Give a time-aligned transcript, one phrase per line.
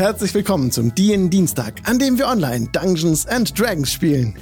[0.00, 4.34] Herzlich willkommen zum DN Dienstag, an dem wir online Dungeons and Dragons spielen.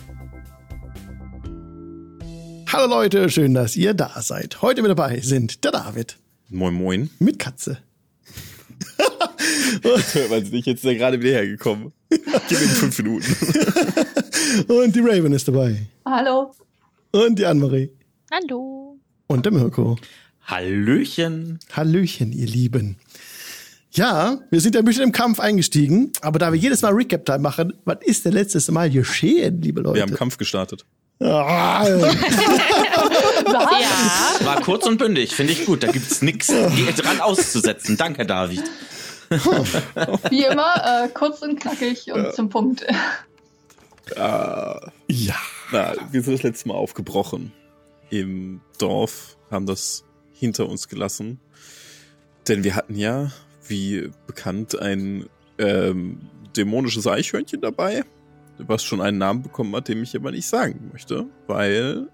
[2.69, 4.63] Hallo Leute, schön, dass ihr da seid.
[4.63, 6.17] Heute mit dabei sind der David.
[6.49, 7.11] Moin Moin.
[7.19, 7.79] Mit Katze.
[10.29, 11.93] Weil sie nicht jetzt da gerade wieder hergekommen.
[12.09, 13.37] Gib mir fünf Minuten.
[14.73, 15.89] Und die Raven ist dabei.
[16.05, 16.53] Hallo.
[17.11, 17.91] Und die Annemarie.
[18.31, 18.97] Hallo.
[19.27, 19.99] Und der Mirko.
[20.45, 21.59] Hallöchen.
[21.73, 22.97] Hallöchen, ihr Lieben.
[23.91, 27.39] Ja, wir sind ja ein bisschen im Kampf eingestiegen, aber da wir jedes Mal Recap-Time
[27.39, 29.97] machen, was ist denn letztes Mal geschehen, liebe Leute?
[29.97, 30.85] Wir haben Kampf gestartet.
[31.21, 31.85] Ah,
[33.47, 34.47] Ja.
[34.47, 35.83] War kurz und bündig, finde ich gut.
[35.83, 37.97] Da gibt's nichts dran auszusetzen.
[37.97, 38.63] Danke, David.
[40.31, 42.87] Wie immer, äh, kurz und knackig und zum Punkt.
[44.17, 45.35] Ah, ja.
[45.73, 47.53] na, wir sind das letzte Mal aufgebrochen
[48.11, 51.41] im Dorf, haben das hinter uns gelassen.
[52.47, 53.31] Denn wir hatten ja,
[53.69, 56.21] wie bekannt, ein ähm,
[56.57, 58.05] dämonisches Eichhörnchen dabei,
[58.59, 62.09] was schon einen Namen bekommen hat, den ich aber nicht sagen möchte, weil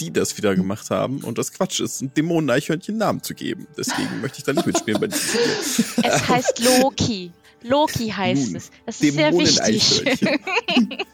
[0.00, 3.66] die das wieder gemacht haben und das Quatsch ist, ein Dämonen-Eichhörnchen Namen zu geben.
[3.76, 6.04] Deswegen möchte ich da nicht mitspielen bei diesem Spiel.
[6.04, 7.32] Es heißt Loki.
[7.62, 8.70] Loki heißt Nun, es.
[8.86, 10.02] Das ist sehr wichtig.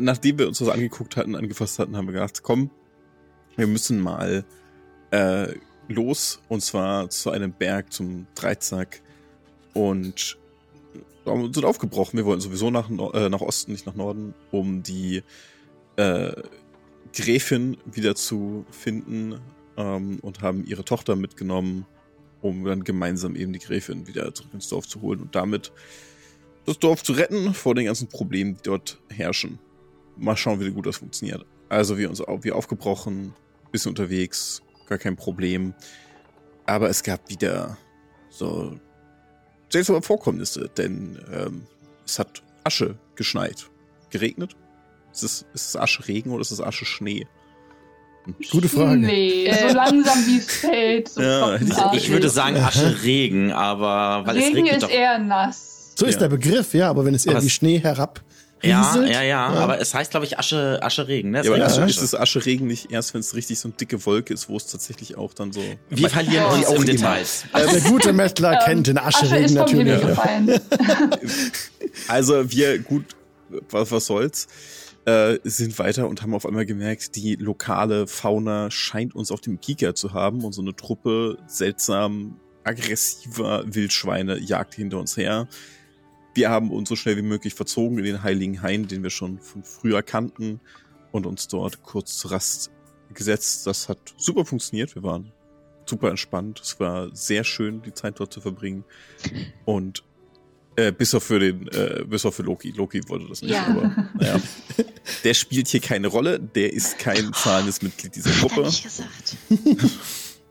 [0.00, 2.70] Nachdem wir uns das angeguckt hatten, angefasst hatten, haben wir gedacht, komm,
[3.56, 4.44] wir müssen mal
[5.10, 5.48] äh,
[5.88, 9.02] los und zwar zu einem Berg zum Dreizack
[9.74, 10.38] und
[11.26, 12.16] haben- sind aufgebrochen.
[12.16, 15.22] Wir wollten sowieso nach, äh, nach Osten, nicht nach Norden, um die
[15.96, 16.32] äh,
[17.12, 19.38] Gräfin wieder zu finden
[19.76, 21.86] ähm, und haben ihre Tochter mitgenommen,
[22.40, 25.70] um dann gemeinsam eben die Gräfin wieder zurück ins Dorf zu holen und damit
[26.66, 29.58] das Dorf zu retten vor den ganzen Problemen, die dort herrschen.
[30.16, 31.44] Mal schauen, wie gut das funktioniert.
[31.68, 33.34] Also wir uns au- wir aufgebrochen,
[33.70, 35.74] bisschen unterwegs, gar kein Problem.
[36.66, 37.76] Aber es gab wieder
[38.30, 38.78] so
[39.68, 41.66] seltsame Vorkommnisse, denn ähm,
[42.06, 43.68] es hat Asche geschneit.
[44.10, 44.56] Geregnet?
[45.12, 47.26] Ist es, ist es Asche Regen oder ist es Asche Schnee?
[48.50, 48.96] Gute Frage.
[48.98, 51.08] Nee, so langsam wie es fällt.
[51.10, 51.56] So Ja.
[51.92, 54.90] Ich würde sagen Asche Regen, aber weil es Regen regnet ist doch.
[54.90, 55.92] eher nass.
[55.96, 56.20] So ist Ja.
[56.20, 58.22] der Begriff, ja, aber wenn es eher Aber wie es- Schnee herab
[58.68, 61.42] Ja, ja, ja, aber es heißt, glaube ich, Asche, Asche Regen, ne?
[61.44, 61.66] Ja, aber Ja.
[61.66, 64.48] Asche, ist es Asche Regen nicht erst, wenn es richtig so eine dicke Wolke ist,
[64.48, 65.62] wo es tatsächlich auch dann so.
[65.90, 66.84] Wir verlieren Wie uns auch im.
[66.86, 67.44] Details.
[67.52, 70.00] äh, der gute Mettler Ähm, kennt den Asche Ascheregen Himmel natürlich.
[70.06, 70.60] gefallen.
[72.08, 73.04] Also wir, gut,
[73.70, 74.48] was, was soll's,
[75.04, 79.60] äh, sind weiter und haben auf einmal gemerkt, die lokale Fauna scheint uns auf dem
[79.60, 85.46] Kieker zu haben und so eine Truppe seltsam aggressiver Wildschweine jagt hinter uns her.
[86.34, 89.38] Wir haben uns so schnell wie möglich verzogen in den Heiligen Hain, den wir schon
[89.38, 90.60] von früher kannten
[91.12, 92.70] und uns dort kurz zur Rast
[93.12, 93.66] gesetzt.
[93.66, 94.94] Das hat super funktioniert.
[94.96, 95.32] Wir waren
[95.86, 96.60] super entspannt.
[96.60, 98.84] Es war sehr schön, die Zeit dort zu verbringen.
[99.64, 100.02] Und
[100.76, 102.72] äh, bis auf für den, äh, bis auf für Loki.
[102.72, 103.66] Loki wollte das nicht, Ja.
[103.66, 104.40] aber naja.
[105.22, 108.62] Der spielt hier keine Rolle, der ist kein zahlendes Mitglied dieser Hat er Gruppe.
[108.66, 109.36] nicht gesagt.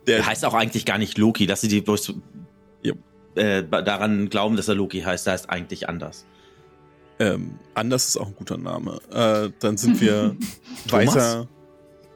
[0.07, 2.13] Der, heißt auch eigentlich gar nicht Loki, dass sie die bloß
[2.83, 2.93] Ja.
[3.35, 5.25] Äh, daran glauben, dass er Loki heißt.
[5.25, 6.25] Der heißt eigentlich anders.
[7.19, 8.99] ähm, anders ist auch ein guter Name.
[9.11, 10.35] Äh, dann sind wir
[10.89, 11.47] weiter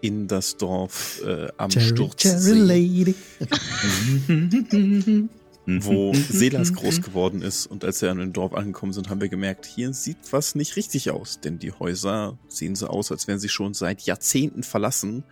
[0.02, 3.16] in das Dorf äh, am Cherry Sturzsee, Lady.
[5.68, 7.68] wo Selas groß geworden ist.
[7.68, 10.78] Und als wir an dem Dorf angekommen sind, haben wir gemerkt, hier sieht was nicht
[10.78, 11.42] richtig aus.
[11.42, 15.26] Denn die Häuser sehen so aus, als wären sie schon seit Jahrzehnten verlassen,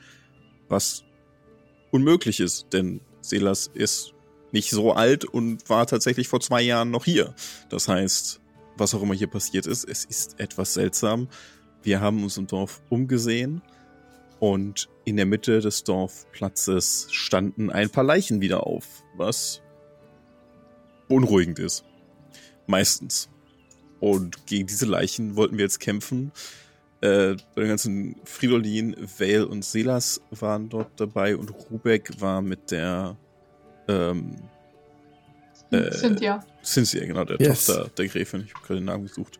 [0.67, 1.03] was
[1.91, 2.67] unmöglich ist.
[2.73, 4.13] Denn Selas ist
[4.55, 7.35] nicht so alt und war tatsächlich vor zwei Jahren noch hier.
[7.69, 8.39] Das heißt,
[8.77, 11.27] was auch immer hier passiert ist, es ist etwas seltsam.
[11.83, 13.61] Wir haben uns im Dorf umgesehen
[14.39, 19.61] und in der Mitte des Dorfplatzes standen ein paar Leichen wieder auf, was
[21.09, 21.83] beunruhigend ist.
[22.65, 23.29] Meistens.
[23.99, 26.31] Und gegen diese Leichen wollten wir jetzt kämpfen.
[27.01, 32.71] Äh, bei den ganzen Fridolin, Vale und Selas waren dort dabei und Rubek war mit
[32.71, 33.17] der
[33.87, 34.35] ähm,
[35.71, 36.43] Äh, Cynthia.
[36.63, 37.65] Cynthia, genau, der Yes.
[37.65, 39.39] Tochter der Gräfin, ich habe gerade den Namen gesucht,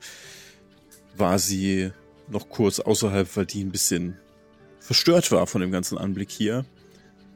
[1.16, 1.92] war sie
[2.30, 4.18] noch kurz außerhalb, weil die ein bisschen
[4.80, 6.66] verstört war von dem ganzen Anblick hier.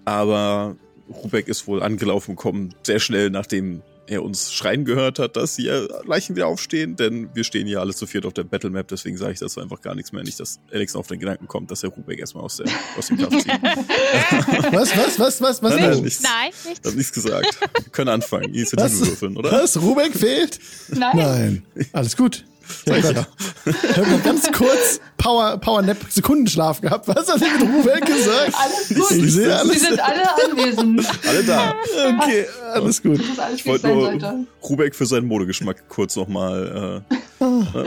[0.05, 0.75] Aber
[1.09, 5.87] Rubek ist wohl angelaufen gekommen, sehr schnell, nachdem er uns schreien gehört hat, dass hier
[6.05, 9.33] Leichen wieder aufstehen, denn wir stehen hier alle zu viert auf der Battlemap, deswegen sage
[9.33, 10.23] ich dazu einfach gar nichts mehr.
[10.23, 12.67] Nicht, dass Alex auf den Gedanken kommt, dass er Rubek erstmal aus, der,
[12.97, 13.51] aus dem Kampf zieht.
[14.71, 15.75] Was, was, was, was, was?
[15.75, 16.21] Nein, nein, nichts.
[16.23, 16.87] Nein, Ich nichts.
[16.87, 17.59] habe nichts gesagt.
[17.83, 18.45] Wir können anfangen.
[18.53, 18.99] Initiative Was?
[19.07, 19.51] würfeln, oder?
[19.51, 19.79] Was?
[19.81, 20.59] Rubeck fehlt?
[20.89, 21.11] Nein.
[21.15, 21.63] Nein.
[21.91, 22.45] Alles gut.
[22.85, 23.27] Ja, Gott.
[23.65, 27.07] Ich habe mal ganz kurz Power, Power Nap Sekundenschlaf gehabt.
[27.07, 28.53] Was hat er mit Rubeck gesagt?
[28.53, 29.11] Alles gut.
[29.11, 29.79] Ich sehe Sie alles.
[29.81, 31.07] sind alle anwesend.
[31.27, 31.73] Alle da.
[32.21, 33.19] Okay, alles gut.
[33.39, 34.45] Alles, Ich wollte nur sollte.
[34.63, 37.03] Rubeck für seinen Modegeschmack kurz nochmal
[37.41, 37.85] äh, äh,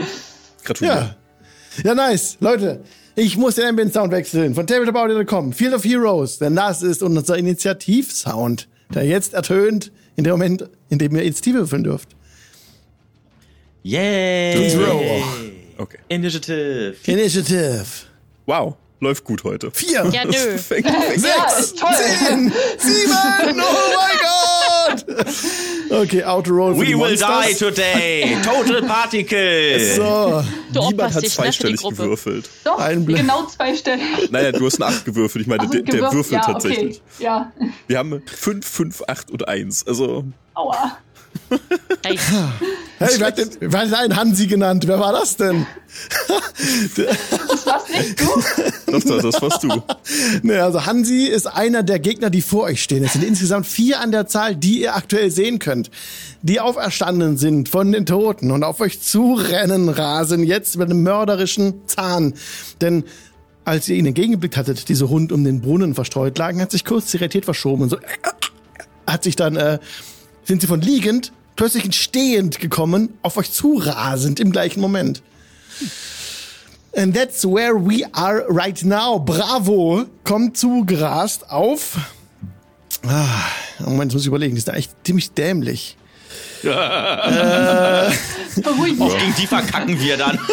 [0.63, 0.97] gratulieren.
[0.97, 1.15] Ja.
[1.83, 2.37] Ja, nice.
[2.39, 2.83] Leute,
[3.15, 5.53] ich muss den Ambient Sound wechseln von tabletopaudio.com.
[5.53, 10.99] Field of Heroes, denn das ist unser Initiativsound, der jetzt ertönt in dem Moment, in
[10.99, 12.09] dem ihr Initiative würfeln dürft.
[13.83, 14.75] Yay!
[14.77, 15.23] Roll.
[15.77, 15.97] Okay.
[16.09, 16.95] Initiative.
[17.05, 17.85] Initiative.
[18.45, 19.71] Wow, läuft gut heute.
[19.71, 20.09] Vier.
[20.11, 20.31] Ja, nö.
[20.57, 20.87] Fängt, fängt.
[20.87, 23.11] Ja, Sechs, zehn, sieben,
[23.61, 25.05] oh mein Gott!
[25.89, 27.57] Okay, Autoroll für We die will die Monsters.
[27.59, 28.37] today.
[28.43, 29.95] Total Particle.
[29.95, 30.43] So,
[30.73, 31.95] Du Niemand hat ne, die zweistellig Gruppe.
[32.03, 32.49] gewürfelt.
[32.63, 33.17] Doch, Ein Blick.
[33.17, 34.01] genau zwei Stellen.
[34.31, 35.43] Naja, du hast eine 8 gewürfelt.
[35.43, 37.01] Ich meine, Ach, der, der würfelt ja, tatsächlich.
[37.17, 37.23] Okay.
[37.25, 37.51] Ja,
[37.87, 39.87] Wir haben 5, 5, 8 und 1.
[39.87, 40.23] Also,
[40.55, 40.97] aua.
[42.05, 42.17] Hey,
[42.99, 44.87] hey, wer hat, denn, wer hat einen Hansi genannt?
[44.87, 45.65] Wer war das denn?
[46.97, 48.25] Das war's nicht du?
[48.91, 49.83] das, das, das warst du.
[50.41, 53.03] Nee, also Hansi ist einer der Gegner, die vor euch stehen.
[53.03, 55.91] Es sind insgesamt vier an der Zahl, die ihr aktuell sehen könnt.
[56.41, 61.87] Die auferstanden sind von den Toten und auf euch zurennen rasen jetzt mit einem mörderischen
[61.87, 62.33] Zahn.
[62.81, 63.03] Denn
[63.65, 67.11] als ihr ihnen entgegengeblickt hattet, diese rund um den Brunnen verstreut lagen, hat sich kurz
[67.11, 67.97] die Realität verschoben und so
[69.05, 69.79] hat sich dann, äh,
[70.43, 75.21] sind sie von liegend plötzlich in stehend gekommen, auf euch zurasend im gleichen Moment.
[76.95, 79.19] And that's where we are right now.
[79.19, 81.97] Bravo kommt zugerast auf.
[83.05, 83.25] Ah,
[83.79, 85.97] Moment, jetzt muss ich überlegen, die ist da echt ziemlich dämlich.
[86.65, 89.19] Auch dich.
[89.19, 90.39] gegen die verkacken wir dann.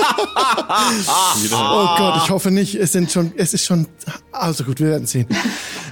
[1.52, 2.75] Oh Gott, ich hoffe nicht.
[2.75, 3.86] Es sind schon, es ist schon.
[4.32, 5.26] Also gut, wir werden sehen.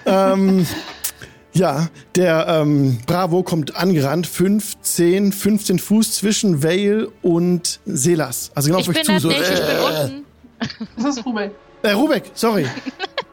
[0.06, 0.66] ähm,
[1.52, 8.50] ja, der ähm, Bravo kommt angerannt, 15, 15 Fuß zwischen Vale und Selas.
[8.54, 9.12] Also genau ich auf euch bin zu.
[9.12, 10.24] das So, nicht, ich bin äh, unten.
[11.02, 11.50] Das ist Rubel.
[11.82, 12.66] äh, Rubek, sorry.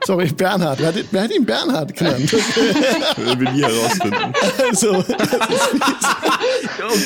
[0.06, 0.78] Sorry, Bernhard.
[0.80, 2.32] Wer hat, wer hat ihn Bernhard genannt?
[3.18, 4.34] Werden wir nie herausfinden.
[4.70, 5.06] Also, Und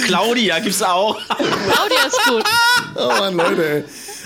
[0.05, 1.17] Claudia gibt's auch.
[1.27, 2.43] Claudia ist gut.
[2.95, 3.69] Oh Mann, Leute.
[3.69, 3.83] ey.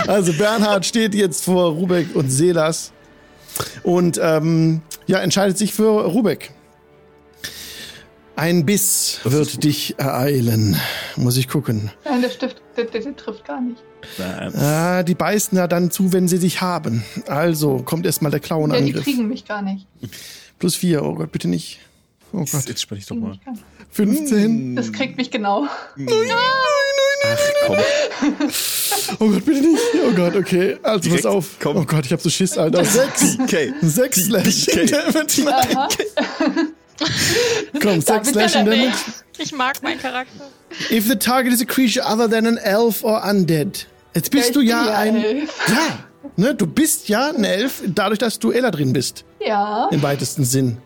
[0.07, 2.91] Also Bernhard steht jetzt vor Rubek und Selas
[3.83, 6.50] und ähm, ja, entscheidet sich für Rubek.
[8.35, 10.75] Ein Biss wird dich ereilen.
[11.15, 11.91] Muss ich gucken.
[12.03, 13.81] Nein, der Stift, der, der, der trifft gar nicht.
[14.18, 14.56] Nein.
[14.56, 17.03] Ah, die beißen ja dann zu, wenn sie dich haben.
[17.27, 19.03] Also kommt erstmal der Ja, die Klauenangriff.
[19.03, 19.85] kriegen mich gar nicht.
[20.59, 21.03] Plus vier.
[21.03, 21.80] Oh Gott, bitte nicht.
[22.33, 22.68] Oh Gott.
[22.68, 23.30] Jetzt spreche ich doch mal.
[23.30, 23.63] mich gar nicht.
[23.91, 24.75] 15.
[24.75, 25.68] Das kriegt mich genau.
[27.25, 27.38] Ach,
[27.68, 27.77] komm.
[29.19, 29.81] Oh Gott, bitte nicht.
[30.07, 30.77] Oh Gott, okay.
[30.81, 31.56] Also Direkt, pass auf.
[31.62, 31.77] komm.
[31.77, 32.83] Oh Gott, ich hab so Schiss, Alter.
[32.83, 33.38] Sechs.
[33.44, 33.74] Okay.
[33.81, 36.06] Sechs Slashing Okay.
[37.81, 38.94] Komm, sechs Slashing Damage.
[39.38, 40.48] Ich mag meinen Charakter.
[40.92, 43.88] If the target is a creature other than an elf or undead.
[44.13, 45.16] Jetzt bist ich du ja ja ein.
[45.16, 45.50] elf.
[45.68, 46.00] Ja,
[46.38, 49.25] ne, du bist ja ein Elf, dadurch, dass du Eladrin bist.
[49.40, 49.88] Ja.
[49.92, 50.78] Im weitesten Sinn.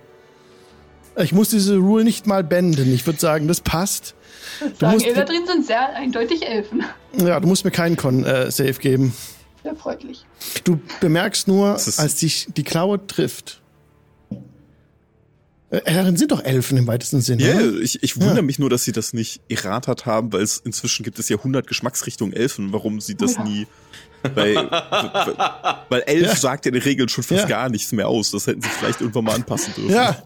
[1.17, 2.93] Ich muss diese Rule nicht mal benden.
[2.93, 4.13] Ich würde sagen, das passt.
[4.79, 6.83] Sagen, musst- Eladrin sind sehr eindeutig Elfen.
[7.17, 9.13] Ja, du musst mir keinen Con-Save geben.
[9.63, 10.25] Sehr freundlich.
[10.63, 13.61] Du bemerkst nur, als dich die Klaue trifft.
[15.69, 17.39] Äh, Eladrin sind doch Elfen im weitesten Sinn.
[17.39, 17.81] Ja, oder?
[17.81, 21.19] ich, ich wundere mich nur, dass sie das nicht erratet haben, weil es inzwischen gibt
[21.19, 23.43] es ja 100 Geschmacksrichtungen Elfen, warum sie das Ja.
[23.43, 23.67] nie.
[24.33, 24.55] Weil,
[25.89, 26.35] weil, Elf Ja.
[26.35, 27.47] sagt ja in der Regel schon fast Ja.
[27.47, 28.31] gar nichts mehr aus.
[28.31, 29.91] Das hätten sie vielleicht irgendwann mal anpassen dürfen.
[29.93, 30.21] Ja,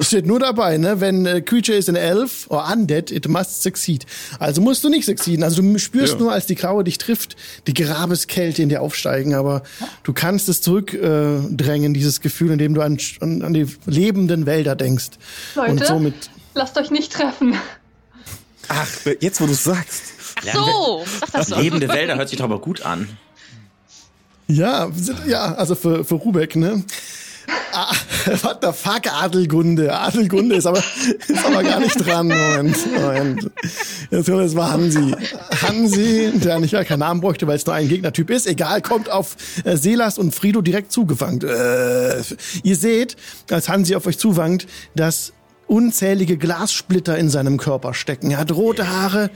[0.00, 1.00] steht nur dabei, ne?
[1.00, 4.04] Wenn äh, Creature is an elf or undead, it must succeed.
[4.38, 5.42] Also musst du nicht succeeden.
[5.44, 6.18] Also du spürst Ja.
[6.18, 7.36] nur, als die Graue dich trifft,
[7.66, 9.62] die Grabeskälte in dir aufsteigen, aber
[10.02, 14.74] du kannst es zurückdrängen, äh, dieses Gefühl, indem du an, an, an die lebenden Wälder
[14.76, 15.10] denkst.
[15.54, 16.30] Und Leute, somit.
[16.54, 17.54] lasst euch nicht treffen.
[18.68, 18.88] Ach,
[19.20, 20.02] jetzt wo du sagst.
[20.48, 21.62] Ach so, sag das doch.
[21.62, 23.08] Lebende Wälder hört sich doch aber gut an.
[24.48, 24.90] Ja,
[25.26, 26.84] ja, also für, für Rubeck, ne?
[27.72, 27.94] Ah,
[28.42, 29.92] what the fuck, Adelgunde.
[29.92, 32.28] Adelgunde ist aber, ist aber gar nicht dran.
[32.28, 33.50] Moment, Moment.
[34.10, 35.14] Jetzt kommt, es war Hansi.
[35.62, 38.46] Hansi, der nicht ja keinen Namen bräuchte, weil es nur ein Gegnertyp ist.
[38.46, 41.44] Egal, kommt auf äh, Selas und Frido direkt zugewankt.
[41.44, 42.22] Äh,
[42.62, 43.16] ihr seht,
[43.50, 45.32] als Hansi auf euch zuwankt, dass
[45.68, 48.30] unzählige Glassplitter in seinem Körper stecken.
[48.30, 49.30] Er hat rote Haare,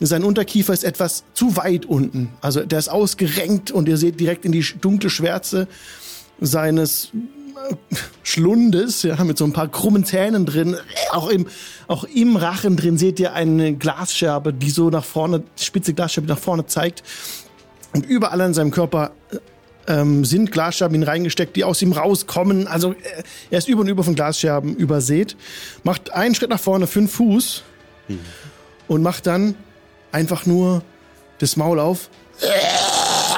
[0.00, 2.30] sein Unterkiefer ist etwas zu weit unten.
[2.40, 5.68] Also der ist ausgerenkt und ihr seht direkt in die dunkle Schwärze
[6.40, 7.10] seines
[7.70, 7.74] äh,
[8.22, 10.76] Schlundes, ja, mit so ein paar krummen Zähnen drin.
[11.10, 11.46] Auch im,
[11.88, 16.38] auch im Rachen drin seht ihr eine Glasscherbe, die so nach vorne, spitze Glasscherbe nach
[16.38, 17.02] vorne zeigt.
[17.94, 19.36] Und überall an seinem Körper äh,
[19.86, 22.66] ähm, sind Glasscherben ihn reingesteckt, die aus ihm rauskommen.
[22.66, 22.96] Also äh,
[23.50, 25.36] er ist über und über von Glasscherben übersät.
[25.84, 27.62] Macht einen Schritt nach vorne, fünf Fuß.
[28.88, 29.54] Und macht dann
[30.10, 30.82] einfach nur
[31.38, 32.10] das Maul auf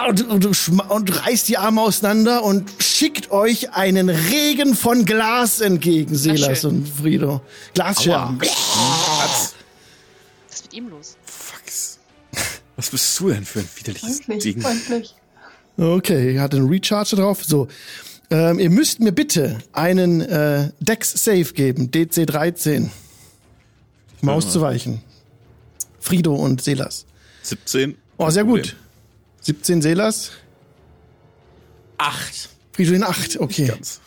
[0.09, 6.15] und, und, und reißt die Arme auseinander und schickt euch einen Regen von Glas entgegen,
[6.15, 7.41] Selas und Frido.
[7.75, 8.41] Glasscherben.
[8.41, 9.55] Was
[10.51, 11.17] ist mit ihm los?
[11.25, 11.99] Fucks.
[12.77, 14.63] Was bist du denn für ein widerliches Freundlich, Ding?
[14.63, 15.15] freundlich.
[15.76, 17.45] Okay, hat einen Recharge drauf.
[17.45, 17.69] So.
[18.31, 22.90] Ähm, ihr müsst mir bitte einen äh, Dex-Save geben, DC 13.
[24.23, 25.00] Um auszuweichen.
[26.00, 27.07] Frido und Selas.
[27.43, 27.97] 17.
[28.16, 28.61] Oh, sehr gut.
[28.61, 28.76] Problem.
[29.40, 30.31] 17 Selas.
[31.99, 32.49] Acht.
[32.73, 33.66] Frido in 8, okay.
[33.66, 34.00] Ganz.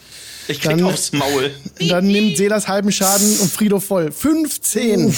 [0.48, 1.52] Ich krieg Dann- aufs Maul.
[1.90, 4.12] Dann nimmt Selas halben Schaden und Frido voll.
[4.12, 5.12] 15.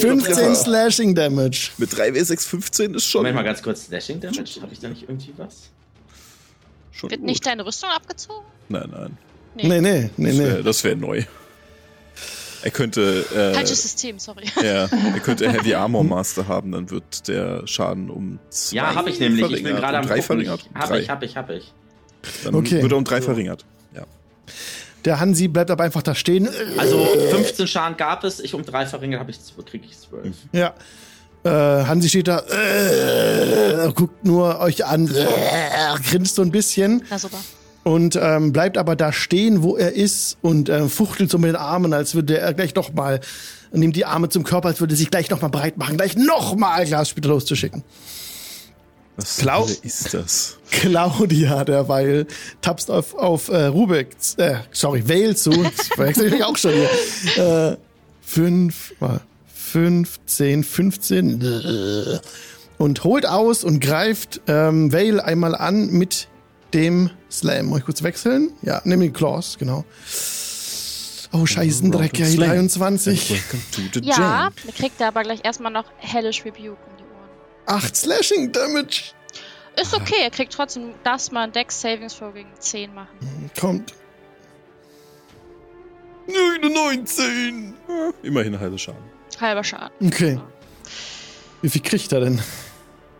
[0.00, 1.70] 15 Slashing Damage.
[1.78, 3.86] Mit 3W6 15 ist schon, Moment mal ganz kurz.
[3.86, 4.60] Slashing Damage?
[4.62, 5.70] Habe ich da nicht irgendwie was?
[6.92, 7.28] schon Wird gut.
[7.28, 8.44] nicht deine Rüstung abgezogen?
[8.68, 9.16] Nein, nein.
[9.56, 10.62] Nee, nee, nee, Das wäre nee.
[10.62, 11.22] das wär neu.
[12.64, 14.44] Er könnte, äh, Falsches System, sorry.
[14.56, 14.88] ja, er
[15.22, 19.44] könnte Heavy Armor Master haben, dann wird der Schaden um zwei Ja, habe ich nämlich.
[19.50, 20.22] Ich bin gerade um am drei gucken.
[20.22, 20.70] verringert.
[20.74, 21.00] Hab drei.
[21.00, 21.72] ich, hab ich, hab ich.
[22.42, 22.80] Dann Okay.
[22.82, 23.66] wird er um drei verringert.
[23.94, 24.04] Ja.
[25.04, 26.48] Der Hansi bleibt aber einfach da stehen.
[26.78, 28.40] Also 15 Schaden gab es.
[28.40, 30.34] Ich um drei verringert habe ich krieg ich 12.
[30.52, 30.72] Ja.
[31.44, 31.50] Äh,
[31.84, 35.26] Hansi steht da, äh, guckt nur euch an, äh,
[36.08, 37.36] grinst so ein bisschen Na super.
[37.84, 41.56] Und ähm, bleibt aber da stehen, wo er ist und äh, fuchtelt so mit den
[41.56, 43.20] Armen, als würde er gleich noch mal
[43.72, 46.16] nimmt die Arme zum Körper, als würde er sich gleich noch mal breit machen, gleich
[46.16, 47.82] noch mal Glassplitter loszuschicken.
[49.16, 50.56] Was Hölle ist das?
[50.70, 52.26] Claudia derweil
[52.60, 57.72] tapst auf, auf äh, Rubik, äh, sorry, Vale zu, das verwechsel ich auch schon hier.
[57.72, 57.76] Äh,
[58.22, 59.18] fünf, äh,
[59.54, 62.18] 15, 15 äh,
[62.78, 66.28] und holt aus und greift ähm, Vale einmal an mit
[66.74, 67.66] dem Slam.
[67.66, 68.52] Muss ich kurz wechseln?
[68.62, 69.84] Ja, nimm den Claws, genau.
[71.32, 72.48] Oh, Scheißendreck, ja, die Slam.
[72.50, 73.30] 23.
[73.30, 77.78] Welcome to the Ja, kriegt er aber gleich erstmal noch Hellish Rebuke um die Ohren.
[77.78, 79.12] 8 Slashing Damage.
[79.80, 83.50] Ist okay, er kriegt trotzdem, darfst mal ein Dex Savings Throw gegen 10 machen.
[83.58, 83.92] Kommt.
[86.28, 87.74] 99.
[87.88, 89.02] Ja, immerhin halbe Schaden.
[89.40, 89.90] Halber Schaden.
[90.06, 90.40] Okay.
[91.62, 92.40] Wie viel kriegt er denn?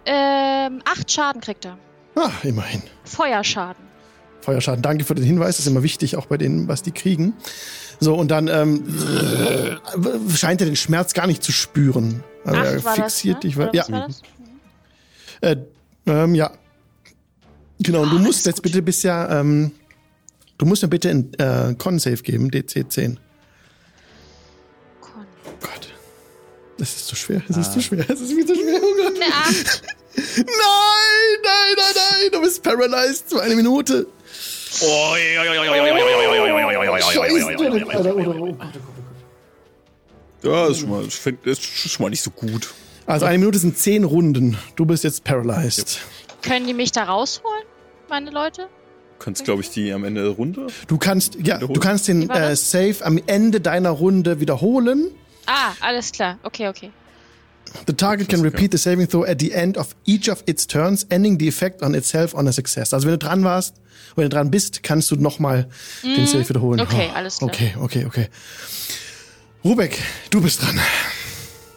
[0.06, 1.78] Ähm, 8 Schaden kriegt er.
[2.16, 2.82] Ah, immerhin.
[3.04, 3.82] Feuerschaden.
[4.40, 4.82] Feuerschaden.
[4.82, 5.56] Danke für den Hinweis.
[5.56, 7.34] Das ist immer wichtig, auch bei denen, was die kriegen.
[8.00, 8.84] So, und dann ähm,
[10.34, 12.22] scheint er den Schmerz gar nicht zu spüren.
[12.44, 13.40] Also er Acht war das, fixiert ne?
[13.40, 13.56] dich.
[13.56, 14.22] Oder Ja, was war das?
[15.40, 15.56] äh,
[16.06, 16.50] ähm, ja.
[17.80, 18.64] Genau, und du Ah, musst jetzt gut.
[18.64, 19.72] bitte bisher, ähm,
[20.58, 23.18] du musst mir bitte ein äh, Con-Save geben, DC 10.
[25.00, 25.26] Con.
[25.60, 25.88] Gott.
[26.78, 27.72] Das ist zu schwer, es ist Ah.
[27.72, 28.80] zu schwer, es ist viel zu schwer.
[28.82, 29.14] Oh Gott.
[29.20, 29.82] Eine 8.
[30.16, 30.46] Nein,
[31.42, 34.06] nein, nein, nein, du bist paralyzed für eine Minute.
[34.80, 35.16] Oh.
[40.42, 42.74] Ja, ist schon mal, ist schon mal nicht so gut.
[43.06, 44.58] Also eine Minute sind zehn Runden.
[44.76, 46.00] Du bist jetzt paralyzed.
[46.42, 47.64] Können die mich da rausholen,
[48.08, 48.62] meine Leute?
[48.62, 50.66] Du kannst, glaube ich, die am Ende der Runde.
[50.86, 52.56] Du kannst, ja, du kannst den äh?
[52.56, 55.10] Save am Ende deiner Runde wiederholen.
[55.46, 56.38] Ah, alles klar.
[56.42, 56.90] Okay, okay.
[57.86, 61.06] The target can repeat the saving throw at the end of each of its turns,
[61.10, 62.92] ending the effect on itself on a success.
[62.94, 63.74] Also wenn du dran warst,
[64.16, 65.68] wenn du dran bist, kannst du nochmal
[66.02, 66.78] den Save wiederholen.
[66.80, 66.86] Mhm.
[66.86, 67.50] Okay, Oh, alles klar.
[67.50, 68.28] Okay, okay, okay.
[69.64, 69.98] Rubek,
[70.30, 70.78] du bist dran.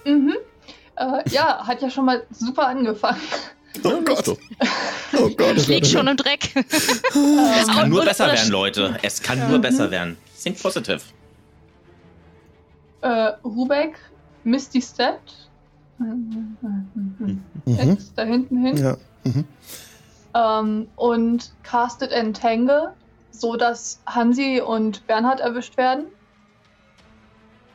[0.06, 3.22] Äh, ja, hat ja schon mal super angefangen.
[3.84, 4.27] Oh Gott.
[5.18, 6.50] Oh Gott, Ich lieg schon im Dreck.
[6.56, 8.98] Es kann nur besser werden, Leute.
[9.04, 10.18] Es kann nur besser werden.
[10.42, 11.00] Think positive.
[13.01, 13.96] Äh, Rubek,
[14.44, 15.47] Misty Stepped.
[16.00, 16.58] Mhm.
[18.16, 18.77] Da hinten hin.
[18.77, 18.98] Ja.
[19.24, 19.46] Mhm.
[20.36, 22.94] Ähm, und castet Entangle,
[23.32, 26.06] so dass Hansi und Bernhard erwischt werden.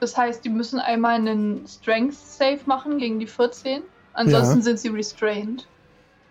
[0.00, 3.83] Das heißt, die müssen einmal einen Strength Save machen gegen die 14.
[4.14, 4.62] Ansonsten Ja.
[4.62, 5.67] sind sie restrained.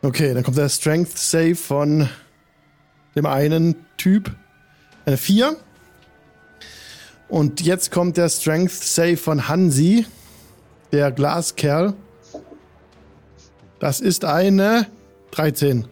[0.02, 2.10] Okay, dann kommt der Strength Save von
[3.16, 4.32] dem einen Typ.
[5.06, 5.56] Eine 4.
[7.30, 10.06] Und jetzt kommt der Strength Save von Hansi,
[10.92, 11.94] der Glaskerl.
[13.80, 14.88] Das ist eine
[15.32, 15.88] 13.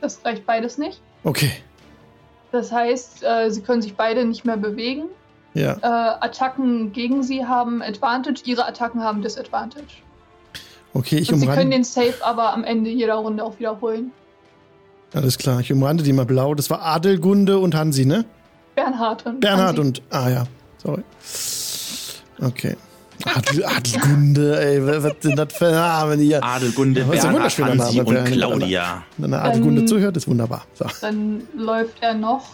[0.00, 1.00] Das reicht beides nicht.
[1.24, 1.50] Okay,
[2.52, 5.04] Das heißt, äh, sie können sich beide nicht mehr bewegen.
[5.54, 5.72] ja.
[5.82, 9.86] Äh, Attacken gegen sie haben Advantage, ihre Attacken haben Disadvantage.
[10.92, 11.76] Okay, ich Und sie können umrande.
[11.76, 14.12] den Save aber am Ende jeder Runde auch wiederholen.
[15.14, 16.54] Alles klar, ich umrande die mal blau.
[16.54, 18.24] Das war Adelgunde und Hansi, ne?
[18.74, 19.80] Bernhard und Bernhard Hansi.
[19.80, 20.02] und.
[20.10, 20.44] Ah ja,
[20.76, 21.02] sorry.
[22.40, 22.76] Okay.
[23.24, 26.42] Adel, Adelgunde, ey, was sind das für Namen hier?
[26.42, 28.32] Adelgunde, Das ist ein Bernhard, wunderschöner Hansi Name, und Bernhard.
[28.32, 29.02] Claudia.
[29.18, 30.66] Wenn eine Adelgunde Ähm, zuhört, ist wunderbar.
[30.74, 30.86] So.
[31.00, 32.44] Dann läuft er noch.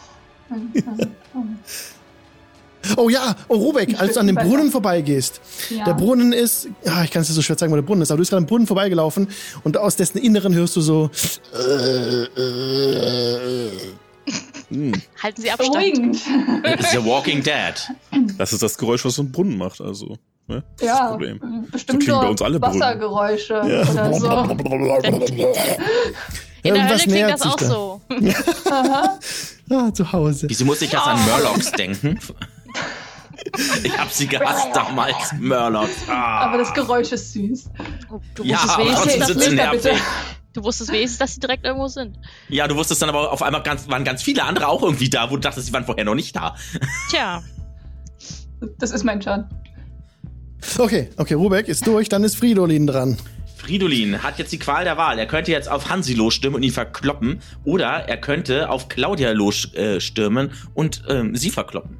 [2.96, 4.36] Oh ja, oh Rubek, als du an dem.
[4.36, 5.40] Brunnen vorbeigehst.
[5.70, 5.84] Ja.
[5.84, 8.10] Der Brunnen ist, ja, ich kann es dir so schwer zeigen, wo der Brunnen ist,
[8.10, 9.28] aber du bist gerade am Brunnen vorbeigelaufen
[9.64, 11.10] und aus dessen Inneren hörst du so.
[11.54, 13.70] Äh, äh,
[14.70, 15.72] Hm, Halten Sie Abstand.
[15.74, 16.16] Beruhigend.
[16.92, 17.74] The Walking Dead.
[18.38, 20.16] das ist das Geräusch, was so ein Brunnen macht, also.
[20.50, 20.62] Ne?
[20.76, 21.66] Das ist das Ja, Problem.
[21.70, 22.60] bestimmt klingen so bei uns alle.
[22.60, 24.28] Wassergeräusche oder so.
[26.62, 27.66] In der Hölle klingt das auch da.
[27.66, 28.00] so.
[29.72, 30.48] Ah, zu Hause.
[30.50, 32.18] Wieso muss ich jetzt an Murlocs denken?
[33.82, 36.08] Ich hab sie gehasst damals, Murlocs.
[36.08, 36.40] Ah.
[36.40, 37.70] Aber das Geräusch ist süß.
[38.34, 39.92] Du Ja, aber trotzdem dass sind sie nervig.
[40.52, 42.18] du wusstest wenigstens, dass sie direkt irgendwo sind.
[42.50, 45.30] Ja, du wusstest dann aber auf einmal ganz, waren ganz viele andere auch irgendwie da,
[45.30, 46.54] wo du dachtest, sie waren vorher noch nicht da.
[47.08, 47.42] Tja,
[48.78, 49.46] Das ist mein Schaden.
[50.78, 53.16] Okay, okay, Rubek ist durch, dann ist Fridolin dran.
[53.56, 55.18] Fridolin hat jetzt die Qual der Wahl.
[55.18, 57.40] Er könnte jetzt auf Hansi losstürmen und ihn verkloppen.
[57.64, 61.96] Oder er könnte auf Claudia losstürmen und ähm, sie verkloppen.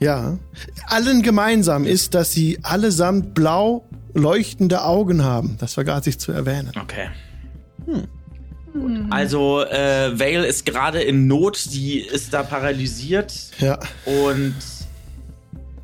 [0.00, 0.38] Ja.
[0.88, 5.56] Allen gemeinsam ist, dass sie allesamt blau leuchtende Augen haben.
[5.60, 6.72] Das vergaß ich zu erwähnen.
[6.80, 7.08] Okay.
[7.84, 8.08] Hm.
[9.10, 11.56] Also, äh, Vale ist gerade in Not.
[11.56, 13.32] Sie ist da paralysiert.
[13.58, 13.78] Ja.
[14.04, 14.54] Und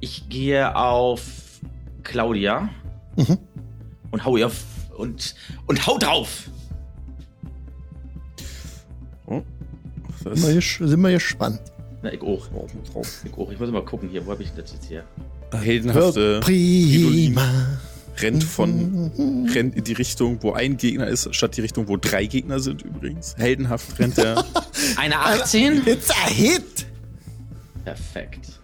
[0.03, 1.23] ich gehe auf
[2.03, 2.69] Claudia.
[3.17, 3.39] Mhm.
[4.11, 4.65] Und hau ihr f-
[4.97, 5.35] und,
[5.67, 6.51] und hau drauf.
[9.27, 9.41] Oh,
[10.23, 11.61] Sind wir, sind wir gespannt.
[12.03, 12.47] Na, ich auch.
[12.93, 13.23] drauf.
[13.25, 13.51] Ich auch.
[13.51, 14.27] Ich muss mal gucken hier.
[14.27, 15.05] Wo habe ich das jetzt hier?
[15.53, 17.79] Heldenhafte prima.
[18.19, 22.25] rennt von rennt in die Richtung, wo ein Gegner ist, statt die Richtung, wo drei
[22.27, 23.37] Gegner sind übrigens.
[23.37, 24.45] Heldenhaft rennt er.
[24.97, 25.87] Eine 18?
[25.87, 26.87] It's a hit.
[27.85, 28.61] Perfekt.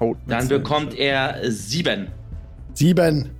[0.00, 2.08] Haut mit Dann bekommt er sieben.
[2.74, 3.30] Sieben.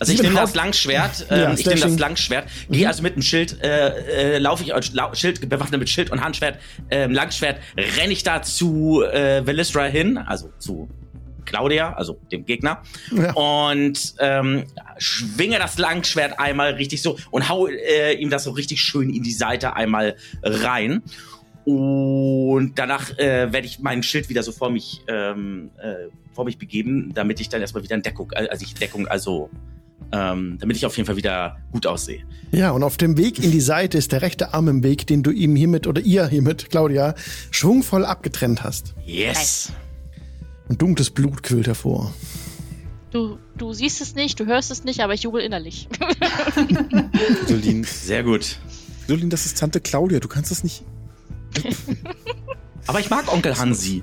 [0.00, 1.98] Also ich nehme das Langschwert, Ja, ähm, ich nehme das.
[1.98, 6.10] Langschwert, gehe also mit dem Schild, äh, äh, laufe ich Lau- Schild, bewaffnet mit Schild
[6.10, 6.58] und Handschwert,
[6.90, 10.88] ähm, Langschwert, renne ich da zu äh, Velistra hin, also zu
[11.44, 12.80] Claudia, also dem Gegner,
[13.10, 13.32] Ja.
[13.32, 14.64] und ähm,
[14.98, 19.22] schwinge das Langschwert einmal richtig so und hau äh, ihm das so richtig schön in
[19.24, 21.02] die Seite einmal rein.
[21.64, 26.58] Und danach äh, werde ich mein Schild wieder so vor mich ähm, äh, vor mich
[26.58, 29.50] begeben, damit ich dann erstmal wieder in Deckung, äh, also ich Deckung, also
[30.12, 32.22] ähm, damit ich auf jeden Fall wieder gut aussehe.
[32.50, 35.22] Ja, und auf dem Weg in die Seite ist der rechte Arm im Weg, den
[35.22, 37.14] du ihm hiermit oder ihr hiermit, Claudia,
[37.50, 38.94] schwungvoll abgetrennt hast.
[39.04, 39.72] Yes.
[40.68, 42.12] Und dunkles Blut quillt hervor.
[43.10, 45.88] du, du siehst es nicht, du hörst es nicht, aber ich jubel innerlich.
[47.46, 48.58] Fridolin, Sehr gut.
[49.06, 50.84] Fridolin, das ist Tante Claudia, du kannst das nicht.
[52.86, 54.02] Aber ich mag Onkel Hansi.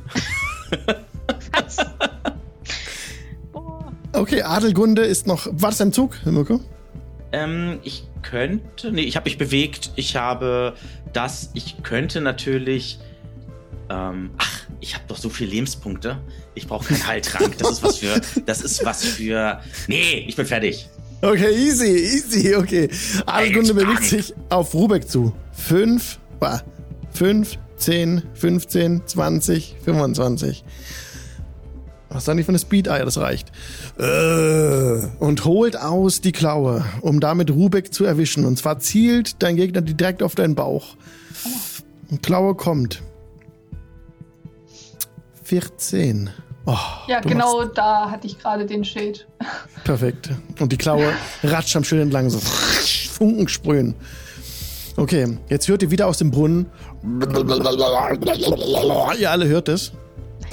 [4.13, 5.47] Okay, Adelgunde ist noch.
[5.51, 6.59] War das dein Zug, Mirko?
[7.31, 9.91] Ähm, ich könnte, nee, ich habe mich bewegt.
[9.95, 10.73] Ich habe
[11.13, 12.99] das, ich könnte natürlich,
[13.89, 16.19] ähm, ach, ich habe doch so viele Lebenspunkte.
[16.55, 17.57] Ich brauche keinen Heiltrank.
[17.57, 20.89] Das ist was für, das ist was für, nee, ich bin fertig.
[21.21, 22.89] Okay, easy, easy, okay.
[23.25, 25.33] Adelgunde bewegt sich auf Rubek zu.
[25.51, 26.63] Fünf, bah,
[27.17, 30.63] fünf, zehn, 15, 20, 25.
[32.09, 32.87] Was ist da nicht für eine Speed?
[32.87, 33.51] Ah das reicht.
[33.97, 38.45] Äh, und holt aus die Klaue, um damit Rubek zu erwischen.
[38.45, 40.95] Und zwar zielt dein Gegner direkt auf deinen Bauch.
[42.09, 43.01] Und Klaue kommt.
[45.43, 46.29] 14.
[46.65, 46.75] Oh,
[47.07, 49.27] Ja, genau da hatte ich gerade den Schild.
[49.83, 50.29] Perfekt.
[50.59, 51.11] Und die Klaue
[51.43, 53.95] ratscht am Schild entlang, so Funken sprühen.
[54.99, 56.65] Okay, jetzt hört ihr wieder aus dem Brunnen.
[59.19, 59.91] Ihr alle hört es.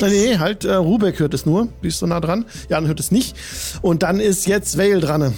[0.00, 1.68] Nee, nee, halt, äh, Rubek hört es nur.
[1.82, 2.44] Die ist so nah dran.
[2.68, 3.36] Jan hört es nicht.
[3.82, 5.34] Und dann ist jetzt Vale dran.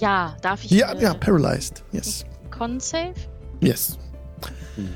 [0.00, 1.82] Ja, darf ich Ja, äh, ja, paralyzed.
[1.92, 2.24] Yes.
[2.50, 3.14] Con Save?
[3.60, 3.98] Yes.
[4.76, 4.88] In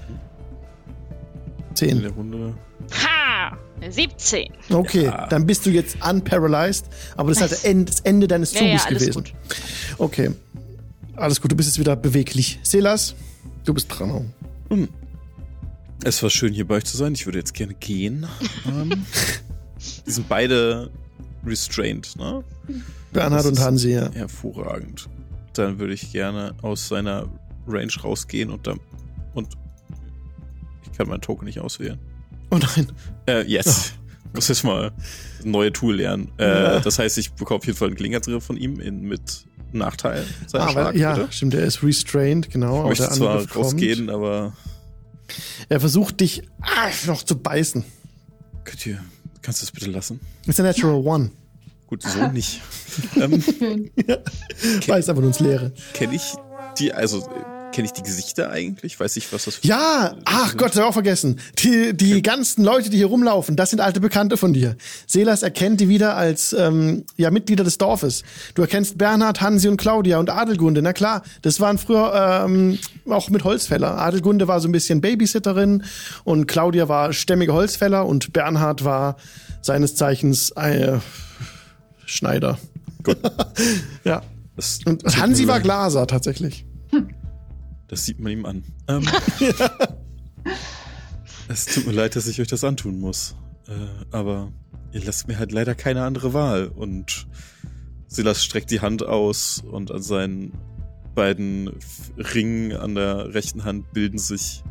[1.74, 2.02] Zehn.
[2.02, 2.54] der Runde.
[2.92, 3.57] Ha!
[3.88, 4.48] 17.
[4.72, 5.26] Okay, Ja.
[5.28, 6.87] dann bist du jetzt unparalyzed.
[7.16, 9.22] Aber das ist halt das Ende, deines Ja, ja, Zuges alles gewesen.
[9.24, 9.33] gut.
[9.98, 10.31] Okay.
[11.14, 12.59] Alles gut, du bist jetzt wieder beweglich.
[12.64, 13.14] Selas,
[13.64, 14.33] du bist dran.
[16.05, 17.13] Es war schön, hier bei euch zu sein.
[17.15, 18.27] Ich würde jetzt gerne gehen.
[18.67, 18.91] ähm,
[20.07, 20.91] die sind beide
[21.45, 22.45] restrained, ne?
[23.13, 24.11] Bernhard und Hansi, ja.
[24.13, 25.09] Hervorragend.
[25.55, 27.29] Dann würde ich gerne aus seiner
[27.67, 28.79] Range rausgehen und dann.
[29.35, 29.49] Und.
[30.91, 31.99] Ich kann mein Token nicht auswählen.
[32.51, 32.89] Oh nein.
[33.27, 33.93] Äh, yes.
[34.35, 34.93] Muss jetzt mal
[35.45, 36.31] neue Tool lernen.
[36.39, 36.81] Äh, Ja.
[36.81, 40.65] Das heißt, ich bekomme auf jeden Fall einen Klingertriff von ihm in, mit Nachteil seiner
[40.69, 41.33] Ah, weil, ja, Schlagweite.
[41.33, 42.75] stimmt, er ist restrained, genau.
[42.75, 44.53] Ich aber möchte zwar rausgehen, aber
[45.69, 46.43] Er versucht dich
[47.07, 47.85] noch zu beißen.
[48.64, 49.03] könnt ihr,
[49.43, 50.21] kannst du das bitte lassen?
[50.47, 51.31] Ist a natural one.
[51.87, 52.61] Gut, so nicht.
[53.17, 53.91] ähm, Schön.
[54.87, 55.73] Beißt einfach nur ins Leere.
[55.95, 56.35] kenne ich
[56.79, 57.27] die, also
[57.72, 58.98] Kenne ich die Gesichter eigentlich?
[58.98, 61.38] Weiß ich, was das für Ja, ach Gott, das hab ich auch vergessen.
[61.59, 64.76] Die, die ganzen Leute, die hier rumlaufen, das sind alte Bekannte von dir.
[65.07, 68.22] Selas erkennt die wieder als ähm, ja, Mitglieder des Dorfes.
[68.54, 70.83] Du erkennst Bernhard, Hansi und Claudia und Adelgunde.
[70.83, 72.78] Na klar, das waren früher ähm,
[73.09, 73.98] auch mit Holzfäller.
[73.98, 75.85] Adelgunde war so ein bisschen Babysitterin
[76.24, 79.16] und Claudia war stämmige Holzfäller und Bernhard war
[79.62, 80.98] seines Zeichens äh,
[82.07, 82.59] Schneider.
[83.02, 83.18] Gut.
[84.04, 84.22] ja.
[84.57, 85.61] Das, Und Hansi war.
[85.61, 86.64] Glaser tatsächlich.
[87.88, 88.62] Das sieht man ihm an.
[88.88, 89.05] Ähm,
[91.48, 93.35] es tut mir leid, dass ich euch das antun muss.
[93.66, 93.72] Äh,
[94.14, 94.53] aber
[94.92, 96.68] ihr lasst mir halt leider keine andere Wahl.
[96.68, 97.27] Und
[98.07, 100.53] Silas streckt die Hand aus und an seinen
[101.14, 101.70] beiden
[102.16, 104.62] Ringen an der rechten Hand bilden sich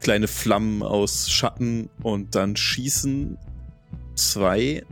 [0.00, 3.38] kleine Flammen aus Schatten und dann schießen
[4.14, 4.84] zwei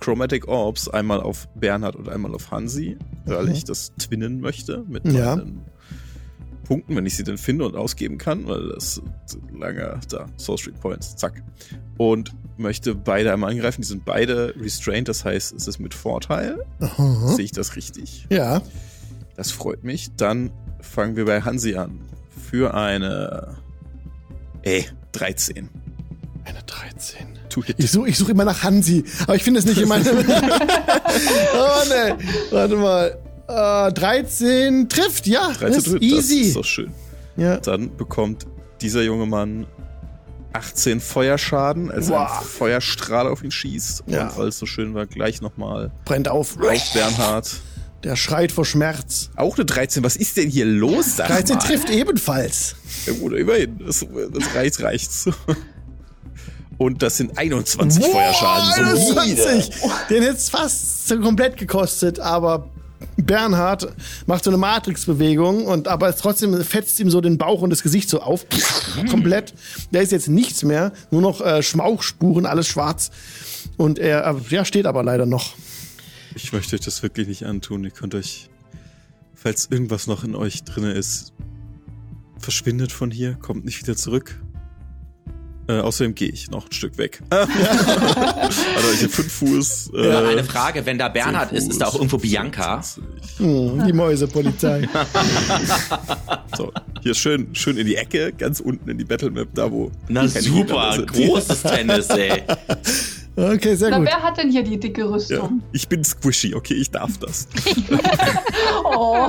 [0.00, 3.52] Chromatic Orbs einmal auf Bernhard und einmal auf Hansi, weil Mhm.
[3.52, 5.36] ich das twinnen möchte mit Ja.
[5.36, 5.62] meinen
[6.70, 10.56] Punkten, wenn ich sie denn finde und ausgeben kann, weil das sind lange da, Soul
[10.56, 11.42] Street Points, zack.
[11.98, 13.80] Und möchte beide einmal angreifen.
[13.82, 16.64] Die sind beide restrained, das heißt, es ist mit Vorteil.
[17.34, 18.28] Sehe ich das richtig?
[18.30, 18.62] Ja.
[19.34, 20.14] Das freut mich.
[20.16, 22.02] Dann fangen wir bei Hansi an.
[22.48, 23.56] Für eine.
[24.62, 25.68] Ey, 13.
[26.44, 27.26] Eine 13.
[27.48, 27.80] Tu Hit.
[27.80, 30.06] Ich suche ich such immer nach Hansi, aber ich finde es nicht in meinem.
[30.18, 32.16] oh ne,
[32.52, 33.18] warte mal.
[33.88, 35.48] Äh, 13 trifft, ja.
[35.52, 36.40] 13 das ist trifft, das easy.
[36.40, 36.92] ist doch schön.
[37.36, 37.56] ja.
[37.58, 38.46] Dann bekommt
[38.80, 39.66] dieser junge Mann
[40.52, 42.40] 18 Feuerschaden, als Wow.
[42.40, 44.04] ein Feuerstrahl auf ihn schießt.
[44.08, 44.28] Ja.
[44.28, 46.56] Und weil es so schön war, gleich nochmal Brennt auf.
[46.60, 47.50] auf Bernhard.
[48.02, 49.30] Der schreit vor Schmerz.
[49.36, 50.02] Auch eine 13.
[50.02, 51.16] Was ist denn hier los?
[51.16, 51.62] Sag 13 mal.
[51.62, 52.74] trifft ebenfalls.
[53.06, 53.78] Ja, gut, immerhin.
[53.86, 54.00] Das,
[54.32, 55.28] das reicht, reicht's.
[56.78, 58.96] Und das sind 21 Feuerschaden.
[58.96, 59.70] So 21.
[60.08, 62.70] Den hätte es fast komplett gekostet, aber
[63.16, 63.92] Bernhard
[64.26, 67.82] macht so eine Matrix-Bewegung und aber es trotzdem fetzt ihm so den Bauch und das
[67.82, 68.46] Gesicht so auf.
[69.10, 69.54] komplett.
[69.92, 73.10] Da ist jetzt nichts mehr, nur noch äh, Schmauchspuren, alles schwarz.
[73.76, 75.54] Und er äh, ja, steht aber leider noch.
[76.34, 77.84] Ich möchte euch das wirklich nicht antun.
[77.84, 78.50] Ihr könnt euch,
[79.34, 81.32] falls irgendwas noch in euch drinne ist,
[82.38, 84.40] verschwindet von hier, kommt nicht wieder zurück.
[85.70, 87.20] Äh, außerdem gehe ich noch ein Stück weg.
[87.30, 87.48] also
[88.92, 89.90] ich habe fünf Fuß.
[89.94, 92.80] Äh, Ja, eine Frage, wenn da Bernhard ist, ist da auch irgendwo Bianca?
[92.82, 93.02] 20.
[93.38, 94.88] Hm, die Mäusepolizei.
[96.56, 99.90] So, hier schön, schön in die Ecke, ganz unten in die Battle Map, da wo.
[100.08, 102.42] Na super, großes Tennis, ey.
[103.36, 104.06] Okay, sehr Na, gut.
[104.08, 105.62] wer hat denn hier die dicke Ja, Rüstung?
[105.72, 107.46] ich bin squishy, okay, ich darf das.
[108.84, 109.28] Oh,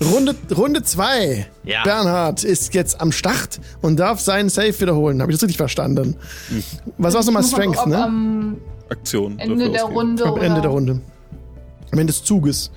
[0.00, 1.46] Runde Runde zwei.
[1.64, 1.82] Ja.
[1.82, 5.20] Bernhard ist jetzt am Start und darf seinen Save wiederholen.
[5.20, 6.16] Habe ich das richtig verstanden?
[6.98, 8.02] Was war nochmal Strength, ob ne?
[8.04, 8.56] Am
[8.88, 9.38] Aktion.
[9.38, 9.82] Ende der.
[9.84, 11.00] Runde Am Ende der Runde.
[11.90, 12.70] Am Ende des Zuges.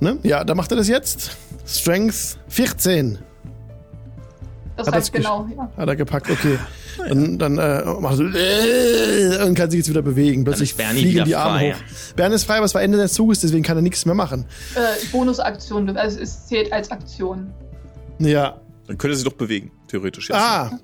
[0.00, 0.18] Ne?
[0.22, 1.36] Ja, da macht er das jetzt.
[1.66, 3.18] Strength 14
[4.80, 5.70] Das Hat heißt das genau, ja.
[5.76, 6.30] hat er gepackt.
[6.30, 6.58] Okay.
[7.08, 10.44] Dann, dann äh, macht er so, und kann sich jetzt wieder bewegen.
[10.44, 11.72] Plötzlich fliegen die Arme frei.
[11.72, 12.14] hoch.
[12.14, 14.44] Bern ist frei, aber es war Ende des Zuges, deswegen kann er nichts mehr machen.
[14.74, 17.54] Äh, Bonusaktion, also es zählt als Aktion.
[18.18, 18.60] Ja.
[18.86, 20.38] Dann könnte er sich doch bewegen, theoretisch jetzt.
[20.38, 20.78] Ah.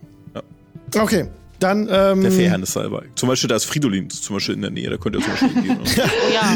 [0.97, 1.29] Okay.
[1.59, 3.03] Dann, ähm, Der Fairness halber.
[3.15, 5.49] Zum Beispiel, da ist Fridolin zum Beispiel in der Nähe, da könnt ihr zum Beispiel
[5.55, 5.79] hingehen.
[5.79, 6.53] und Oh ja.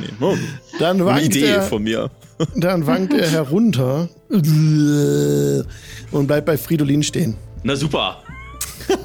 [0.00, 0.16] nehmen.
[0.20, 0.36] Oh,
[0.78, 2.10] dann eine wankt Idee er, von mir.
[2.56, 7.36] dann wankt er herunter und bleibt bei Fridolin stehen.
[7.62, 8.18] Na super.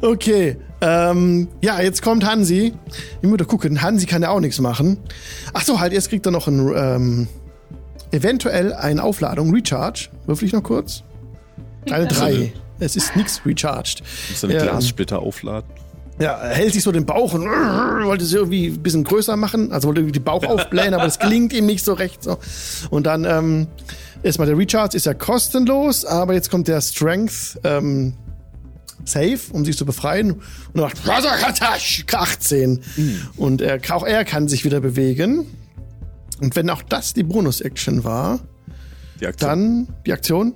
[0.00, 2.72] Okay, ähm, ja, jetzt kommt Hansi.
[3.20, 4.98] Ich muss doch gucken, Hansi kann ja auch nichts machen.
[5.52, 7.28] Ach so, halt, jetzt kriegt er noch ein, ähm,
[8.12, 10.08] eventuell eine Aufladung, Recharge.
[10.26, 11.02] Würfel ich noch kurz?
[11.90, 12.10] Eine Ja.
[12.10, 12.52] 3.
[12.80, 14.02] Es ist nichts recharged.
[14.30, 14.62] Muss seine Ja.
[14.62, 15.68] Glassplitter aufladen.
[16.20, 19.70] Ja, er hält sich so den Bauch und wollte es irgendwie ein bisschen größer machen,
[19.70, 22.24] also wollte irgendwie den Bauch aufblähen, aber das gelingt ihm nicht so recht.
[22.24, 22.38] So.
[22.90, 23.68] Und dann ähm,
[24.24, 28.14] erstmal der Recharge ist ja kostenlos, aber jetzt kommt der Strength ähm,
[29.04, 30.32] Save, um sich zu befreien.
[30.32, 30.42] Und
[30.74, 30.98] er macht
[32.14, 32.80] 18.
[33.36, 35.46] Und er, auch er kann sich wieder bewegen.
[36.40, 38.40] Und wenn auch das die Bonus-Action war,
[39.20, 40.54] Die dann die Aktion.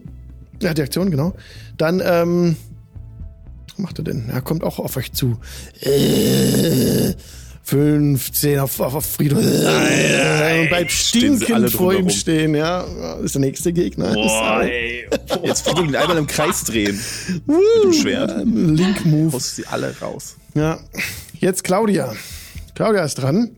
[0.62, 1.34] Ja, die Aktion, genau.
[1.76, 2.56] Dann, ähm,
[3.68, 4.28] was macht er denn?
[4.30, 5.38] Er kommt auch auf euch zu.
[5.80, 7.14] Äh,
[7.64, 9.40] 15 auf, auf, auf Friedhof.
[9.40, 12.82] Äh, und bleibt Stehen sie alle stinkend vor ihm stehen, ja.
[13.22, 14.12] Ist der nächste Gegner.
[14.14, 15.06] Boah, ey.
[15.44, 16.98] Jetzt Fridolin einmal im Kreis drehen.
[17.46, 18.42] auch, dem Schwert.
[18.42, 19.32] Ähm, Link Move.
[19.32, 20.36] Haust sie alle raus.
[20.54, 20.80] Ja.
[21.38, 22.12] Jetzt Claudia.
[22.74, 23.50] Claudia ist dran.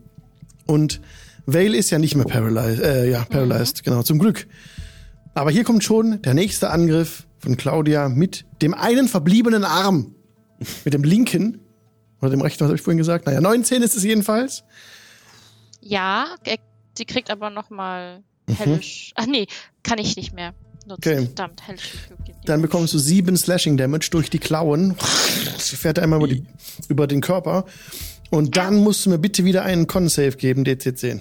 [0.67, 1.01] Und
[1.47, 2.83] Vale ist ja nicht mehr paralyzed.
[2.83, 4.47] Äh, ja, paralyzed, genau, zum Glück.
[5.35, 10.15] Aber hier kommt schon der nächste Angriff von Claudia mit dem einen verbliebenen Arm.
[10.85, 11.61] Mit dem linken.
[12.21, 13.27] Oder dem rechten, was habe ich vorhin gesagt?
[13.27, 14.65] Naja, 19 ist es jedenfalls.
[15.81, 16.27] Ja,
[16.97, 19.13] sie kriegt aber noch mal hellish.
[19.17, 19.47] Ach nee,
[19.83, 20.55] kann ich nicht mehr
[20.87, 20.99] nutzen.
[20.99, 21.27] Okay.
[21.27, 21.93] Verdammt, hellish.
[22.47, 24.95] Dann bekommst du sieben Slashing Damage durch die Klauen.
[25.59, 26.47] Sie fährt einmal über, die,
[26.89, 27.67] über den Körper.
[28.31, 31.21] Und dann musst du mir bitte wieder einen Con-Save geben, DC10.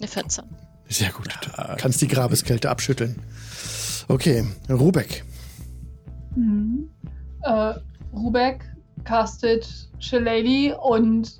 [0.00, 0.44] Eine 14.
[0.88, 1.28] Sehr gut.
[1.42, 3.16] Du kannst die Grabeskälte abschütteln.
[4.08, 5.24] Okay, Rubek.
[6.36, 6.88] Mhm.
[7.42, 7.74] Äh,
[8.12, 8.64] Rubek
[9.04, 11.38] castet Shillelagh und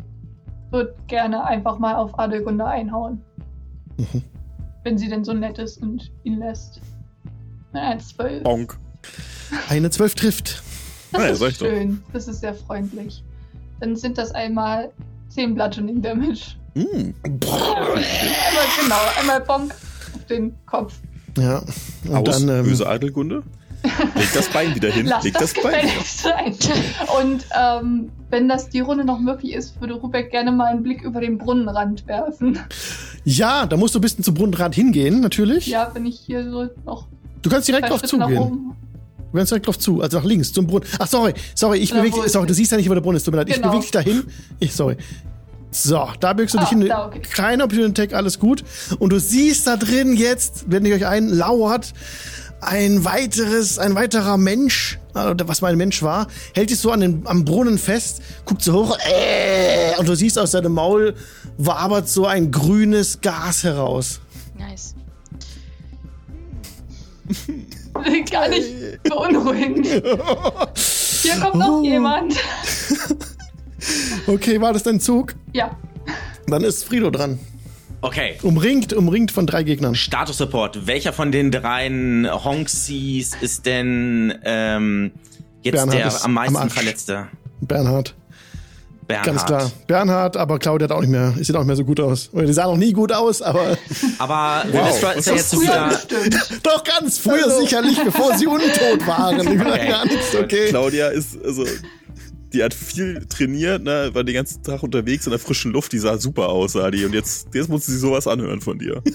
[0.70, 3.20] wird gerne einfach mal auf Adelgunde einhauen.
[3.96, 4.22] Mhm.
[4.82, 6.80] Wenn sie denn so nett ist und ihn lässt.
[7.72, 8.42] Ein 12.
[8.42, 8.78] Bonk.
[9.68, 10.62] Eine 12 trifft.
[11.12, 11.66] Das Ja, ist ich doch.
[11.66, 12.02] schön.
[12.12, 13.22] Das ist sehr freundlich.
[13.80, 14.90] Dann sind das einmal
[15.28, 16.56] 10 Bludgeoning Damage.
[16.74, 17.14] Mm.
[17.22, 18.04] Einmal
[18.80, 19.74] genau, einmal Bonk
[20.14, 20.94] auf den Kopf.
[21.38, 21.62] Ja.
[22.08, 23.42] Und Aus, dann, ähm, böse Adelgunde.
[24.14, 25.06] Leg das Bein wieder hin.
[25.06, 26.56] Lass Leg das das, Bein sein.
[27.20, 31.02] Und ähm, wenn das die Runde noch möglich ist, würde Rubek gerne mal einen Blick
[31.02, 32.58] über den Brunnenrand werfen.
[33.24, 35.66] ja, da musst du ein bisschen zum Brunnenrand hingehen, natürlich.
[35.66, 37.06] Ja, wenn ich hier so noch
[37.42, 38.72] Du kannst direkt drauf Schritte zugehen.
[39.32, 40.88] Du kannst direkt drauf zu, also nach links, zum Brunnen.
[40.98, 43.16] Ach, sorry, sorry, ich bewege dich, ich sorry, du siehst ja nicht, wo der Brunnen
[43.18, 43.48] ist, tut mir leid.
[43.50, 43.68] Ich Genau.
[43.68, 44.24] bewege dich dahin.
[44.60, 44.96] Ich, sorry.
[45.76, 46.92] So, da bewegst du dich Ah, hin.
[46.92, 47.20] okay.
[47.34, 48.62] Kein Attack, alles gut.
[49.00, 51.92] Und du siehst da drin jetzt, wenn ich euch ein, lauert
[52.60, 57.00] ein weiteres, ein weiterer Mensch, äh, was mal ein Mensch war, hält sich so an
[57.00, 61.14] den, am Brunnen fest, guckt so hoch, äh, und du siehst aus seinem Maul
[61.58, 64.20] wabert so ein grünes Gas heraus.
[64.56, 64.94] Nice.
[68.30, 69.86] Gar nicht beunruhigend.
[71.22, 71.82] Hier kommt noch Oh.
[71.82, 72.34] jemand.
[74.26, 75.34] Okay, war das dein Zug?
[75.52, 75.76] Ja.
[76.46, 77.38] Dann ist Frido dran.
[78.00, 78.36] Okay.
[78.42, 79.94] Umringt, umringt von drei Gegnern.
[79.94, 80.86] Status Support.
[80.86, 85.12] Welcher von den dreien Honksies ist denn ähm,
[85.62, 86.70] jetzt Bernhard der am meisten am.
[86.70, 87.26] Verletzte?
[87.62, 88.14] Bernhard.
[89.06, 89.26] Bernhard.
[89.26, 89.70] Ganz klar.
[89.86, 92.30] Bernhard, aber Claudia hat auch nicht mehr, sieht auch nicht mehr so gut aus.
[92.32, 93.76] Oder die sah noch nie gut aus, aber
[94.18, 95.98] Aber Willistra ist ja jetzt wieder.
[96.62, 99.40] doch ganz früher Also- sicherlich, bevor sie untot waren.
[99.40, 99.88] Ich will Okay.
[99.88, 100.66] gar nichts, okay.
[100.68, 101.64] Claudia ist, also,
[102.54, 105.98] die hat viel trainiert, ne, war den ganzen Tag unterwegs in der frischen Luft, die
[105.98, 107.04] sah super aus, sah die.
[107.04, 109.02] Und jetzt, jetzt muss sie sowas anhören von dir.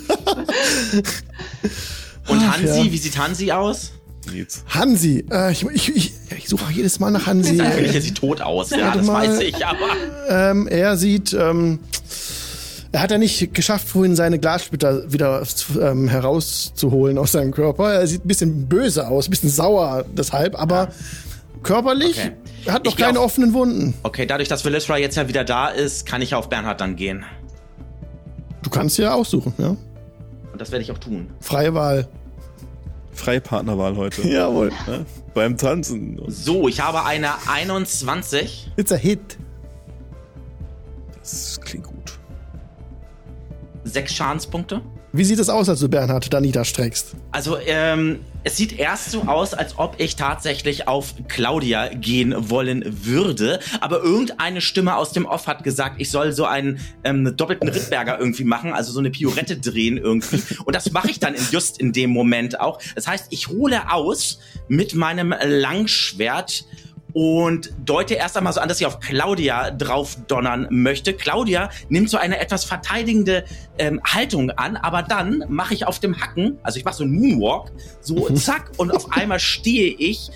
[2.28, 2.91] Und Ach, Hansi, ja.
[2.91, 3.93] wie sieht Hansi aus?
[4.32, 4.63] Nils.
[4.67, 7.54] Hansi, äh, ich, ich, ich, ich suche auch jedes Mal nach Hansi.
[7.58, 9.28] Natürlich, er sieht tot aus, ja, das mal.
[9.28, 9.88] weiß ich, aber.
[10.28, 11.80] ähm, er sieht, ähm,
[12.91, 15.41] er hat ja nicht geschafft, vorhin seine Glassplitter wieder
[15.82, 17.93] ähm, herauszuholen aus seinem Körper.
[17.93, 20.89] Er sieht ein bisschen böse aus, ein bisschen sauer deshalb, aber
[21.63, 22.32] körperlich Okay.
[22.65, 23.93] er hat noch glaub- keine offenen Wunden.
[24.04, 27.26] Okay, dadurch, dass Willisra jetzt ja wieder da ist, kann ich auf Bernhard dann gehen.
[28.62, 29.69] Du kannst ja aussuchen, ja.
[30.52, 31.30] Und das werde ich auch tun.
[31.39, 32.08] Freie Wahl.
[33.13, 34.22] Freie Partnerwahl heute.
[34.28, 34.72] Jawohl.
[34.88, 35.06] Ne?
[35.34, 36.19] Beim Tanzen.
[36.28, 38.72] So, ich habe eine 21.
[38.78, 39.38] It's a hit.
[41.19, 42.19] das klingt gut.
[43.84, 44.82] Sechs Schadenspunkte.
[45.12, 47.15] Wie sieht es aus, als du Bernhard da niederstreckst?
[47.32, 52.84] Also, ähm, es sieht erst so aus, als ob ich tatsächlich auf Claudia gehen wollen
[53.06, 53.60] würde.
[53.82, 58.19] Aber irgendeine Stimme aus dem Off hat gesagt, ich soll so einen ähm, doppelten Rittberger
[58.19, 60.41] irgendwie machen, also so eine Piorette drehen irgendwie.
[60.63, 62.80] Und das mache ich dann in, just in dem Moment auch.
[62.93, 66.65] Das heißt, ich hole aus mit meinem Langschwert
[67.13, 71.13] und deute erst einmal so an, dass ich auf Claudia drauf donnern möchte.
[71.13, 73.45] Claudia nimmt so eine etwas verteidigende
[73.78, 77.13] ähm, Haltung an, aber dann mache ich auf dem Hacken, also ich mache so einen
[77.13, 80.30] Moonwalk, so zack, und auf einmal stehe ich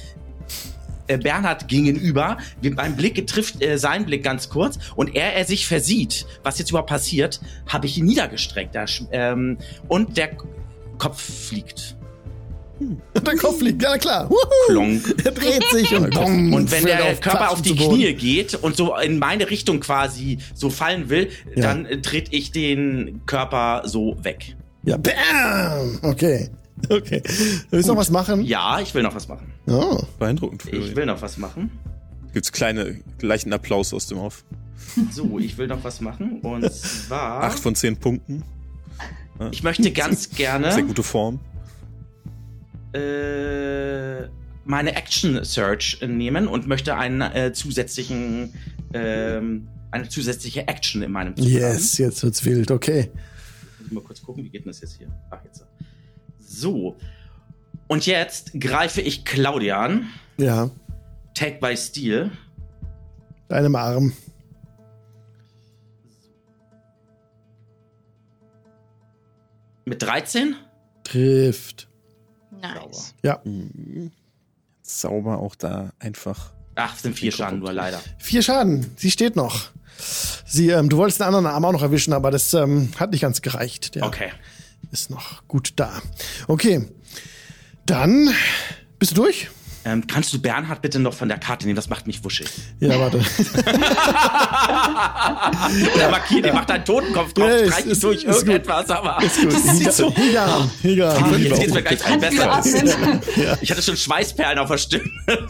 [1.08, 2.38] äh, Bernhard gegenüber.
[2.62, 6.70] Mein Blick trifft äh, sein Blick ganz kurz und er, er sich versieht, was jetzt
[6.70, 8.74] überhaupt passiert, habe ich ihn niedergestreckt.
[8.74, 9.58] Da, ähm,
[9.88, 10.38] und der
[10.98, 11.98] Kopf fliegt.
[13.26, 14.30] Der Kopf liegt, ja klar.
[14.70, 17.76] Er dreht sich und bumm, Und wenn der auf Körper Platz auf die.
[17.76, 21.64] Knie geht und so in meine Richtung quasi so fallen will, Ja.
[21.64, 24.56] dann äh, tritt ich den Körper so weg.
[24.84, 26.00] Ja, bam!
[26.02, 26.50] Okay.
[26.90, 27.22] Okay.
[27.70, 28.44] Willst du noch was machen?
[28.44, 29.54] Ja, ich will noch was machen.
[29.68, 30.00] Oh.
[30.20, 30.64] Beeindruckend.
[30.66, 30.96] Ich Florian.
[30.98, 31.72] will noch was machen.
[32.34, 34.44] Gibt's kleine, leichten Applaus aus dem Off.
[35.12, 36.42] So, ich will noch was machen.
[36.42, 38.44] Und zwar, Acht von zehn Punkten.
[39.52, 41.40] ich möchte ganz Sehr gerne gute Form.
[42.94, 44.28] Äh,
[44.66, 48.54] meine Action Search nehmen und möchte einen äh, zusätzlichen,
[48.94, 53.10] ähm, eine zusätzliche Action in meinem Zug Yes, jetzt wird's wild, okay.
[53.80, 55.08] Muss mal kurz gucken, wie geht denn das jetzt hier?
[55.30, 55.66] Ach, jetzt.
[56.40, 56.96] So.
[57.88, 60.08] Und jetzt greife ich Claudia an.
[60.38, 60.70] Ja.
[61.34, 62.32] Take by Steel.
[63.50, 64.14] Deinem Arm.
[69.86, 70.56] Mit 13?
[71.04, 71.90] Trifft.
[72.64, 73.14] Nice.
[73.24, 73.40] Ja.
[73.44, 74.12] Mhm.
[74.82, 78.02] Sauber auch da einfach Ach, es sind vier Den Schaden nur leider.
[78.18, 78.92] Vier Schaden.
[78.98, 79.70] Sie steht noch.
[80.46, 83.22] Sie, ähm, du wolltest den anderen Arm auch noch erwischen, aber das ähm, hat nicht
[83.22, 83.94] ganz gereicht.
[83.96, 84.32] Der Okay.
[84.92, 86.02] ist noch gut da.
[86.48, 86.90] Okay.
[87.86, 88.30] Dann
[88.98, 89.52] bist du durch?
[89.86, 91.76] Ähm, kannst du Bernhard bitte noch von der Karte nehmen?
[91.76, 92.48] Das macht mich wuschig.
[92.80, 93.20] Ja, warte.
[95.98, 98.34] Der markiert, der macht einen Totenkopf drauf, Ja, ist- streicht ist- durch ist gut.
[98.36, 99.54] irgendetwas, aber Gut.
[99.54, 100.14] das sieht so.
[100.16, 101.24] Higan, Higan.
[101.24, 102.52] Ah, jetzt geht's mir gleich viel besser.
[102.54, 103.22] atmen.
[103.62, 105.04] Ich hatte schon Schweißperlen auf der Stimme.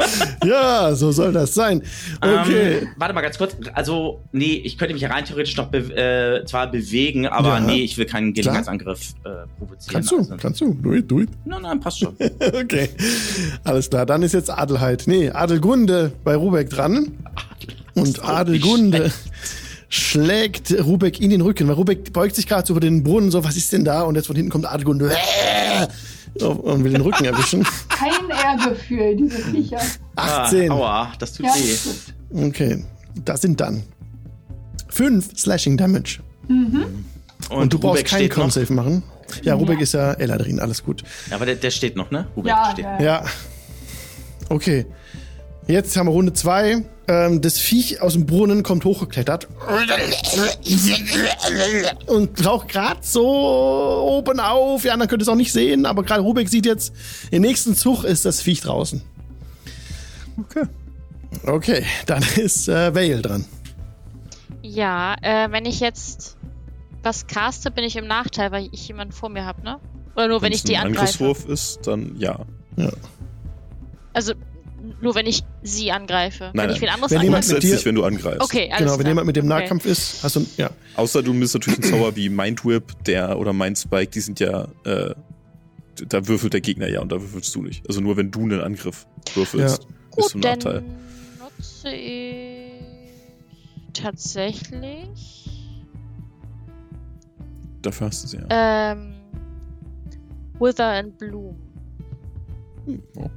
[0.46, 1.82] Ja, so soll das sein.
[2.22, 2.80] Okay.
[2.80, 3.56] Ähm, warte mal ganz kurz.
[3.74, 7.60] Also, nee, ich könnte mich rein theoretisch noch be äh, zwar bewegen, aber Ja.
[7.62, 9.94] nee, ich will keinen Gelegenheitsangriff äh, provozieren.
[9.94, 10.74] kannst du, Also, kannst du.
[10.74, 11.30] Do it, do it.
[11.46, 12.16] Nein, nein, passt schon.
[12.40, 12.90] Okay.
[13.64, 14.06] Alles klar.
[14.06, 15.04] Dann ist jetzt Adelheid.
[15.06, 17.12] Nee, Adelgunde bei Rubeck dran.
[17.96, 19.12] Und Adelgunde
[19.90, 23.44] schlägt Rubeck in den Rücken, weil Rubeck beugt sich gerade so über den Brunnen, so,
[23.44, 24.02] was ist denn da?
[24.04, 27.64] Und jetzt von hinten kommt Adelgunde äh, und will den Rücken erwischen.
[27.90, 29.80] Kein Ehrgefühl, diese Viecher.
[30.16, 30.72] 18.
[30.72, 32.48] Ah, aua, das tut Ja, weh.
[32.48, 32.84] Okay.
[33.24, 33.84] Das sind dann
[34.90, 36.20] 5 Slashing Damage.
[36.48, 38.30] Und, du brauchst Rubek keinen.
[38.30, 39.04] Con-Save machen.
[39.44, 39.84] Ja, Rubeck Ja.
[39.84, 41.04] ist ja Eladrin, alles gut.
[41.30, 42.28] Ja, aber der, der steht noch, ne?
[42.36, 42.86] Rubek ja, steht.
[42.86, 43.02] ja.
[43.02, 43.24] Ja.
[44.50, 44.86] Okay.
[45.68, 46.84] Jetzt haben wir Runde 2.
[47.08, 49.48] Ähm, das Viech aus dem Brunnen kommt hochgeklettert.
[52.08, 54.84] Und taucht gerade so oben auf.
[54.84, 56.94] Die anderen können es auch nicht sehen, aber gerade Rubik sieht jetzt,
[57.32, 59.02] im nächsten Zug ist das Viech draußen.
[60.38, 60.66] Okay.
[61.46, 63.46] Okay, dann ist äh, Vale dran.
[64.62, 66.38] Ja, äh, wenn ich jetzt
[67.02, 69.78] was caste, bin ich im Nachteil, weil ich jemanden vor mir habe, ne?
[70.16, 71.24] Oder nur, wenn Wenn's ich die ein angreife.
[71.24, 72.40] Angriffswurf ist, dann ja.
[74.14, 74.34] Also
[75.02, 76.52] nur, wenn ich sie angreife.
[76.54, 76.90] Nein, wenn ich nein.
[76.90, 77.68] wen anderes Wenn jemand angreife.
[77.68, 78.42] mit dir- wenn du angreifst.
[78.42, 79.10] Okay, alles genau, wenn klar.
[79.10, 79.60] jemand mit dem Okay.
[79.62, 80.70] Nahkampf ist, hast du, ja.
[80.96, 84.40] Außer du nimmst natürlich einen Zauber wie Mind Whip, der oder Mind Spike, die sind
[84.42, 85.14] ja, äh,
[86.10, 87.88] da würfelt der Gegner ja und da würfelst du nicht.
[87.88, 90.84] Also nur wenn du einen Angriff würfelst, bist Gut, du im dann Nachteil.
[91.40, 92.72] nutze ich
[93.94, 95.50] tatsächlich
[97.82, 98.92] Dafür hast du sie ja.
[98.94, 99.14] ähm,
[100.60, 101.56] Wither and Bloom.
[102.86, 103.30] Hm, oh.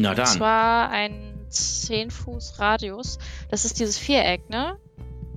[0.00, 0.26] Na Und dann.
[0.26, 3.18] zwar ein 10 Fuß Radius.
[3.50, 4.76] Das ist dieses Viereck, ne?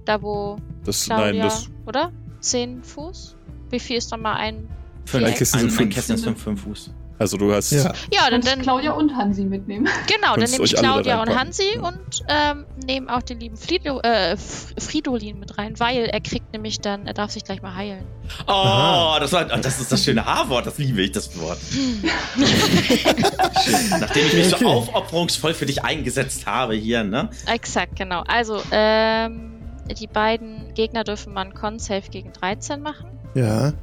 [0.05, 2.11] Da wo Das, Claudia, nein, das, oder?
[2.39, 3.35] 10 Fuß?
[3.69, 4.67] Wie viel ist dann mal ein
[5.05, 5.25] Fünf.
[5.25, 5.89] Ein Kästchen ein, ein.
[5.89, 6.91] Kästchen ist fünf, fünf Fuß.
[7.19, 7.93] Also du hast, Ja.
[8.11, 9.87] Ja, dann, dann Claudia und Hansi mitnehmen.
[10.07, 11.35] genau, dann nehme ich Claudia und.
[11.35, 16.51] Hansi und ähm, nehme auch den lieben Frido, äh, Fridolin mit rein, weil er kriegt
[16.53, 18.03] nämlich dann, er darf sich gleich mal heilen.
[18.47, 19.19] Oh, Aha.
[19.19, 21.59] das, war, das ist das schöne H-Wort, das liebe ich, das Wort.
[23.99, 27.29] Nachdem ich mich so aufopferungsvoll für dich eingesetzt habe hier, ne?
[27.45, 28.23] Exakt, genau.
[28.27, 29.51] Also, ähm,
[29.99, 33.07] die beiden Gegner dürfen man Con-Save gegen 13 machen.
[33.35, 33.73] Ja.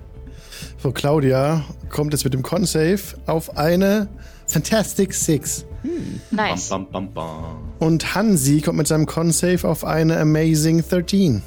[0.78, 4.08] So, Claudia kommt jetzt mit dem Con-Save auf eine
[4.46, 5.64] Fantastic Six.
[6.30, 6.68] Nice.
[6.68, 7.72] Bam, bam, bam, bam.
[7.78, 11.42] Und Hansi kommt mit seinem Con-Save auf eine Amazing 13.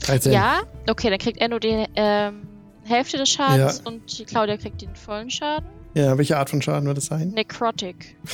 [0.00, 0.32] 13.
[0.32, 2.42] Ja, okay, dann kriegt er nur die ähm,
[2.84, 3.90] Hälfte des Schadens Ja.
[3.90, 5.66] und die Claudia kriegt den vollen Schaden.
[5.94, 7.28] Ja, welche Art von Schaden wird das sein?
[7.30, 8.16] Necrotic.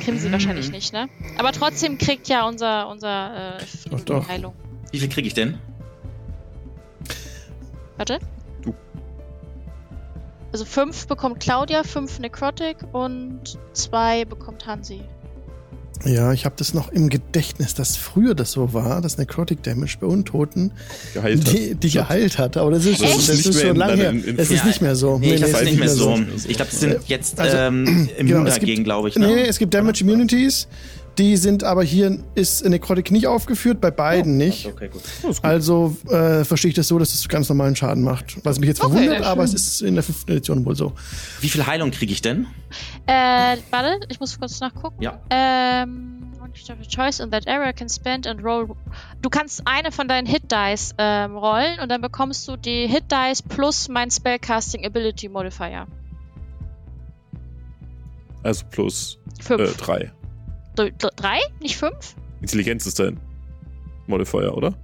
[0.00, 1.08] Kriegen sie wahrscheinlich nicht, ne?
[1.38, 4.24] Aber trotzdem kriegt ja unser, unser äh, Doch, doch.
[4.26, 4.54] die Heilung.
[4.90, 5.58] Wie viel kriege ich denn?
[7.96, 8.18] Warte.
[8.62, 8.74] Du.
[10.52, 15.00] Also fünf bekommt Claudia, fünf Necrotic und zwei bekommt Hansi.
[16.04, 19.98] Ja, ich habe das noch im Gedächtnis, dass früher das so war, dass Necrotic Damage
[20.00, 20.72] bei Untoten
[21.14, 21.52] geheilt hat.
[21.52, 22.56] die, die geheilt hat.
[22.56, 24.14] Aber das ist, das schon in lange her.
[24.36, 25.18] Es ist nicht mehr so.
[25.18, 26.16] Nee, ich glaube, es das ist nicht mehr so.
[26.16, 26.48] so.
[26.48, 29.16] Ich glaube, das sind jetzt Also, ähm, genau, immun gibt- dagegen, glaube ich.
[29.16, 29.34] Nee, Ne?
[29.36, 30.66] nee, es gibt Damage Immunities.
[31.18, 34.66] Die sind aber hier ist Necrotic nicht aufgeführt, bei beiden nicht.
[34.66, 35.02] Okay, gut.
[35.42, 38.44] Also äh, verstehe ich das so, dass es ganz normalen Schaden macht.
[38.44, 40.92] Was mich jetzt Okay, verwundert, aber es ist in der fünften Edition wohl so.
[41.40, 42.46] Wie viel Heilung kriege ich denn?
[43.06, 45.02] Äh, warte, ich muss kurz nachgucken.
[45.02, 45.20] Ja.
[45.28, 46.22] Ähm,
[46.88, 48.68] choice in that area can spend and roll.
[49.20, 53.04] Du kannst eine von deinen Hit Dice ähm, rollen und dann bekommst du die Hit
[53.10, 55.86] Dice plus mein Spellcasting Ability Modifier.
[58.42, 59.76] Also plus äh, Fünf.
[60.74, 60.90] Drei.
[60.90, 61.38] D- d- drei?
[61.60, 62.14] Nicht fünf?
[62.40, 63.18] Intelligenz ist dein
[64.06, 64.74] Modifier, oder?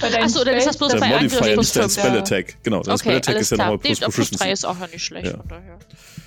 [0.00, 1.82] Achso, dann ist das bloß Der bei Angriff Modifier plus ist dein.
[1.82, 1.88] Ja.
[1.88, 2.56] Spell Attack.
[2.62, 4.44] Genau, dein Spell Okay, Attack alles ist ja nochmal plus Nee, plus Proficiency.
[4.44, 5.26] drei ist auch noch nicht schlecht.
[5.26, 5.36] Ja.
[5.38, 5.78] Von daher.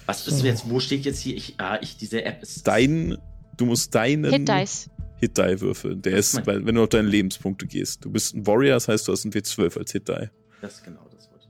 [0.05, 1.35] Was ist jetzt, wo steht jetzt hier?
[1.37, 2.67] Ich, ah, ich, diese App ist.
[2.67, 3.17] Dein,
[3.55, 4.89] du musst deinen Hit Dice.
[5.19, 6.01] Hit Die würfeln.
[6.01, 8.03] Der Das ist, weil, wenn du auf deine Lebenspunkte gehst.
[8.03, 10.29] Du bist ein Warrior, das heißt, du hast einen W12 als Hit Die.
[10.61, 11.47] Das ist genau das Wort.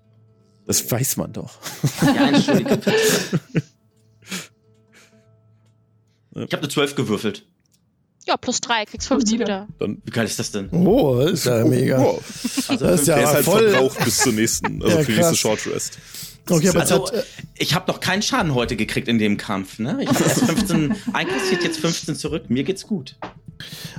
[0.67, 1.57] Das weiß man doch.
[2.03, 2.79] Ja, entschuldige
[6.35, 7.43] Ich habe eine 12 gewürfelt.
[8.27, 9.43] Ja, plus 3, kriegst 15 Solide.
[9.45, 9.67] wieder.
[9.79, 10.69] Dann Wie geil ist das denn?
[10.71, 11.97] Oh, das ist ja mega.
[11.99, 12.23] Wow.
[12.69, 13.69] Also, Das ist ja Der ist halt voll.
[13.69, 15.37] verbraucht bis zur nächsten, also Ja, für die nächste krass.
[15.39, 15.97] Short Rest.
[16.49, 17.23] Okay, aber Also, hat, äh,
[17.57, 19.79] ich habe noch keinen Schaden heute gekriegt in dem Kampf.
[19.79, 19.97] Ne?
[20.01, 22.43] Ich habe erst 15 einkassiert, jetzt 15 zurück.
[22.49, 23.15] Mir geht's gut.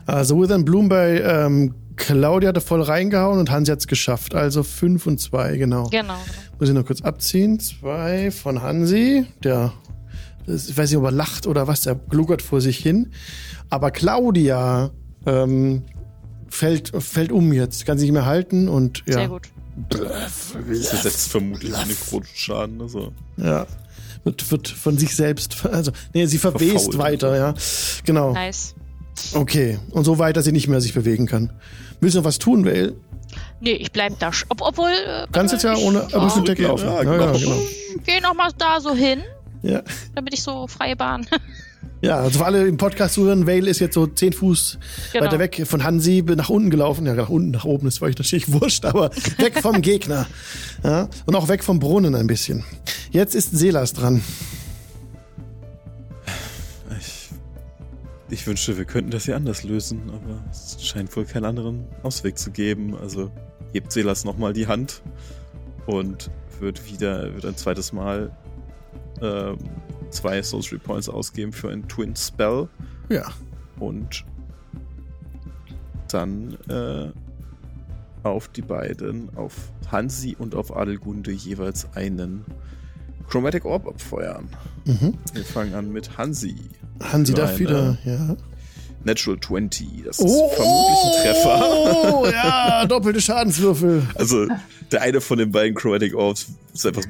[0.06, 4.34] also Within Bloom bei ähm, Claudia hatte voll reingehauen und Hansi hat's geschafft.
[4.36, 5.88] Also 5 und 2, genau.
[5.90, 6.16] Genau.
[6.60, 7.58] Muss ich noch kurz abziehen.
[7.60, 9.72] Zwei von Hansi, der,
[10.46, 13.12] ich weiß nicht, ob er lacht oder was, der gluckert vor sich hin.
[13.70, 14.90] Aber Claudia
[15.26, 15.82] ähm,
[16.48, 19.14] fällt, fällt um jetzt, kann sich nicht mehr halten und ja.
[19.14, 19.48] Sehr gut.
[19.88, 20.50] Das
[20.88, 22.80] versetzt vermutlich einen Nekrotenschaden.
[22.80, 23.12] Also.
[23.38, 23.66] Ja.
[24.24, 27.54] Wird, wird von sich selbst, also, nee, sie verwest weiter, ja.
[28.04, 28.32] Genau.
[28.32, 28.74] Nice.
[29.34, 29.78] Okay.
[29.90, 31.52] Und so weit, dass sie nicht mehr sich bewegen kann.
[32.00, 32.94] Willst du noch was tun, Vale?
[33.60, 34.30] Nee, ich bleib da.
[34.48, 34.90] Ob, obwohl.
[34.90, 36.86] Äh, Kannst jetzt ja ich, ohne, aber Ja, weglaufen.
[36.88, 37.38] ja, Ja, ja, genau.
[37.38, 37.56] genau.
[38.04, 39.20] Geh noch mal da so hin,
[39.62, 39.82] Ja.
[40.14, 41.26] damit ich so freie Bahn.
[42.00, 44.78] Ja, also für alle im Podcast zuhören, Vale ist jetzt so 10 Fuß
[45.12, 45.24] Genau.
[45.24, 47.06] weiter weg von Hansi, bin nach unten gelaufen.
[47.06, 50.26] Ja, nach unten, nach oben, das war euch natürlich wurscht, aber weg vom Gegner.
[50.82, 52.64] Ja, und auch weg vom Brunnen ein bisschen.
[53.12, 54.20] Jetzt ist Selas dran.
[56.98, 57.30] Ich,
[58.30, 62.36] ich wünschte, wir könnten das hier anders lösen, aber es scheint wohl keinen anderen Ausweg
[62.38, 62.96] zu geben.
[62.96, 63.30] Also
[63.72, 65.02] hebt Selas nochmal die Hand
[65.86, 68.36] und wird wieder, wird ein zweites Mal
[69.22, 69.56] ähm,
[70.10, 72.68] zwei Sorcery Points ausgeben für einen Twin Spell
[73.08, 73.24] Ja.
[73.78, 74.24] und
[76.08, 77.10] dann äh,
[78.22, 79.54] auf die beiden, auf
[79.90, 82.44] Hansi und auf Adelgunde jeweils einen
[83.28, 84.48] Chromatic Orb abfeuern.
[84.84, 85.14] Mhm.
[85.32, 86.56] Wir fangen an mit Hansi.
[87.02, 88.36] Hansi darf wieder, ja.
[89.04, 90.04] Natural 20.
[90.04, 92.12] Das ist vermutlich ein Treffer.
[92.12, 94.06] Oh, ja, doppelte Schadenswürfel.
[94.14, 94.46] Also,
[94.90, 97.04] der eine von den beiden Chromatic Orbs ist einfach,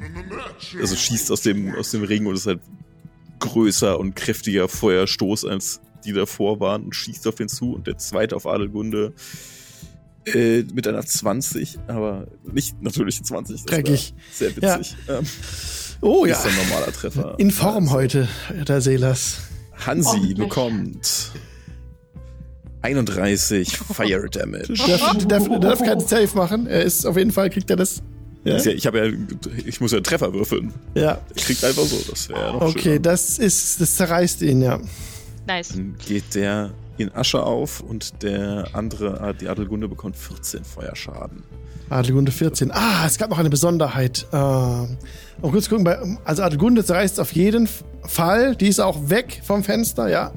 [0.79, 2.61] also schießt aus dem, aus dem Ring und ist halt
[3.39, 7.73] größer und kräftiger Feuerstoß als die davor waren und schießt auf den zu.
[7.73, 9.13] Und der zweite auf Adelgunde
[10.25, 13.63] äh, mit einer 20, aber nicht natürlich 20.
[13.63, 14.13] das wär Dreckig.
[14.31, 14.95] Sehr witzig.
[15.07, 15.25] Ähm,
[16.03, 16.33] Oh ja.
[16.33, 17.35] Ist ein normaler Treffer.
[17.37, 18.27] In Form Also, heute,
[18.67, 19.37] der Selas.
[19.85, 21.31] Hansi bekommt
[22.83, 24.73] 31 Fire Damage.
[24.75, 26.67] Darf, darf, darf keinen Safe machen.
[26.67, 28.01] Er ist auf jeden Fall, kriegt er das.
[28.43, 28.57] Ja.
[28.57, 29.13] Ich habe ja,
[29.65, 30.73] ich muss ja einen Treffer würfeln.
[30.95, 31.19] ja.
[31.33, 32.99] Ich krieg einfach so, das wäre noch Okay, schöner.
[32.99, 34.79] das ist, das zerreißt ihn, ja.
[35.47, 35.69] nice.
[35.69, 41.43] Dann geht der in Asche auf und der andere, die Adelgunde, bekommt 14 Feuerschaden.
[41.89, 42.71] Adelgunde 14.
[42.71, 44.25] Ah, es gab noch eine Besonderheit.
[44.31, 44.87] Äh, mal
[45.41, 47.67] kurz gucken, bei, also Adelgunde zerreißt auf jeden
[48.05, 48.55] Fall.
[48.55, 50.31] Die ist auch weg vom Fenster, ja.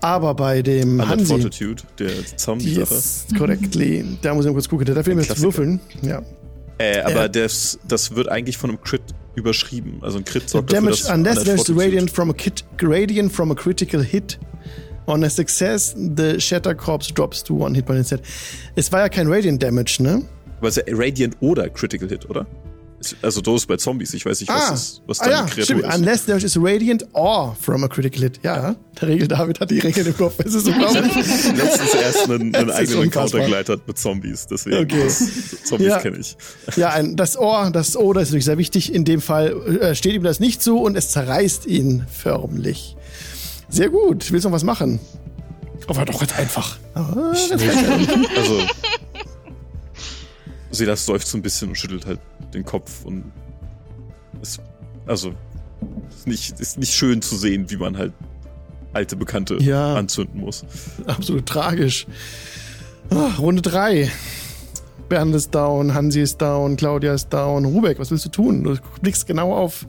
[0.00, 2.94] Aber bei dem Hansi, Fortitude, der Zombie-Sache.
[3.38, 4.86] correctly, da muss ich mal kurz gucken.
[4.86, 5.80] Der darf immer jetzt würfeln.
[6.02, 6.22] Ja.
[6.78, 7.30] Äh, aber Äh.
[7.30, 9.02] das, das wird eigentlich von einem Crit
[9.34, 9.98] überschrieben.
[10.00, 13.50] Also ein Crit sorgt dafür, Damage dass unless there's radiant from a kit, gradient from
[13.50, 14.38] a critical hit.
[15.06, 18.20] On a success, the Shatter Corpse drops to one hit point instead.
[18.76, 20.22] Es war ja kein Radiant Damage, ne?
[20.58, 22.46] Aber es ist ja Radiant oder Critical Hit, oder?
[23.22, 24.12] Also es bei Zombies.
[24.12, 25.84] Ich weiß nicht, was, ist, was ah ja, Kreatur stimmt.
[25.84, 25.94] ist.
[25.96, 28.40] Unless there is radiant or from a critical hit.
[28.42, 30.34] Ja, der Regel David hat die Regeln im Kopf.
[30.44, 31.14] Es ist unglaublich.
[31.56, 34.48] letztens erst einen, einen ist eigenen Encounter geleitet mit Zombies.
[34.48, 35.04] Deswegen, Okay.
[35.04, 35.98] das, Zombies Ja.
[36.00, 36.36] kenne ich.
[36.74, 38.92] ja, ein, das Ohr, das O, das ist natürlich sehr wichtig.
[38.92, 42.96] In dem Fall äh, steht ihm das nicht zu und es zerreißt ihn förmlich.
[43.68, 44.32] Sehr gut.
[44.32, 44.98] Willst du noch was machen?
[45.86, 46.76] Oh, war doch ganz einfach.
[46.94, 48.60] Ah, das Also,
[50.70, 52.20] Silas seufzt so ein bisschen und schüttelt halt
[52.54, 53.24] den Kopf und
[54.42, 54.60] ist,
[55.06, 55.32] also,
[56.10, 58.12] ist nicht, ist nicht schön zu sehen, wie man halt
[58.92, 59.94] alte Bekannte Ja.
[59.94, 60.64] anzünden muss.
[61.06, 62.06] absolut tragisch.
[63.10, 64.10] Ah, Runde 3.
[65.08, 67.64] Bernd ist down, Hansi ist down, Claudia ist down.
[67.64, 68.62] Rubek, was willst du tun?
[68.64, 69.86] Du blickst genau auf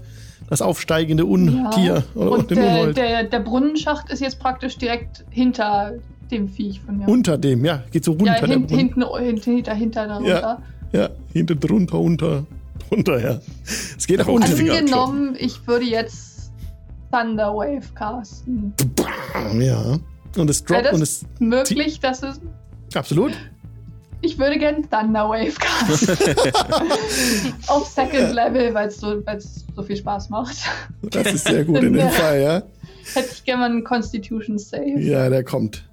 [0.50, 5.96] das aufsteigende Untier oder Und den der, der, der Brunnenschacht ist jetzt praktisch direkt hinter
[6.32, 7.08] dem Viech von mir.
[7.08, 8.26] Unter dem, ja, geht so runter.
[8.26, 8.80] ja, der hin, Brunnen.
[8.80, 10.62] hinten, hinten, hinter, hinter darunter.
[10.92, 12.46] Ja, hinter, drunter, unter,
[12.90, 13.40] drunter, ja.
[13.66, 14.52] Es geht Aber unten.
[14.52, 16.52] Finger Angenommen, ich würde jetzt
[17.12, 18.74] Thunderwave casten.
[19.60, 20.00] Ja.
[20.38, 21.26] Und es droppt und es.
[21.40, 22.40] möglich, dass es.
[22.94, 23.34] Absolut.
[24.22, 26.18] Ich würde gerne Thunderwave casten.
[27.68, 30.58] Auf Second Level, weil es so, weil's so viel Spaß macht.
[31.02, 32.64] Das ist sehr gut in dem Fall, ja.
[33.14, 35.00] Hätte ich gerne mal einen Constitution Save.
[35.00, 35.89] Ja, der kommt.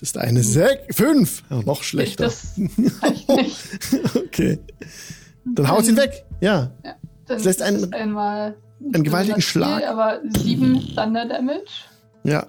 [0.00, 1.42] Das ist eine 6, 5.
[1.50, 2.24] Ja, noch schlechter.
[2.24, 2.52] Das
[3.02, 3.56] reicht nicht.
[4.16, 4.58] Okay.
[5.44, 6.24] Dann haut ihn weg.
[6.40, 6.70] Ja.
[6.82, 6.94] Dann
[7.26, 9.84] Das heißt, ein- ist es einmal einen gewaltigen Schlag.
[9.88, 11.64] Aber sieben Thunder Damage.
[12.22, 12.46] Ja.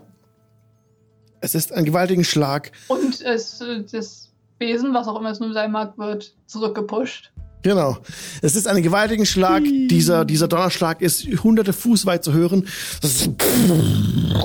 [1.42, 2.72] Es ist ein gewaltigen Schlag.
[2.90, 4.30] Und es, das
[4.60, 7.32] Besen, was auch immer es nun sein mag, wird zurückgepusht.
[7.62, 7.98] Genau.
[8.42, 9.64] Es ist ein gewaltigen Schlag.
[9.64, 12.68] Dieser, dieser Donnerschlag ist hunderte Fuß weit zu hören.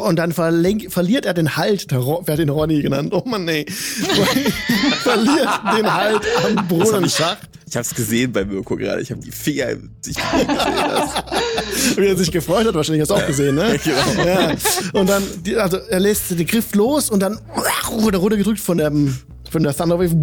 [0.01, 1.91] Und dann verliert er den Halt.
[1.93, 3.13] Der Ro, wer hat den Ronny genannt?
[3.15, 3.67] Oh Mann, nee.
[5.03, 7.49] verliert den Halt am Brunnenschacht.
[7.75, 9.01] Ich hab's gesehen bei Mirko gerade.
[9.01, 10.17] Ich habe die Finger sich
[11.97, 13.79] Wie er sich gefreut hat, wahrscheinlich hast du auch gesehen, ne?
[13.85, 14.25] Genau.
[14.27, 14.55] Ja.
[14.93, 15.23] Und dann,
[15.59, 17.39] also er lässt den Griff los und dann
[17.91, 18.93] wurde er runtergedrückt von der,
[19.51, 20.15] von der Thunderwave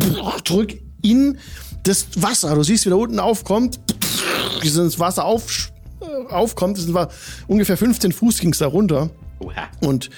[0.46, 1.38] zurück in
[1.84, 2.54] das Wasser.
[2.56, 3.80] Du siehst, wie da unten aufkommt,
[4.64, 5.72] dieses Wasser auf,
[6.30, 6.78] aufkommt.
[6.78, 7.10] Das war
[7.48, 9.10] ungefähr 15 Fuß ging's da runter.
[9.80, 10.10] Und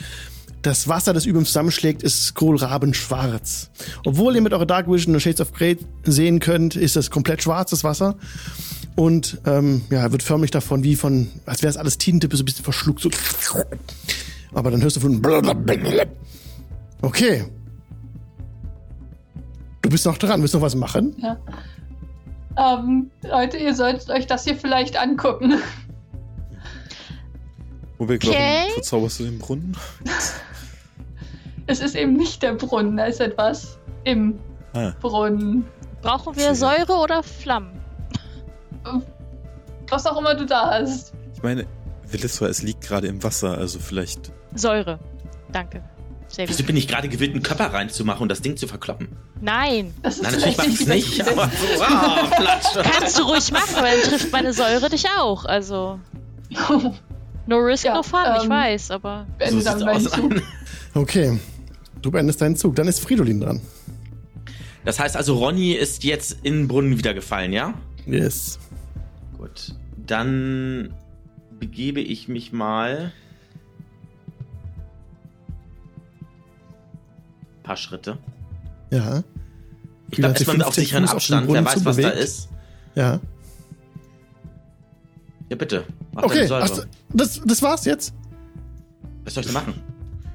[0.62, 3.70] das Wasser, das über ihm zusammenschlägt, ist kohlrabenschwarz.
[4.06, 7.44] Obwohl ihr mit eurer Dark Vision und Shades of Grey sehen könnt, ist das komplett
[7.44, 8.16] schwarzes Wasser.
[8.96, 12.46] Und ähm, ja, wird förmlich davon wie von, als wäre es alles Tinte, so ein
[12.46, 13.02] bisschen verschluckt.
[13.02, 13.10] So.
[14.54, 15.22] Aber dann hörst du von.
[17.02, 17.46] Okay.
[19.84, 21.16] Du bist noch dran, willst du noch was machen?
[21.20, 21.38] Ja.
[22.58, 25.56] Ähm, Leute, ihr solltet euch das hier vielleicht angucken.
[28.00, 28.60] Rubik, Okay.
[28.62, 29.78] warum verzauberst du den Brunnen?
[31.68, 34.40] Es ist eben nicht der Brunnen, da ist etwas im
[34.74, 34.94] Ah.
[35.02, 35.66] Brunnen.
[36.02, 37.80] Brauchen wir Säure oder Flammen?
[39.90, 41.14] Was auch immer du da hast.
[41.36, 41.66] Ich meine,
[42.10, 44.32] Williswa, es liegt gerade im Wasser, also vielleicht.
[44.56, 45.00] Säure.
[45.52, 45.84] Danke.
[46.34, 46.68] Sehr Wieso gut.
[46.68, 49.08] bin ich gerade gewillt, einen Körper reinzumachen und das Ding zu verkloppen?
[49.40, 49.94] Nein.
[50.02, 51.52] Das ist Nein, natürlich mach vielleicht ich nicht, das aber
[52.74, 52.82] so.
[52.82, 55.46] Kannst du ruhig machen, weil dann trifft meine Säure dich auch.
[55.46, 56.00] Also,
[57.46, 59.28] no risk, Ja, no fun, ich ähm, weiß, aber.
[59.28, 60.14] So Beende sieht's dann meinen aus.
[60.14, 60.42] Zug.
[60.96, 61.40] Okay.
[62.02, 62.76] Du beendest deinen Zug.
[62.76, 63.62] Dann ist Fridolin dran.
[64.86, 67.74] Das heißt also, Ronny ist jetzt in den Brunnen wieder gefallen, ja?
[68.06, 68.60] Yes.
[69.38, 69.74] Gut.
[69.98, 70.94] Dann
[71.60, 73.12] begebe ich mich mal.
[77.64, 78.18] Paar Schritte.
[78.92, 79.24] Ja.
[80.12, 81.48] Ich glaube, sich erstmal auf 15 sicheren Fuß Abstand.
[81.52, 82.24] Wer weiß, was da zubewegt.
[82.24, 82.50] ist.
[82.96, 83.20] Ja.
[85.50, 85.84] Ja, bitte.
[86.14, 86.70] Mach Okay, ach,
[87.14, 88.14] das, das war's jetzt?
[89.24, 89.74] Was soll ich denn machen?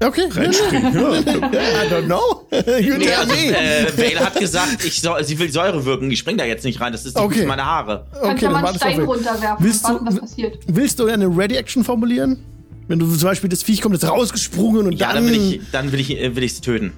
[0.01, 0.29] Okay.
[0.31, 0.93] Reinspringen.
[0.95, 1.13] Ja.
[1.19, 2.47] I don't know.
[2.81, 3.57] You Nee, tell also, me.
[3.59, 6.09] äh, Vale hat gesagt, ich soll, sie will Säure wirken.
[6.11, 6.93] Ich spring da jetzt nicht rein.
[6.93, 7.39] Das ist die Okay.
[7.41, 7.47] okay.
[7.47, 8.07] meine Haare.
[8.13, 10.59] Dann Okay, kann dann man einen Stein runterwerfen Willst und warten, du- was passiert.
[10.69, 12.39] Willst du eine Ready-Action formulieren?
[12.87, 15.25] Wenn du zum Beispiel das Viech kommt jetzt rausgesprungen und Ja, dann...
[15.25, 16.93] dann will ich, dann will ich, äh, will töten.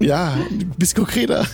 [0.00, 1.46] Ja, du bist konkreter.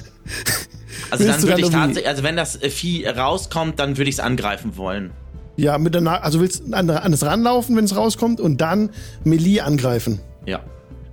[1.11, 4.17] Also Willst dann würde ich tatsächlich, also wenn das äh, Vieh rauskommt, dann würde ich
[4.17, 5.11] es angreifen wollen.
[5.57, 8.61] Ja, mit der Na also willst du an, an das ranlaufen, wenn es rauskommt und
[8.61, 8.91] dann
[9.25, 10.21] Melee angreifen.
[10.47, 10.61] Ja.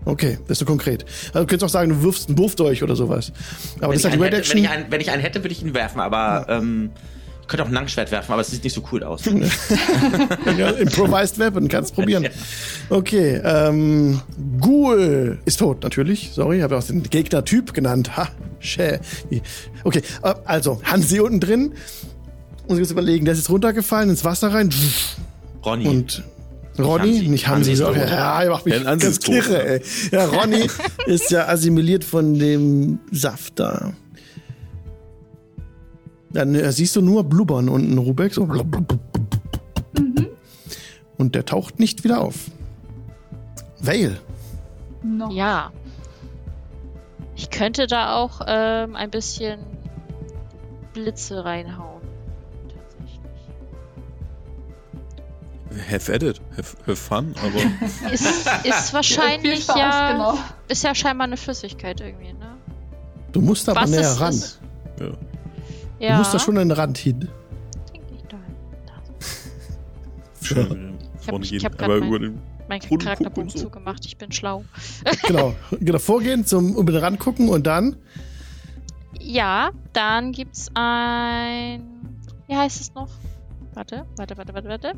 [0.05, 1.05] Okay, bist du konkret.
[1.27, 3.31] Also du könntest auch sagen, du wirfst einen Wurf durch oder sowas.
[3.77, 4.57] Aber Wenn das ich, ist halt einen Red hätte, wenn, Action.
[4.57, 6.91] ich einen, wenn ich einen hätte, würde ich ihn werfen, aber ähm,
[7.43, 9.23] ich könnte auch ein Langschwert werfen, aber es sieht nicht so cool aus.
[10.57, 12.27] Ja, Improvised Weapon, kannst probieren.
[12.89, 14.21] Okay, ähm,
[14.61, 16.31] Ghoul ist tot, natürlich.
[16.33, 18.15] Sorry, habe auch den Gegnertyp genannt.
[18.15, 18.29] Ha,
[18.59, 18.99] schä.
[19.83, 21.73] Okay, äh, also, Hansi unten drin.
[22.67, 24.69] Muss ich jetzt überlegen, der ist jetzt runtergefallen ins Wasser rein.
[25.65, 25.87] Ronny.
[25.87, 26.23] Und
[26.79, 27.27] Ronny, Hansi.
[27.27, 27.95] nicht Hansi Hansi, tot.
[27.97, 29.81] ja, ja, mach mich ganz kirre, ey.
[30.11, 30.67] Ja, Ronny
[31.07, 33.91] ist ja assimiliert von dem Saft da.
[36.33, 38.47] Dann äh, siehst du nur Blubbern unten, Rubek, so.
[41.17, 42.35] Und der taucht nicht wieder auf.
[43.79, 44.17] Vale.
[45.03, 45.29] No.
[45.31, 45.71] Ja.
[47.35, 49.59] Ich könnte da auch ähm, ein bisschen
[50.93, 52.01] Blitze reinhauen.
[52.67, 53.19] Tatsächlich.
[55.91, 56.41] Have at it.
[56.57, 58.11] Have, have fun, aber.
[58.11, 58.25] Ist,
[58.63, 60.11] ist wahrscheinlich Spaß, ja.
[60.11, 60.37] genau.
[60.67, 62.55] Ist ja scheinbar eine Flüssigkeit irgendwie, ne?
[63.31, 64.33] Du musst aber Was näher ist ran.
[64.33, 64.59] es?
[66.03, 66.11] Ja.
[66.13, 67.27] Du musst da schon an den Rand hin.
[67.93, 68.55] Denk nicht dahin.
[68.85, 68.93] Da.
[70.45, 71.57] Schon Ich vorne hab- gehen.
[71.57, 72.19] ich hab grad aber
[72.69, 73.59] mein- Charakterbogen so.
[73.59, 74.63] zugemacht, ich bin schlau.
[75.27, 75.53] Genau.
[75.79, 75.99] genau.
[75.99, 77.95] Vorgehen, zum über den Rand gucken und dann.
[79.19, 81.83] Ja, dann gibt's ein.
[82.47, 83.09] Wie heißt es noch?
[83.73, 84.93] Warte, warte, warte, warte, warte.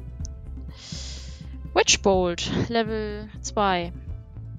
[1.73, 3.91] Witchbolt, Level 2.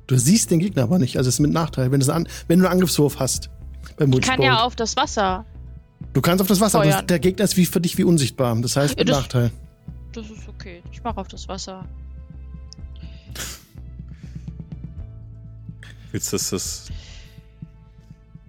[0.07, 1.17] Du siehst den Gegner aber nicht.
[1.17, 3.51] Also es ist mit Nachteil, wenn, du einen An- wenn du einen Angriffswurf hast.
[3.97, 4.67] Beim Ich kann ja Witchbolt.
[4.67, 5.45] auf das Wasser.
[6.17, 7.07] Du kannst auf das Wasser, aber Feuern.
[7.09, 8.57] der Gegner ist wie für dich wie unsichtbar.
[8.63, 9.51] Das heißt Ja, mit das- Nachteil.
[10.15, 10.83] Das ist okay.
[10.91, 11.85] Ich mache auf das Wasser.
[16.13, 16.87] Willst du, dass das.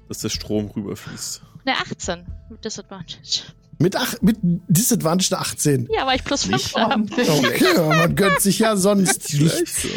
[0.07, 1.41] dass der Strom rüberfließt?
[1.65, 3.41] Ne, 18 mit Disadvantage.
[3.79, 5.89] Mit, ach, mit Disadvantage eine 18.
[5.93, 7.03] Ja, weil ich plus 5 habe.
[7.03, 9.81] Okay, aber man gönnt sich ja sonst nichts.
[9.81, 9.89] so.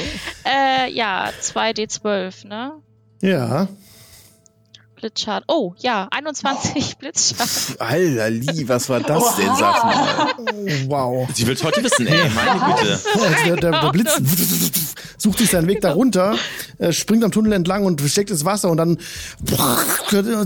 [0.44, 2.72] Äh, ja, 2d12, ne?
[3.22, 3.68] Ja.
[5.00, 5.44] Blitzschaden.
[5.48, 7.80] Oh, ja, 21 Blitzschaden.
[7.80, 10.34] Alter, Lie, was war das denn, sag mal?
[10.38, 11.28] Oh, wow.
[11.34, 13.00] Sie will's heute wissen, ey, meine Güte.
[13.14, 14.20] Also der, der, der Blitz
[15.16, 16.36] sucht sich seinen Weg darunter,
[16.78, 18.98] äh, springt am Tunnel entlang und steckt ins Wasser und dann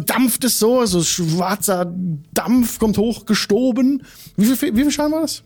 [0.06, 1.92] dampft es so, so schwarzer
[2.32, 4.04] Dampf kommt hoch, gestoben.
[4.36, 5.42] Wie viel, wie viel Schaden war das?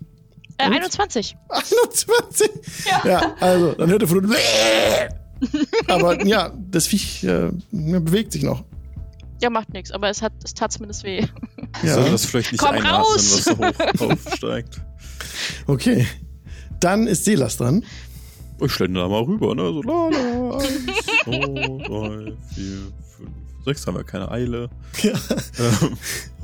[0.58, 1.36] Äh, 21.
[1.48, 2.50] 21?
[3.04, 3.34] Ja.
[3.40, 4.34] also, dann hört er von unten.
[5.88, 8.64] Aber ja, das Viech äh, bewegt sich noch.
[9.40, 11.24] Ja, macht nichts, aber es hat, es tat zumindest weh.
[11.82, 11.94] Ja.
[11.94, 13.14] Soll das vielleicht nicht Komm einatmen, raus!
[13.18, 14.80] was so hoch aufsteigt?
[15.66, 16.06] Okay.
[16.80, 17.84] Dann ist Selas dran.
[18.64, 19.62] Ich schlende da mal rüber, ne?
[19.64, 20.64] So, la, la, eins,
[21.24, 22.78] zwei, drei, vier,
[23.16, 23.30] fünf,
[23.66, 24.70] sechs, haben wir keine Eile.
[25.02, 25.12] Ja.
[25.58, 25.98] Ähm,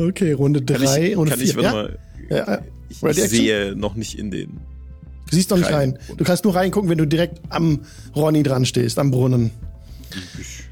[0.09, 1.49] Okay, Runde drei ich, und kann vier.
[1.49, 1.73] ich, warte ja?
[1.73, 2.61] mal, Ja, ja.
[2.91, 4.61] ich, ich sehe noch nicht in den.
[5.31, 5.97] Du siehst doch nicht rein.
[6.09, 6.17] Rein.
[6.19, 7.81] Du kannst nur reingucken, wenn du direkt am
[8.15, 9.51] Ronny dran stehst, am Brunnen.
[10.39, 10.64] Ich,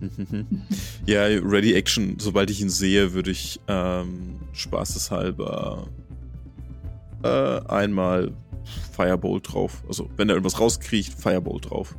[1.06, 5.88] Ja, Ready Action, sobald ich ihn sehe, würde ich ähm, spaßeshalber
[7.22, 8.32] äh, einmal
[8.94, 9.82] Firebolt drauf.
[9.88, 11.96] Also, wenn er irgendwas rauskriegt, Firebolt drauf.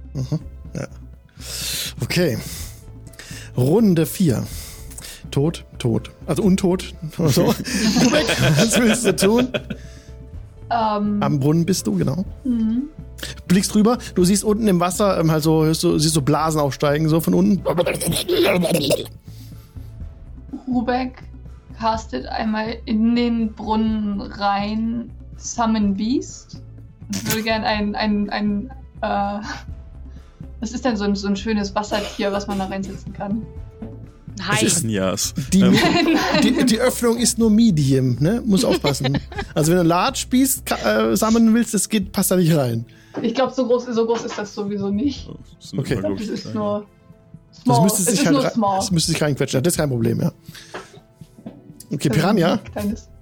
[2.01, 2.37] Okay.
[3.57, 4.45] Runde vier.
[5.31, 6.11] Tot, tot.
[6.25, 6.93] Also untot.
[7.17, 7.47] So.
[7.47, 9.49] Was willst du tun?
[10.71, 12.23] Ähm, Am Brunnen bist du, genau.
[12.43, 12.83] mhm.
[13.47, 16.59] Blickst drüber, du siehst unten im Wasser ähm, halt so, hörst du, siehst so Blasen
[16.59, 17.61] aufsteigen, so von unten.
[20.67, 21.23] Rubek
[21.77, 26.61] castet einmal in den Brunnen rein Summon Beast.
[27.11, 29.39] Ich würde gerne ein, ein, ein, äh,
[30.61, 33.45] was ist denn so ein, so ein schönes Wassertier, was man da reinsetzen kann?
[34.37, 35.33] Das ist Jas.
[35.53, 35.77] Die, Ähm,
[36.43, 38.41] die, die Öffnung ist nur Medium, ne?
[38.45, 39.17] Muss aufpassen.
[39.53, 42.85] Also wenn du einen Large Beast äh, sammeln willst, das geht, passt da nicht rein.
[43.21, 45.27] Ich glaube, so groß, so groß ist das sowieso nicht.
[45.59, 45.97] das Okay.
[45.97, 46.85] Glaub das ist nur
[47.51, 47.83] Das small.
[47.83, 49.61] müsste es sich halt das müsste sich reinquetschen.
[49.61, 50.31] Das ist kein Problem, ja.
[51.91, 52.59] Okay, Das Piranha.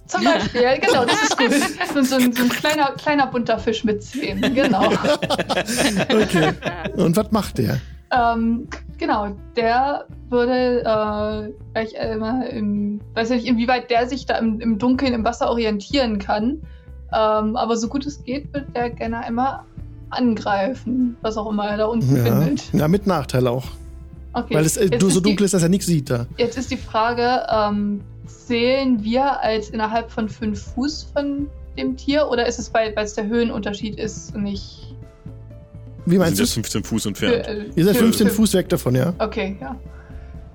[0.06, 1.50] Zum Beispiel, genau, das ist gut.
[1.94, 4.90] So, so, ein, so ein kleiner, kleiner bunter Fisch mit Zähnen, genau.
[6.08, 6.52] Okay.
[6.96, 7.80] Und was macht der?
[8.12, 14.60] Ähm, genau, der würde äh, gleich einmal im, weiß nicht, inwieweit der sich da im,
[14.60, 16.60] im Dunkeln im Wasser orientieren kann.
[17.12, 19.60] Ähm, aber so gut es geht, wird der gerne einmal
[20.10, 22.22] angreifen, was auch immer er da unten Ja.
[22.24, 22.72] findet.
[22.72, 23.64] ja, mit Nachteil auch.
[24.32, 24.54] Okay.
[24.54, 26.26] Weil es äh, so ist die- dunkel ist, dass er nichts sieht da.
[26.36, 32.28] Jetzt ist die Frage, ähm, zählen wir als innerhalb von fünf Fuß von dem Tier
[32.30, 34.89] oder ist es, weil weil es der Höhenunterschied ist, nicht...
[36.06, 36.60] Wie Wir meinst sind du?
[36.60, 37.46] jetzt 15 Fuß Für, entfernt.
[37.46, 39.12] äh, Ihr seid für- 15 für- Fuß weg davon, ja.
[39.18, 39.76] Okay, ja.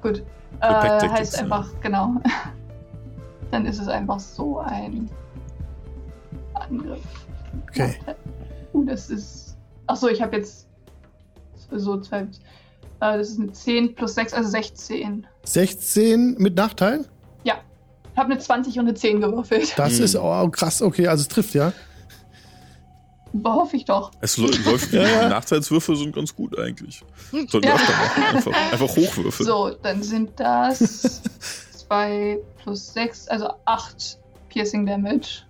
[0.01, 0.23] Gut.
[0.61, 1.43] Äh, heißt ja.
[1.43, 2.15] einfach, genau.
[3.51, 5.09] Dann ist es einfach so ein
[6.53, 6.99] Angriff.
[7.69, 7.95] Okay.
[8.73, 9.55] Uh, das ist...
[9.87, 10.67] Achso, ich habe jetzt
[11.71, 12.21] so zwei...
[12.21, 12.27] Äh,
[13.17, 15.27] das ist eine 10 plus 6, also 16.
[15.43, 17.05] 16 mit Nachteil?
[17.43, 17.55] Ja.
[18.13, 19.73] Ich habe eine 20 und eine 10 gewürfelt.
[19.77, 20.05] Das Hm.
[20.05, 21.71] ist oh, krass, okay, also es trifft, ja.
[23.43, 24.11] Hoffe ich doch.
[24.21, 25.29] Es lä- läuft, die Ja, ja.
[25.29, 27.03] Nachteilswürfe sind ganz gut eigentlich.
[27.31, 27.75] Sollten wir Ja.
[27.75, 28.23] öfter machen.
[28.35, 29.47] Einfach, einfach hochwürfeln.
[29.47, 31.21] So, dann sind das
[31.87, 34.19] 2 plus 6, also 8
[34.49, 35.43] Piercing Damage.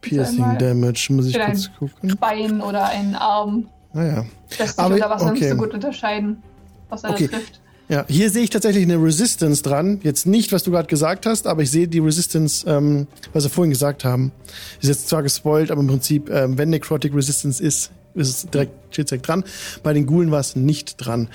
[0.00, 2.16] Piercing einmal Damage, muss ich kurz gucken.
[2.20, 3.68] Bein oder einen Arm.
[3.92, 4.24] Naja.
[4.58, 5.50] Lässt sich Aber- unter Wasser nicht okay.
[5.52, 6.42] so gut unterscheiden,
[6.88, 7.28] was er Okay.
[7.28, 7.60] da trifft.
[7.88, 10.00] Ja, hier sehe ich tatsächlich eine Resistance dran.
[10.02, 13.50] Jetzt nicht, was du gerade gesagt hast, aber ich sehe die Resistance, ähm, was wir
[13.50, 14.32] vorhin gesagt haben.
[14.80, 18.72] Ist jetzt zwar gespoilt, aber im Prinzip, ähm, wenn Necrotic Resistance ist, ist es direkt,
[18.92, 19.44] steht direkt dran.
[19.84, 21.28] Bei den Ghoulen war es nicht dran.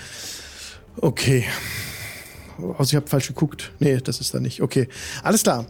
[0.97, 1.45] Okay.
[2.77, 3.71] Also ich habe falsch geguckt.
[3.79, 4.61] Nee, das ist da nicht.
[4.61, 4.89] Okay.
[5.23, 5.67] Alles klar.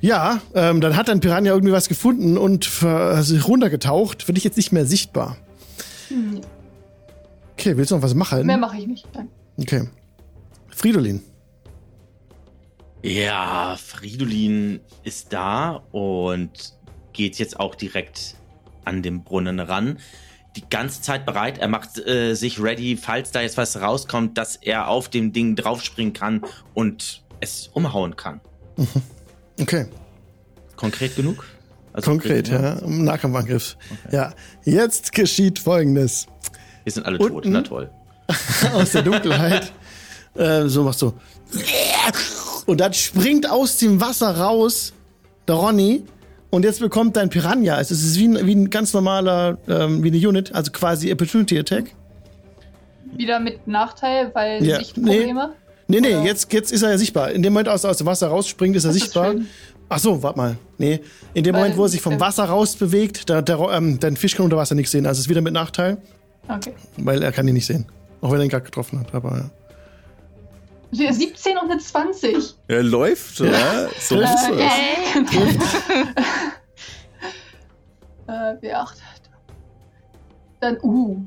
[0.00, 4.28] Ja, ähm, dann hat ein Piranha irgendwie was gefunden und ver- also runtergetaucht.
[4.28, 5.36] Wird ich jetzt nicht mehr sichtbar.
[6.08, 6.40] Hm.
[7.52, 8.46] Okay, willst du noch was machen?
[8.46, 9.06] Mehr mache ich nicht.
[9.14, 9.28] Nein.
[9.58, 9.88] Okay.
[10.76, 11.22] Fridolin.
[13.02, 16.50] Ja, Fridolin ist da und
[17.14, 18.36] geht jetzt auch direkt
[18.84, 19.98] an den Brunnen ran.
[20.54, 21.56] Die ganze Zeit bereit.
[21.58, 25.56] Er macht äh, sich ready, falls da jetzt was rauskommt, dass er auf dem Ding
[25.56, 26.42] draufspringen kann
[26.74, 28.42] und es umhauen kann.
[29.58, 29.86] Okay.
[30.76, 31.46] Konkret genug?
[31.94, 32.86] Also Konkret, ja.
[32.86, 33.78] Nahkampfangriff.
[34.12, 34.34] Ja.
[34.64, 36.26] Jetzt geschieht folgendes.
[36.84, 37.52] Wir sind alle tot, Unten?
[37.52, 37.90] na toll.
[38.74, 39.72] Aus der Dunkelheit.
[40.38, 41.12] äh, so machst du.
[42.66, 44.92] Und dann springt aus dem Wasser raus
[45.46, 46.04] der Ronny.
[46.50, 47.80] Und jetzt bekommt dein Piranha.
[47.80, 51.58] Es ist wie ein, wie ein ganz normaler, ähm, wie eine Unit, also quasi Opportunity
[51.58, 51.92] Attack.
[53.16, 55.50] Wieder mit Nachteil, weil Ja, Sichtprobleme.
[55.88, 56.24] Nee, nee, Oder?
[56.24, 57.30] jetzt, jetzt ist er ja sichtbar.
[57.30, 59.32] In dem Moment, als er aus dem Wasser rausspringt, ist er Das ist sichtbar.
[59.32, 59.46] schön.
[59.88, 60.56] Ach so, warte mal.
[60.78, 61.00] Nee,
[61.32, 64.34] in dem Weil- Moment, wo er sich vom Wasser rausbewegt, der, der, ähm, dein Fisch
[64.34, 65.06] kann unter Wasser nichts sehen.
[65.06, 65.98] Also ist wieder mit Nachteil.
[66.48, 66.72] Okay.
[66.96, 67.86] Weil er kann ihn nicht sehen.
[68.20, 69.50] Auch wenn er ihn gerade getroffen hat, aber ja.
[70.92, 72.54] Wir 17 und eine 20.
[72.68, 73.88] Er läuft, ja.
[74.00, 74.48] So Äh, ist.
[74.48, 75.24] Yay.
[78.28, 78.32] äh,
[78.66, 78.88] W8.
[80.60, 81.18] Dann, uh.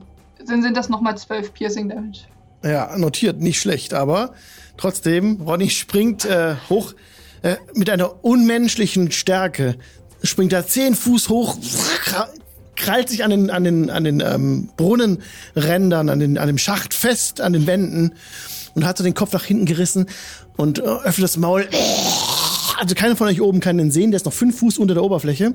[0.46, 2.20] Dann sind das nochmal 12 Piercing Damage.
[2.64, 4.34] Ja, notiert, nicht schlecht, aber
[4.78, 6.94] trotzdem, Ronny springt äh, hoch
[7.42, 9.76] äh, mit einer unmenschlichen Stärke.
[10.24, 11.56] Springt da zehn Fuß hoch,
[12.04, 12.28] kra-
[12.76, 16.94] krallt sich an den, an den, an den ähm, Brunnenrändern, an, den, an dem Schacht
[16.94, 18.14] fest, an den Wänden
[18.76, 20.08] und hat so den Kopf nach hinten gerissen
[20.58, 21.68] und äh, öffnet das Maul.
[22.78, 25.04] Also keiner von euch oben kann den sehen, der ist noch fünf Fuß unter der
[25.04, 25.54] Oberfläche.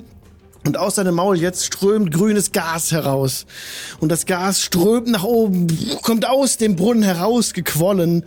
[0.65, 3.45] Und aus seinem Maul jetzt strömt grünes Gas heraus.
[3.99, 5.67] Und das Gas strömt nach oben,
[6.01, 8.23] kommt aus dem Brunnen heraus, gequollen.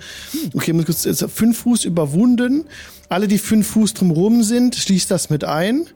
[0.55, 2.65] Okay, muss kurz, jetzt fünf Fuß überwunden.
[3.09, 5.87] Alle, die fünf Fuß drumrum sind, schließt das mit ein.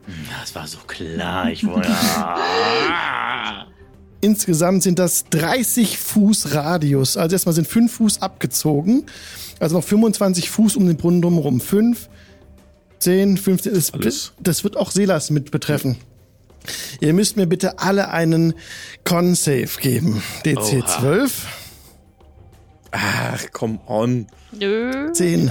[0.41, 1.51] Das war so klar.
[1.51, 1.89] Ich wollte.
[4.23, 7.17] Insgesamt sind das 30 Fuß Radius.
[7.17, 9.07] Also erstmal sind fünf Fuß abgezogen.
[9.59, 11.61] Also noch 25 Fuß um den Brunnen drumherum.
[11.61, 12.09] Fünf,
[13.01, 13.75] zehn, 15.
[13.75, 14.33] Das, Alles.
[14.39, 15.97] das wird auch Selas mit betreffen.
[17.01, 18.55] Ihr müsst mir bitte alle einen
[19.05, 20.23] Con-Save geben.
[20.45, 20.87] DC Oha.
[20.87, 21.47] 12,
[22.93, 24.29] Ach, come on.
[24.53, 25.11] Nö.
[25.13, 25.51] 10.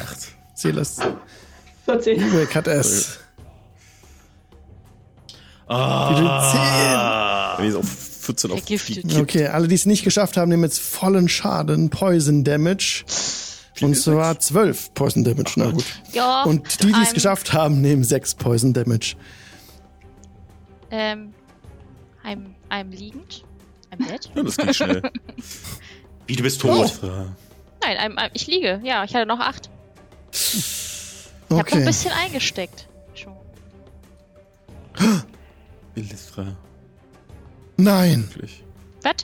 [0.56, 1.00] Selas
[1.86, 2.24] 14.
[2.24, 3.20] Ubek hat es.
[5.68, 7.56] Ah.
[7.58, 9.16] Wenn ich auf 14 auf Vergiftet.
[9.18, 13.04] Okay, alle, die es nicht geschafft haben, nehmen jetzt vollen Schaden, Poison Damage.
[13.82, 15.86] Und zwar 12 Poison Damage, na gut.
[16.14, 16.44] Ja.
[16.44, 19.16] Und die, die es geschafft haben, nehmen 6 Poison Damage.
[20.92, 21.34] Ähm,
[22.24, 23.44] I'm, I'm liegend.
[23.92, 24.30] I'm dead.
[24.36, 25.02] Ja, das geht schnell.
[26.28, 27.00] Wie, du bist tot?
[27.82, 28.80] Nein, I'm, I'm, ich liege.
[28.84, 29.70] Ja, ich hatte noch acht.
[30.32, 31.86] Ich habe noch ein Okay.
[31.86, 32.88] bisschen eingesteckt.
[33.16, 33.34] Schon.
[35.96, 36.56] Illistra,
[37.84, 38.30] Nein.
[39.04, 39.16] Was?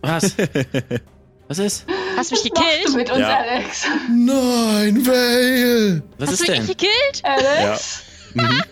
[0.00, 0.36] Was?
[1.48, 1.84] Was ist?
[2.16, 2.96] Hast du mich Was machst du gekillt?
[2.96, 3.36] mit uns, Ja.
[3.38, 3.84] Alex?
[4.08, 6.02] Nein, Vale!
[6.18, 6.66] Was Hast du ist mich denn?
[6.66, 7.22] nicht gekillt?
[7.24, 8.02] Alex?
[8.34, 8.62] Mhm.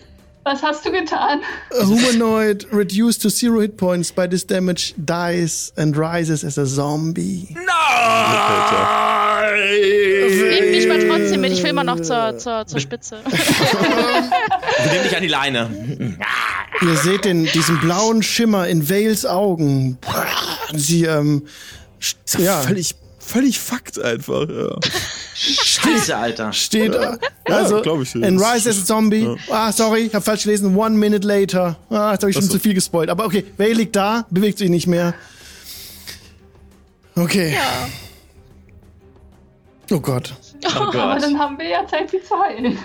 [0.43, 1.41] Was hast du getan?
[1.79, 6.65] A humanoid reduced to zero hit points by this damage dies and rises as a
[6.65, 7.55] zombie.
[9.53, 11.51] Nimm mich mal trotzdem mit.
[11.53, 13.19] Ich will immer noch zur, zur, zur Spitze.
[13.25, 15.69] Nimm dich an die Leine.
[16.81, 19.99] Ihr seht den, diesen blauen Schimmer in Vales Augen.
[20.73, 21.45] Sie, ähm,
[22.39, 22.61] Ja.
[22.61, 24.47] völlig, völlig Fakt einfach.
[24.49, 24.75] Ja.
[25.43, 26.53] Scheiße, Alter.
[26.53, 28.13] steht, äh, also, glaub ich.
[28.15, 29.27] and rise as a zombie.
[29.49, 30.75] Ah, sorry, ich hab falsch gelesen.
[30.75, 31.77] One minute later.
[31.89, 32.51] Ah, jetzt habe ich schon so.
[32.53, 33.09] zu viel gespoilt.
[33.09, 35.13] Aber okay, Vale liegt da, bewegt sich nicht mehr.
[37.15, 37.53] Okay.
[37.55, 37.89] Ja.
[39.95, 40.33] Oh Gott.
[40.63, 41.23] Oh Aber Gott.
[41.23, 42.77] dann haben wir ja Zeit, sie zu heilen.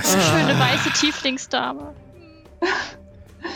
[0.00, 1.94] Schöne weiße Tieflingsdame.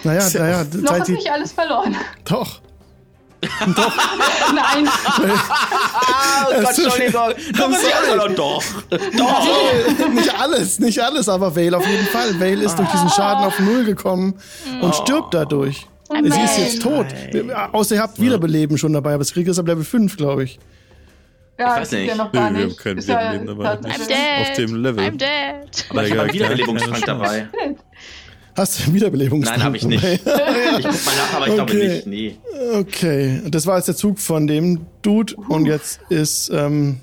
[0.05, 1.97] Naja, Ist ja naja, Noch seid ist nicht alles verloren.
[2.25, 2.61] doch.
[3.43, 7.33] Nein, Ah, oh Gott, Entschuldigung.
[7.57, 8.35] Doch, ist ja verloren.
[8.35, 8.63] Doch.
[9.17, 10.09] Doch.
[10.13, 12.39] nicht alles, nicht alles, aber Vale auf jeden Fall.
[12.41, 14.35] Vale ist durch diesen Schaden auf Null gekommen
[14.81, 15.87] und stirbt dadurch.
[16.09, 16.49] Oh Sie ist nein.
[16.61, 17.07] jetzt tot.
[17.73, 20.59] Außer ihr habt Wiederbeleben schon dabei, aber das kriegt ist ab Level 5, glaube ich.
[21.59, 22.07] ja, Ich weiß nicht.
[22.09, 22.79] ja noch gar Nee, wir nicht.
[22.79, 23.75] haben kein Wiederbeleben dabei.
[23.77, 23.99] Nicht.
[23.99, 24.11] Nicht.
[24.11, 24.17] dead.
[24.41, 25.05] Auf dem Level.
[25.05, 25.85] I'm dead.
[25.91, 27.49] Aber ich habe einen Wiederbelebungstrank dabei.
[28.57, 29.59] Hast du einen Wiederbelebungstrank?
[29.59, 30.03] Nein, habe ich nicht.
[30.79, 32.03] Ich guck mal nach, aber ich glaube Okay.
[32.05, 32.07] nicht.
[32.07, 32.37] Nee.
[32.75, 37.01] Okay, das war jetzt der Zug von dem Dude und jetzt ist ähm,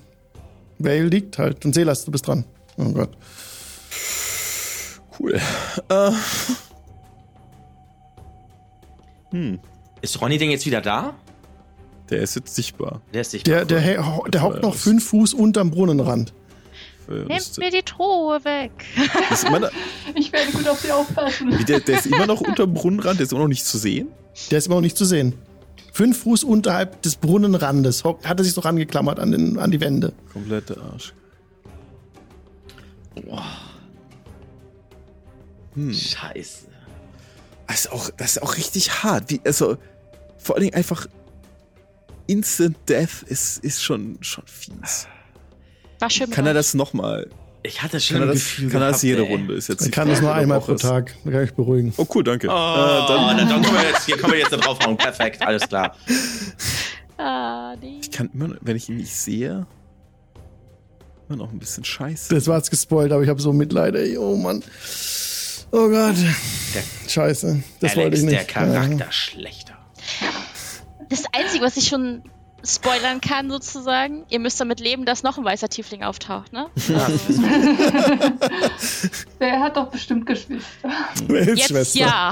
[0.79, 2.45] Vale liegt halt und Selas, du bist dran.
[2.77, 3.09] Oh Gott.
[5.19, 5.39] Cool.
[5.89, 6.11] Äh.
[9.31, 9.59] Hm,
[10.01, 11.13] Ist Ronny denn jetzt wieder da?
[12.09, 13.01] der ist jetzt sichtbar.
[13.13, 16.33] Der ist nicht Der, der, der, der hockt noch fünf Fuß unterm Brunnenrand.
[17.09, 18.71] Äh, Nehmt mir die Truhe weg.
[19.29, 19.71] das ist immer noch,
[20.15, 21.57] Ich werde gut auf sie aufpassen.
[21.59, 24.07] wie der, der ist immer noch unterm Brunnenrand, der ist immer noch nicht zu sehen.
[24.51, 25.33] Der ist immer noch nicht zu sehen.
[25.91, 30.13] Fünf Fuß unterhalb des Brunnenrandes hat er sich so rangeklammert an, den, an die Wände.
[30.31, 31.13] Komplette Arsch.
[35.75, 36.67] Scheiße.
[37.67, 39.29] Das ist auch, das ist auch richtig hart.
[39.29, 39.77] Wie, also,
[40.37, 41.07] vor allen Dingen einfach
[42.27, 45.07] Instant Death ist, ist schon, schon fies.
[46.03, 47.29] War schön Kann er das nochmal?
[47.65, 49.31] Ich hatte schon Kann er ein das, Gefühl kann er das gehabt, jede ey.
[49.31, 49.53] Runde?
[49.53, 50.73] Ist jetzt die kann das nur einmal pro.
[50.73, 51.15] Tag.
[51.23, 51.93] Da kann ich beruhigen.
[51.95, 52.49] Oh, cool, danke.
[52.49, 54.97] Oh, äh, dann, dann, dann können wir jetzt, hier können wir jetzt da draufhauen.
[54.97, 55.95] Perfekt, alles klar.
[57.17, 57.99] Ah, nee.
[58.01, 59.65] ich kann immer, wenn ich ihn nicht sehe,
[61.29, 62.35] immer noch ein bisschen scheiße.
[62.35, 64.17] Das war jetzt gespoilt, aber ich habe so Mitleid, ey.
[64.17, 64.61] Oh Mann.
[65.71, 66.15] Oh Gott.
[67.07, 67.63] Scheiße.
[67.79, 68.39] Das wollte Alex, ich nicht.
[68.39, 69.77] der Charakter schlechter.
[71.09, 72.23] Das Einzige, was ich schon
[72.65, 74.25] spoilern kann, sozusagen.
[74.29, 76.67] Ihr müsst damit leben, dass noch ein weißer Tiefling auftaucht, ne?
[79.39, 80.89] Der hat doch bestimmt Geschwister.
[81.29, 81.99] Jetzt Hilfsschwester.
[81.99, 82.31] ja.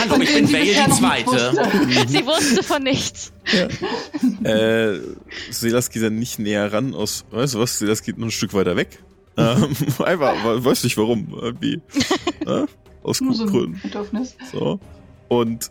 [0.00, 1.26] Hallo, ich bin Vale die Zweite.
[1.26, 2.08] wusste.
[2.08, 3.32] Sie wusste von nichts.
[4.44, 4.98] Äh,
[5.50, 8.52] Selas geht dann nicht näher ran aus, weißt du was, Selas geht noch ein Stück
[8.54, 8.98] weiter weg.
[9.38, 11.80] ähm, einfach, we- weiß nicht warum, irgendwie.
[12.46, 12.66] äh,
[13.02, 13.80] aus guten Gründen.
[13.82, 14.34] Bedürfnis.
[14.50, 14.80] So.
[15.28, 15.70] Und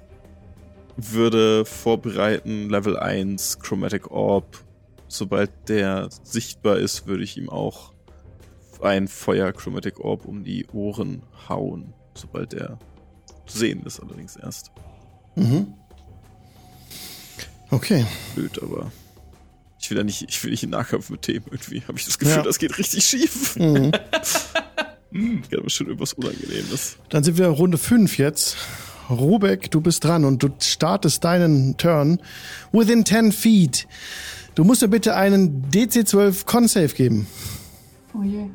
[0.98, 4.64] würde vorbereiten, Level 1, Chromatic Orb.
[5.08, 7.94] Sobald der sichtbar ist, würde ich ihm auch
[8.82, 11.94] ein Feuer Chromatic Orb um die Ohren hauen.
[12.14, 12.80] Sobald er
[13.46, 14.72] zu sehen ist, allerdings erst.
[15.36, 15.74] Mhm.
[17.72, 18.06] Okay.
[18.36, 18.92] Blöd, aber
[19.80, 21.82] ich will ja nicht, ich will nicht in Nahkampf mit dem irgendwie.
[21.88, 22.42] Habe ich das Gefühl, Ja.
[22.44, 23.56] das geht richtig schief.
[23.58, 23.92] Mhm.
[25.12, 26.98] Hm, Geht aber schon irgendwas Unangenehmes.
[27.10, 28.58] Dann sind wir Runde 5 jetzt.
[29.10, 32.20] Rubek, du bist dran und du startest deinen Turn
[32.72, 33.88] within 10 feet.
[34.56, 37.28] Du musst mir bitte einen DC12 Con-Save geben.
[38.18, 38.46] Oh je.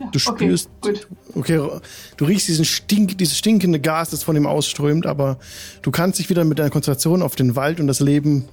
[0.00, 1.00] Ja, Du spürst- Okay.
[1.34, 1.80] Okay,
[2.16, 5.38] du riechst diesen Stink, dieses stinkende Gas, das von ihm ausströmt, aber
[5.82, 8.44] du kannst dich wieder mit deiner Konzentration auf den Wald und das Leben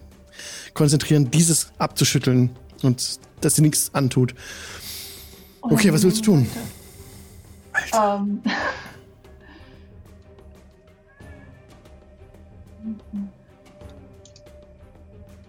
[0.73, 2.49] konzentrieren, dieses abzuschütteln
[2.81, 4.35] und dass dir nichts antut.
[5.61, 6.47] Okay, was willst du tun?
[7.91, 8.41] Ähm.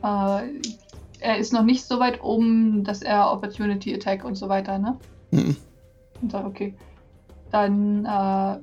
[0.02, 0.60] äh,
[1.20, 4.98] er ist noch nicht so weit oben, dass er Opportunity Attack und so weiter, ne?
[5.30, 5.56] Mhm.
[6.20, 6.74] Und sagt, okay.
[7.50, 8.58] Dann äh,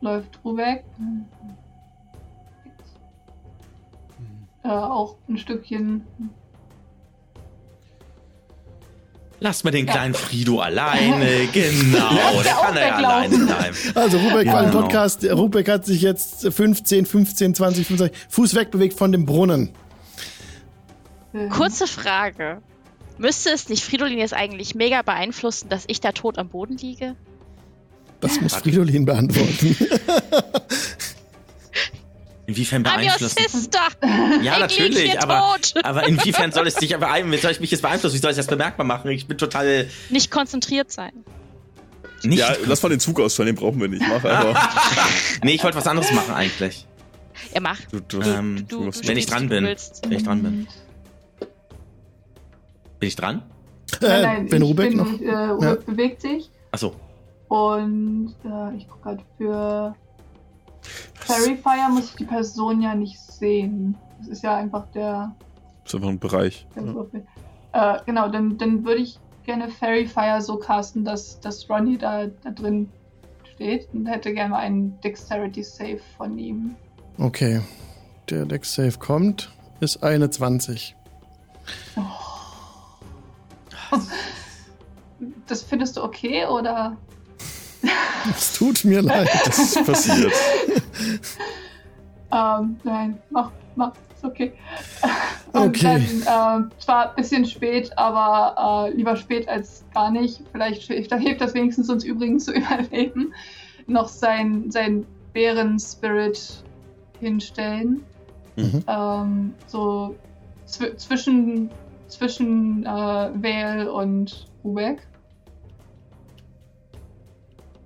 [0.00, 0.84] läuft Rubek.
[4.62, 6.06] Äh, auch ein Stückchen.
[9.42, 9.92] Lass mal den Ja.
[9.92, 11.48] kleinen Frido alleine.
[11.52, 11.98] Genau,
[12.34, 13.04] Lass der auch kann ja weglaufen.
[13.04, 13.76] alleine bleiben.
[13.94, 14.82] Also Rubek Ja, war im genau.
[14.82, 19.70] Podcast, Rubek hat sich jetzt 15, 15, 20, 25 Fuß wegbewegt von dem Brunnen.
[21.32, 22.60] Äh, Kurze Frage.
[23.18, 27.16] Müsste es nicht Fridolin jetzt eigentlich mega beeinflussen, dass ich da tot am Boden liege?
[28.20, 29.76] Das muss Fridolin beantworten.
[32.50, 33.78] Inwiefern I'm your sister!
[34.42, 37.32] Ja, ich natürlich, aber, aber inwiefern soll es dich beeinflussen?
[37.32, 38.14] Wie soll ich mich jetzt beeinflussen?
[38.14, 39.10] Wie soll ich das bemerkbar machen?
[39.10, 41.12] Ich bin total Nicht konzentriert sein.
[42.24, 42.38] nicht.
[42.40, 44.02] Ja, lass mal den Zug ausfallen, den brauchen wir nicht.
[44.02, 44.68] Mach einfach.
[45.44, 46.86] nee, ich wollte was anderes machen eigentlich.
[47.52, 47.92] Er macht.
[47.92, 49.64] Du, du, Ähm, Du, du wenn ich dran bin.
[49.64, 50.66] Wenn ich dran bin.
[52.98, 53.42] Bin ich dran?
[54.02, 55.20] äh, nein, wenn ich Rubek bin, noch.
[55.20, 56.94] Äh, Rubek bewegt sich Achso.
[57.48, 59.94] und äh, ich gucke gerade für
[61.30, 63.96] Fairy Fire muss ich die Person ja nicht sehen.
[64.18, 65.34] Das ist ja einfach der,
[65.84, 66.66] ist einfach ein Bereich.
[66.76, 67.94] Ja.
[67.96, 72.26] Äh, genau, dann, dann würde ich gerne Fairy Fire so casten, dass, dass Ronny da,
[72.26, 72.88] da drin
[73.54, 76.76] steht und hätte gerne mal einen Dexterity Save von ihm.
[77.18, 77.60] Okay.
[78.28, 80.94] Der Dex Save kommt, ist eine 20.
[85.48, 86.96] Das findest du okay oder?
[88.30, 89.28] Es tut mir leid.
[89.46, 90.32] Das ist passiert.
[92.32, 94.52] Ähm, nein, mach, mach, ist okay.
[95.52, 95.64] Okay.
[95.64, 100.40] Und dann, ähm, zwar ein bisschen spät, aber äh, lieber spät als gar nicht.
[100.52, 103.34] Vielleicht hilft, das wenigstens uns übrigens zu überleben.
[103.88, 106.62] Noch sein, sein Bären-Spirit
[107.18, 108.04] hinstellen.
[108.54, 108.84] Mhm.
[108.86, 110.14] Ähm, so
[110.66, 111.68] zw zwischen,
[112.06, 115.04] zwischen äh, Vale und Rubek.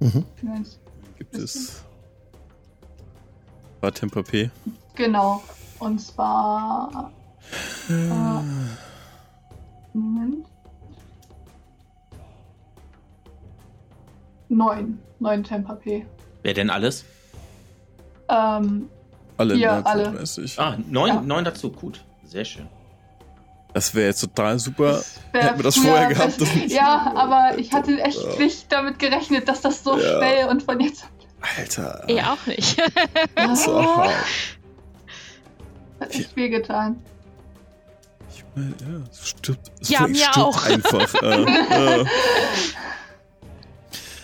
[0.01, 0.25] Mhm.
[0.37, 0.79] Vielleicht.
[1.17, 1.84] Gibt es.
[3.85, 4.51] War Temper P.
[4.95, 5.43] Genau.
[5.79, 7.13] Und zwar.
[7.91, 7.93] Äh,
[9.93, 10.47] Moment.
[14.49, 14.99] Neun.
[15.21, 16.07] Neun Temper P.
[16.43, 17.05] Wer denn alles?
[18.31, 18.89] Ähm,
[19.37, 20.13] Alle Ja, alle.
[20.13, 20.59] 30.
[20.59, 21.21] Ah, neun, Ja.
[21.21, 21.71] neun dazu.
[21.71, 22.03] Gut.
[22.25, 22.67] Sehr schön.
[23.75, 25.03] Das wäre jetzt total super.
[25.33, 28.39] Hätten wir das vorher gehabt, das- ja, aber ich hatte echt Ja.
[28.39, 30.17] nicht damit gerechnet, dass das so Ja.
[30.19, 31.05] schnell und von jetzt.
[31.57, 32.05] Alter.
[32.09, 32.81] Eh auch nicht.
[33.55, 34.03] So
[36.01, 36.97] hat echt wehgetan.
[38.35, 39.71] Ich meine, ja, es stirbt.
[39.81, 40.65] Es Ja, mir stirbt auch.
[40.65, 41.15] Einfach.
[41.23, 41.43] äh,
[42.01, 42.05] äh.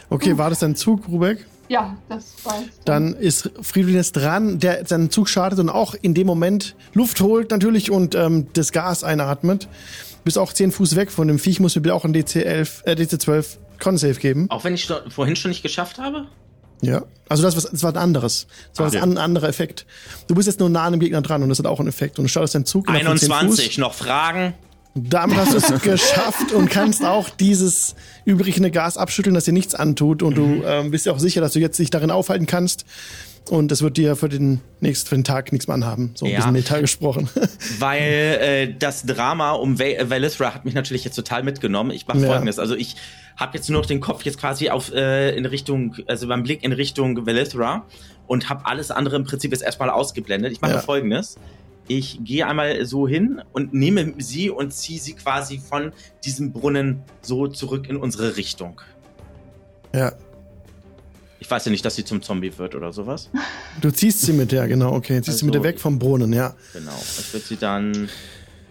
[0.09, 1.47] Okay, war das dein Zug, Rubek?
[1.69, 5.95] Ja, das war jetzt Dann ist Fridolin jetzt dran, der seinen Zug startet und auch
[6.03, 9.69] in dem Moment Luft holt natürlich und ähm, das Gas einatmet.
[10.25, 13.59] Bis auch 10 Fuß weg von dem Viech muss mir auch ein DC11, äh, DC12
[13.79, 14.51] Con-Save geben.
[14.51, 16.27] Auch wenn ich sto- vorhin schon nicht geschafft habe?
[16.83, 17.03] Ja.
[17.29, 18.47] Also das, was, das war ein anderes.
[18.73, 19.03] Das war Ah, ja.
[19.03, 19.87] ein anderer Effekt.
[20.27, 22.19] Du bist jetzt nur nah an dem Gegner dran und das hat auch einen Effekt.
[22.19, 23.67] Und du startest deinen Zug innerhalb von 10 21.
[23.67, 23.79] Fuß.
[23.79, 24.55] Noch Fragen?
[24.97, 29.77] Damit hast du es geschafft und kannst auch dieses übrige Gas abschütteln, das dir nichts
[29.77, 30.25] antut.
[30.25, 32.85] Und du ähm, bist ja auch sicher, dass du jetzt dich darin aufhalten kannst.
[33.51, 36.13] Und das wird dir für den nächsten Tag nichts mehr anhaben.
[36.15, 36.37] So ein Ja.
[36.39, 37.29] bisschen Metall gesprochen.
[37.81, 38.01] Weil
[38.41, 41.91] äh, das Drama um Val äh, Valithra hat mich natürlich jetzt total mitgenommen.
[41.91, 42.27] Ich mache Ja.
[42.29, 42.61] folgendes.
[42.61, 42.95] Also ich
[43.37, 46.63] habe jetzt nur noch den Kopf jetzt quasi auf äh, in Richtung, also beim Blick
[46.63, 47.87] in Richtung Valithra
[48.29, 50.53] und habe alles andere im Prinzip jetzt erstmal ausgeblendet.
[50.53, 50.79] Ich mache Ja.
[50.79, 51.37] folgendes.
[51.89, 55.93] Ich gehe einmal so hin und nehme sie und ziehe sie quasi von
[56.25, 58.81] diesem Brunnen so zurück in unsere Richtung.
[59.93, 60.13] ja.
[61.41, 63.31] Ich weiß ja nicht, dass sie zum Zombie wird oder sowas.
[63.81, 65.21] Du ziehst sie mit, ja, genau, okay.
[65.23, 66.55] Ziehst sie mit Also- dir weg vom Brunnen, ja.
[66.75, 66.93] Genau.
[67.19, 68.09] Ich würde sie dann.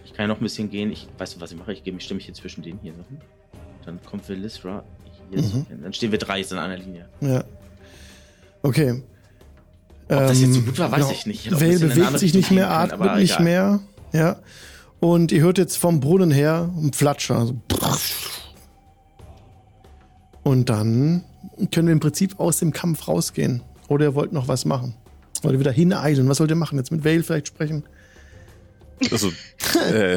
[0.04, 0.90] Ich kann ja noch ein bisschen gehen.
[0.92, 1.72] Ich weiß du, was ich mache.
[1.72, 2.92] Ich gehe mich stimme mich hier zwischen denen hier.
[3.84, 4.84] Dann kommt Velisra
[5.30, 5.66] hier Mhm.
[5.68, 5.80] hin.
[5.82, 7.08] Dann stehen wir drei jetzt in einer Linie.
[7.20, 7.44] Ja.
[8.62, 9.02] Okay.
[10.04, 11.10] Ob das jetzt so Ähm, gut war, weiß genau.
[11.12, 11.50] ich nicht.
[11.52, 13.44] Vale eine bewegt sich nicht mehr, können, atmet nicht egal.
[13.44, 13.80] mehr.
[14.12, 14.36] Ja.
[15.00, 17.36] Und ihr hört jetzt vom Brunnen her ein Flatscher.
[17.38, 17.54] Also
[20.42, 21.24] und dann
[21.70, 23.62] können wir im Prinzip aus dem Kampf rausgehen.
[23.88, 24.94] Oder ihr wollt noch was machen.
[25.42, 26.28] Wollt ihr wieder hineilen?
[26.28, 26.78] Was wollt ihr machen?
[26.78, 27.82] Jetzt mit Vale vielleicht sprechen?
[29.10, 29.28] Also,
[29.92, 30.16] äh,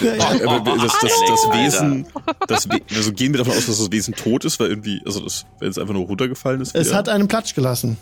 [0.00, 0.48] Ja, ja.
[0.48, 1.30] aber das, das, Hallo.
[1.30, 2.06] das Wesen,
[2.46, 5.20] das We also gehen wir davon aus, dass das Wesen tot ist, weil irgendwie, also
[5.20, 7.96] das, wenn es einfach nur runtergefallen ist, Es wieder, hat einen Platsch gelassen.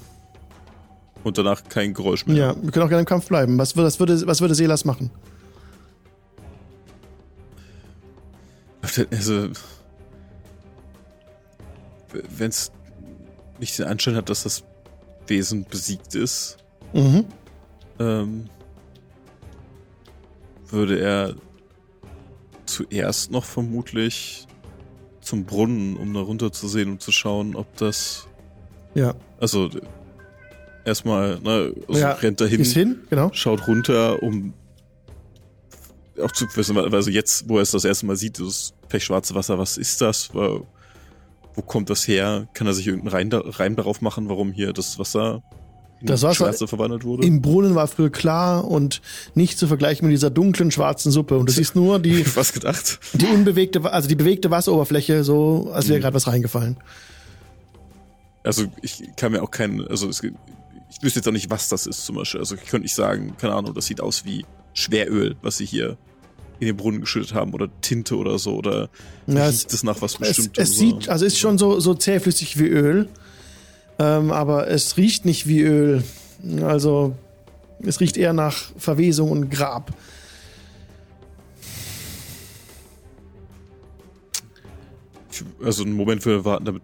[1.23, 2.37] und danach kein Geräusch mehr.
[2.37, 3.57] Ja, wir können auch gerne im Kampf bleiben.
[3.57, 5.11] Was, würde- was, würde, was würde Selas machen?
[9.13, 9.49] Also,
[12.13, 12.73] wenn es
[13.59, 14.65] nicht den Anschein hat, dass das
[15.27, 16.57] Wesen besiegt ist,
[16.93, 17.25] Mhm.
[17.99, 18.49] ähm,
[20.69, 21.35] würde er
[22.67, 24.47] zuerst noch vermutlich
[25.21, 28.27] zum Brunnen, um da runter zu sehen und zu schauen, ob das,
[28.95, 29.15] Ja.
[29.41, 29.69] also
[30.85, 32.13] erstmal, ne, also ja.
[32.13, 33.31] rennt da hin, genau.
[33.33, 34.55] schaut runter, um
[36.23, 39.59] auch zu wissen, also jetzt, wo er es das erste Mal sieht, dieses pechschwarze Wasser,
[39.59, 40.31] was ist das?
[41.55, 42.49] Wo kommt das her?
[42.55, 45.43] Kann er sich irgendeinen Reim, Reim darauf machen, warum hier das Wasser
[46.01, 47.27] in Das Wasser Schwarze verwandelt wurde?
[47.27, 49.03] Im Brunnen war früher klar und
[49.35, 51.37] nicht zu vergleichen mit dieser dunklen schwarzen Suppe.
[51.37, 53.01] Und du siehst nur die, Was gedacht?
[53.13, 56.03] die unbewegte, also die bewegte Wasseroberfläche, so als wäre Mhm.
[56.03, 56.77] gerade was reingefallen.
[58.43, 60.33] Also ich kann mir auch keinen, also es, ich
[61.03, 62.41] wüsste jetzt auch nicht, was das ist zum Beispiel.
[62.41, 65.99] Also ich könnte nicht sagen, keine Ahnung, das sieht aus wie Schweröl, was sie hier
[66.61, 68.89] in den Brunnen geschüttet haben oder Tinte oder so oder
[69.27, 70.63] Ja, es- es nach was Es, Bestimmtem.
[70.63, 73.09] es sieht, also ist schon so, so zähflüssig wie Öl,
[73.99, 76.05] ähm, aber es riecht nicht wie Öl.
[76.63, 77.15] Also
[77.83, 79.93] es riecht eher nach Verwesung und Grab.
[85.33, 86.83] Ich, also einen Moment für warten, damit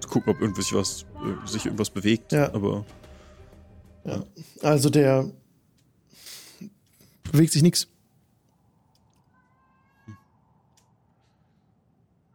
[0.00, 2.32] zu gucken, ob irgendwie sich was, äh, sich irgendwas bewegt.
[2.32, 2.52] Ja.
[2.54, 2.84] Aber
[4.04, 4.24] Ja.
[4.62, 5.30] Also der
[7.30, 7.88] bewegt sich nichts.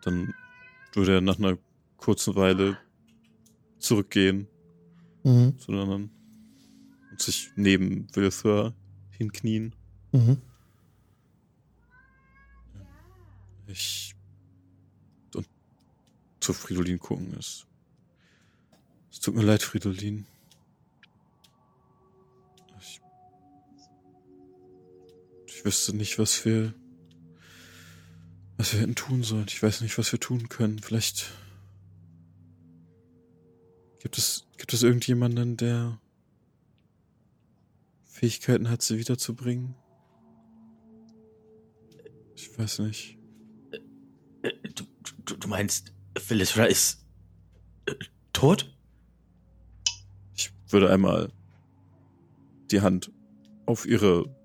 [0.07, 0.33] Dann
[0.93, 1.57] würde er nach einer
[1.97, 2.77] kurzen Weile
[3.79, 4.47] zurückgehen
[5.23, 5.59] Mhm.
[5.59, 6.09] zu den anderen
[7.11, 8.73] und sich neben Wilthra
[9.11, 9.73] hinknien.
[10.13, 10.37] Mhm.
[13.67, 14.15] Ich
[15.35, 15.45] und
[16.39, 17.35] zu Fridolin gucken.
[17.37, 17.65] Es,
[19.11, 20.25] es tut mir leid, Fridolin.
[22.79, 23.01] Ich,
[25.47, 26.73] ich wüsste nicht, was wir
[28.57, 29.45] was wir hätten tun sollen.
[29.47, 30.79] Ich weiß nicht, was wir tun können.
[30.79, 31.31] Vielleicht
[33.99, 35.99] gibt es gibt es irgendjemanden, der
[38.03, 39.75] Fähigkeiten hat, sie wiederzubringen?
[42.35, 43.17] Ich weiß nicht.
[44.75, 44.85] Du,
[45.25, 45.93] du, du meinst,
[46.27, 47.05] Velisra ist
[47.85, 47.93] äh,
[48.33, 48.75] tot?
[50.35, 51.31] Ich würde einmal
[52.71, 53.11] die Hand
[53.65, 54.35] auf ihre,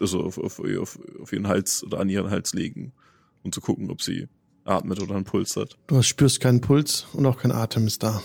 [0.00, 2.92] also auf, auf, auf, auf ihren Hals oder an ihren Hals legen,
[3.42, 4.28] um zu gucken, ob sie
[4.64, 5.78] atmet oder einen Puls hat.
[5.86, 8.22] Du spürst keinen Puls und auch kein Atem ist da.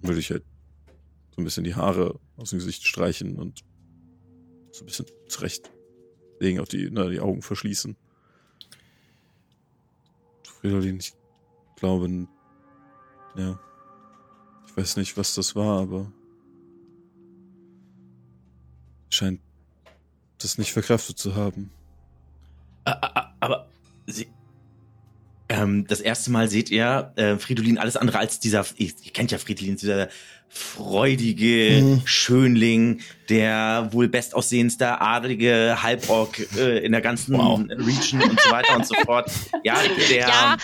[0.00, 0.44] Dann würde ich halt
[1.34, 3.62] so ein bisschen die Haare aus dem Gesicht streichen und
[4.70, 7.96] so ein bisschen zurechtlegen, auf die, na, die Augen verschließen.
[10.44, 11.12] Fridolin, ich
[11.76, 12.28] glaube,
[13.36, 13.60] ja,
[14.66, 16.12] ich weiß nicht, was das war, aber
[19.10, 19.40] scheint
[20.38, 21.70] das nicht verkraftet zu haben.
[22.84, 23.68] Ah, ah, ah, Aber
[24.06, 24.26] sie.
[25.48, 29.30] Ähm, das erste Mal seht ihr äh, Fridolin alles andere als dieser, ihr, ihr kennt
[29.32, 30.08] ja Fridolin, dieser
[30.48, 32.02] freudige Mhm.
[32.04, 37.60] Schönling, der wohl bestaussehendste adelige Halborg äh, in der ganzen Wow.
[37.68, 39.30] Region und so weiter und so fort.
[39.64, 39.76] Ja,
[40.10, 40.56] der, Ja,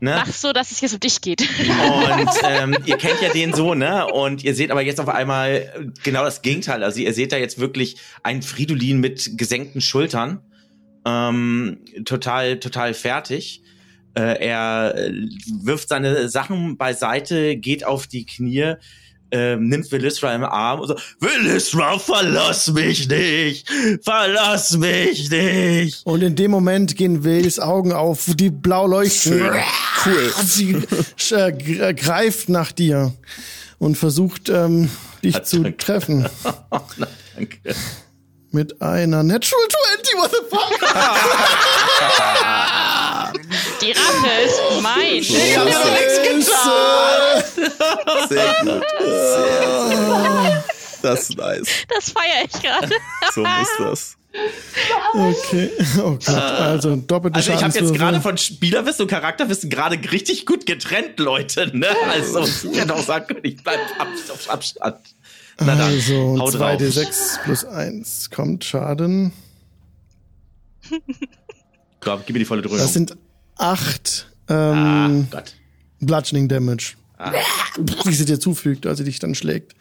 [0.00, 0.22] ne?
[0.24, 1.40] Mach so, dass es jetzt um dich geht.
[1.42, 4.06] Und ähm, ihr kennt ja den so, ne?
[4.06, 6.82] Und ihr seht aber jetzt auf einmal genau das Gegenteil.
[6.84, 10.40] Also ihr seht da jetzt wirklich einen Fridolin mit gesenkten Schultern
[11.04, 13.62] ähm, total, total fertig.
[14.14, 15.12] Äh, er äh,
[15.62, 18.74] wirft seine Sachen beiseite, geht auf die Knie,
[19.30, 23.70] äh, nimmt Willisra im Arm und so, Willisra, verlass mich nicht!
[24.02, 26.04] Verlass mich nicht!
[26.04, 29.38] Und in dem Moment gehen Vales Augen auf, die blau leuchten.
[29.38, 29.62] Schön.
[30.04, 30.32] Cool.
[30.44, 30.76] Sie
[31.30, 33.14] äh, äh, greift nach dir
[33.78, 34.90] und versucht, ähm,
[35.22, 35.78] dich Hat zu Dank.
[35.78, 36.28] treffen.
[36.72, 37.58] Oh, na, danke.
[38.52, 39.64] Mit einer Natural
[40.02, 40.80] 20, what the fuck?
[43.80, 45.12] Die Rache ist mein.
[45.14, 47.42] Ich hab ja nichts getan!
[48.28, 48.82] Sehr gut.
[48.98, 50.64] Sehr, sehr gut.
[51.02, 51.68] Das ist nice.
[51.88, 52.90] Das feiere ich gerade.
[53.32, 54.16] So muss das.
[55.12, 59.96] Okay, oh Gott, also doppelte Also ich habe jetzt gerade von Spielerwissen und Charakterwissen gerade
[60.12, 61.76] richtig gut getrennt, Leute.
[61.76, 61.88] Ne?
[62.08, 64.98] Also ich hätte auch sagen können, ich bleib auf Abstand.
[65.60, 66.80] Na dann, Also hau drauf.
[66.80, 69.32] 2d6 plus 1 kommt Schaden.
[72.00, 72.78] Komm, gib mir die volle Dröhnung.
[72.78, 73.16] Das sind
[73.56, 75.54] 8 ah, ähm, Gott.
[76.00, 76.94] Bludgeoning Damage.
[77.18, 77.32] Ah.
[77.78, 79.74] Die sie dir zufügt, als sie dich dann schlägt.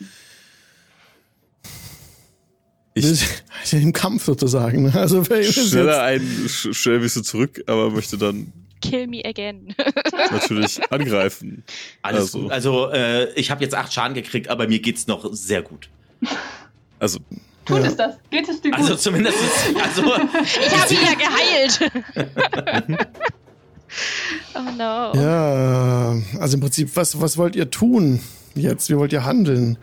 [2.94, 3.06] Ich
[3.72, 4.84] im Kampf sozusagen.
[4.84, 4.94] ne?
[4.96, 8.52] Also stelle ein, sch- schnell ein bisschen zurück, aber möchte dann
[8.82, 9.76] Kill me again.
[10.32, 11.64] natürlich angreifen.
[12.02, 12.52] Alles also, gut.
[12.52, 15.90] Also äh, ich habe jetzt acht Schaden gekriegt, aber mir geht's noch sehr gut.
[17.00, 17.20] Also,
[17.66, 17.86] Tut Ja.
[17.86, 18.16] es das?
[18.30, 18.80] Geht es dir gut?
[18.80, 19.38] Also zumindest,
[19.84, 20.04] also
[20.44, 21.92] Ich habe ihn ja geheilt.
[24.56, 25.14] oh no.
[25.14, 28.20] ja, also im Prinzip, was, was wollt ihr tun
[28.56, 28.90] jetzt?
[28.90, 29.78] Wie wollt ihr handeln?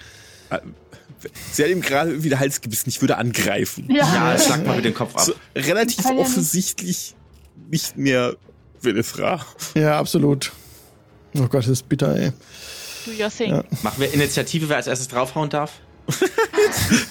[1.53, 2.89] sie hat ihm gerade irgendwie den Hals gebissen.
[2.89, 3.87] Ich würde angreifen.
[3.91, 4.39] ja, ja.
[4.39, 5.23] schlag mal mit dem Kopf ab.
[5.23, 7.15] So, relativ offensichtlich
[7.71, 8.37] nicht mehr
[8.83, 9.41] Winifra.
[9.75, 10.53] Ja, absolut.
[11.37, 12.33] Oh Gott, das ist bitter, ey.
[13.05, 13.51] Do your thing.
[13.53, 13.63] Ja.
[13.83, 15.73] Machen wir Initiative, wer als erstes draufhauen darf?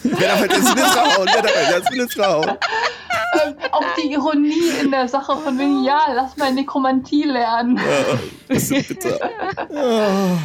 [0.04, 1.28] Wer darf jetzt Winifra hauen?
[1.34, 2.50] Wer darf jetzt Winifra hauen?
[2.50, 7.76] Ähm, auch die Ironie in der Sache von wegen, ja, lass mal Nekromantie lernen.
[7.78, 9.20] Ja, bisschen bitter.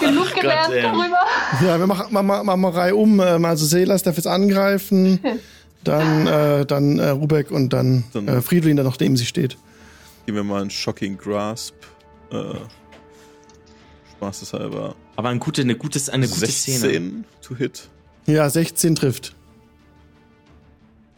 [0.00, 0.82] Genug gelernt ey.
[0.82, 1.18] darüber.
[1.64, 3.20] Ja, wir machen, machen, machen, machen mal Reihe um.
[3.20, 5.20] Ähm, Also Selas darf jetzt angreifen,
[5.84, 9.56] dann, äh, dann äh, Rubek und dann, Dann- äh, Friedlin, der noch neben sie steht.
[10.26, 11.74] Geben wir mal einen Shocking Grasp.
[12.30, 12.54] Äh,
[14.16, 14.94] Spaßeshalber.
[15.16, 16.78] Aber eine gute, eine gutes, eine gute Szene.
[16.78, 17.88] 16 to hit.
[18.26, 19.34] Ja, 16 trifft.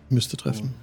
[0.09, 0.74] Müsste treffen.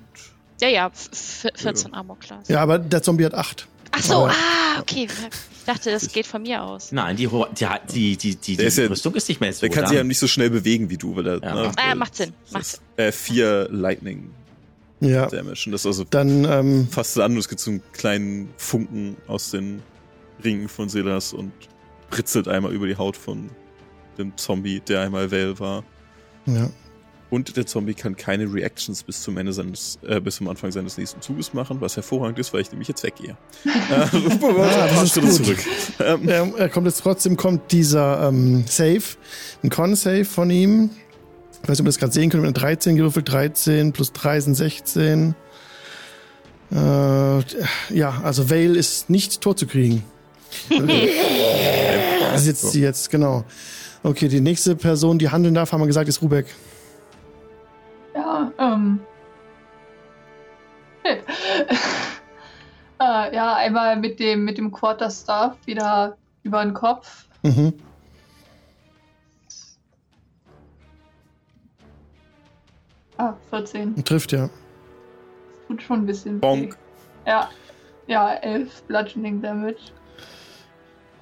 [0.61, 2.47] Ja, ja, f- 14 Armor Class.
[2.47, 3.67] Ja, aber der Zombie hat 8.
[3.91, 5.07] Ach so, Aber- ah, okay.
[5.51, 6.91] Ich dachte, das geht von mir aus.
[6.91, 9.61] Nein, die, die, die, die, die, ist ja- Rüstung ist nicht mehr so.
[9.61, 11.41] Der kann sich ja nicht so schnell bewegen wie du, weil er.
[11.41, 11.53] Ja.
[11.55, 14.31] Ne, Ah, macht Sinn, macht ist, Äh, vier Lightning
[15.03, 15.63] Ja, Damage.
[15.67, 17.33] Und das ist also dann, ähm, fast an.
[17.33, 19.81] und Es gibt so einen kleinen Funken aus den
[20.43, 21.51] Ringen von Selas und
[22.09, 23.49] britzelt einmal über die Haut von
[24.17, 25.83] dem Zombie, der einmal Vale war.
[26.45, 26.69] ja.
[27.29, 30.99] Und der Zombie kann keine Reactions bis zum Ende seines, äh, bis zum Anfang seines
[30.99, 33.35] nächsten Zuges machen, was hervorragend ist, weil ich nämlich jetzt weggehe.
[33.65, 35.33] äh, paar das ist gut.
[35.33, 35.57] zurück.
[35.99, 39.01] Ähm, Er, er kommt jetzt trotzdem, kommt dieser ähm, Save,
[39.63, 40.91] ein Con-Save von ihm.
[41.63, 44.11] Ich weiß nicht, ob ihr das gerade sehen könnt, mit einer 13 gewürfelt, 13 plus
[44.11, 45.33] 3 sind 16.
[46.71, 46.75] Äh,
[47.89, 50.03] ja, also Vale ist nicht tot zu kriegen.
[52.33, 53.43] Das ist jetzt, jetzt, genau.
[54.01, 56.47] Okay, die nächste Person, die handeln darf, haben wir gesagt, ist Rubek.
[58.15, 58.99] Ja, ähm.
[62.99, 67.25] Äh, ja, einmal mit dem, mit dem Quarterstaff wieder über den Kopf.
[67.41, 67.73] Mhm.
[73.23, 74.03] Ah, 14.
[74.03, 74.49] Trifft ja.
[75.67, 76.35] Tut schon ein bisschen.
[76.35, 76.39] weh.
[76.39, 76.77] Bonk.
[77.25, 77.49] Ja.
[78.07, 79.77] Ja, 11 Bludgeoning Damage.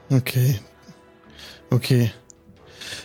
[0.10, 0.60] Okay.
[1.70, 2.12] Okay.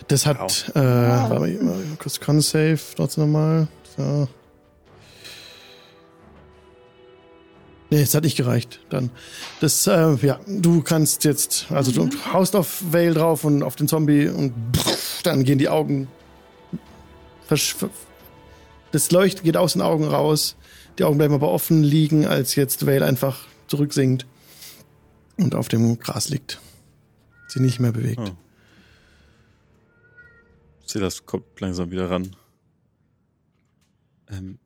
[0.07, 3.67] Das hat, äh, warte mal, kurz Con-Save, trotzdem nochmal.
[3.95, 4.27] So.
[7.89, 8.81] Nee, es hat nicht gereicht.
[8.89, 9.11] Dann.
[9.61, 13.87] Das, äh, ja, du kannst jetzt, also du haust auf Vale drauf und auf den
[13.87, 16.07] Zombie und pff, dann gehen die Augen.
[17.47, 17.89] versch- ver-
[18.91, 20.55] Das Leuchten geht aus den Augen raus.
[20.97, 24.25] Die Augen bleiben aber offen liegen, als jetzt Vale einfach zurücksinkt
[25.37, 26.59] und auf dem Gras liegt.
[27.47, 28.19] Sie nicht mehr bewegt.
[28.19, 28.35] Oh.
[30.85, 32.35] Silas kommt langsam wieder ran.
[34.29, 34.59] Ähm,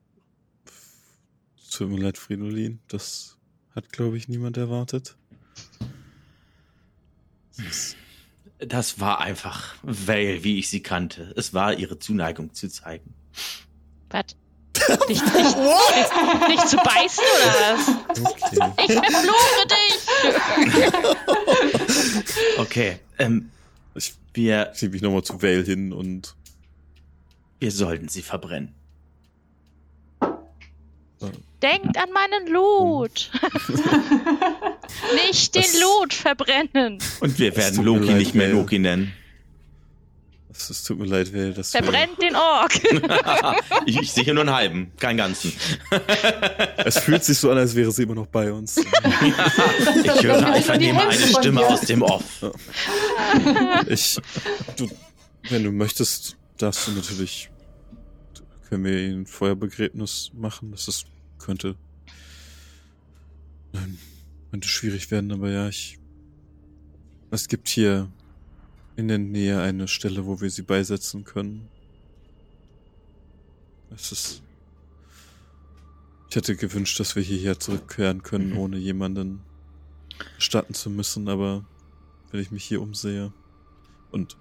[1.72, 2.80] tut mir leid, Fridolin.
[2.88, 3.38] Das
[3.76, 5.16] hat, glaube ich, niemand erwartet.
[8.60, 11.34] Das war einfach Vale, wie ich sie kannte.
[11.36, 13.14] Es war ihre Zuneigung zu zeigen.
[14.12, 14.26] Was?
[15.08, 17.88] Nicht, nicht, nicht, nicht zu beißen oder was?
[18.20, 18.74] Okay.
[18.88, 19.98] Ich verfluche dich!
[22.58, 23.52] Okay, ähm,
[23.96, 26.36] Ich wir, schiebe mich nochmal zu Vale hin und
[27.60, 28.74] wir sollten sie verbrennen.
[31.62, 33.30] Denkt an meinen Loot.
[35.28, 36.98] nicht den Das- Loot verbrennen.
[37.20, 38.48] Und wir werden Loki nicht mehr.
[38.50, 39.14] Loki nennen.
[40.70, 42.72] Es, tut mir leid, Will, dass wir, Verbrennt den Ork.
[43.86, 45.54] ich, ich sehe nur einen halben, keinen ganzen.
[46.84, 48.76] Es fühlt sich so an, als wäre sie immer noch bei uns.
[50.16, 52.24] Ich höre einfach nehme eine Stimme aus dem Off.
[53.88, 54.18] Ich,
[54.78, 54.90] du,
[55.50, 57.50] wenn du möchtest, darfst du natürlich,
[58.70, 60.72] können wir ihn Feuerbegräbnis machen.
[60.72, 61.06] Das ist,
[61.40, 61.76] könnte,
[63.74, 63.98] ähm,
[64.50, 65.98] könnte schwierig werden, aber ja, ich,
[67.32, 68.12] es gibt hier
[68.96, 71.68] in der Nähe eine Stelle, wo wir sie beisetzen können.
[73.90, 74.42] Es ist,
[76.30, 78.58] ich hätte gewünscht, dass wir hierher zurückkehren können, Mhm.
[78.58, 79.42] ohne jemanden
[80.36, 81.66] bestatten zu müssen, aber
[82.32, 83.34] wenn ich mich hier umsehe
[84.12, 84.38] und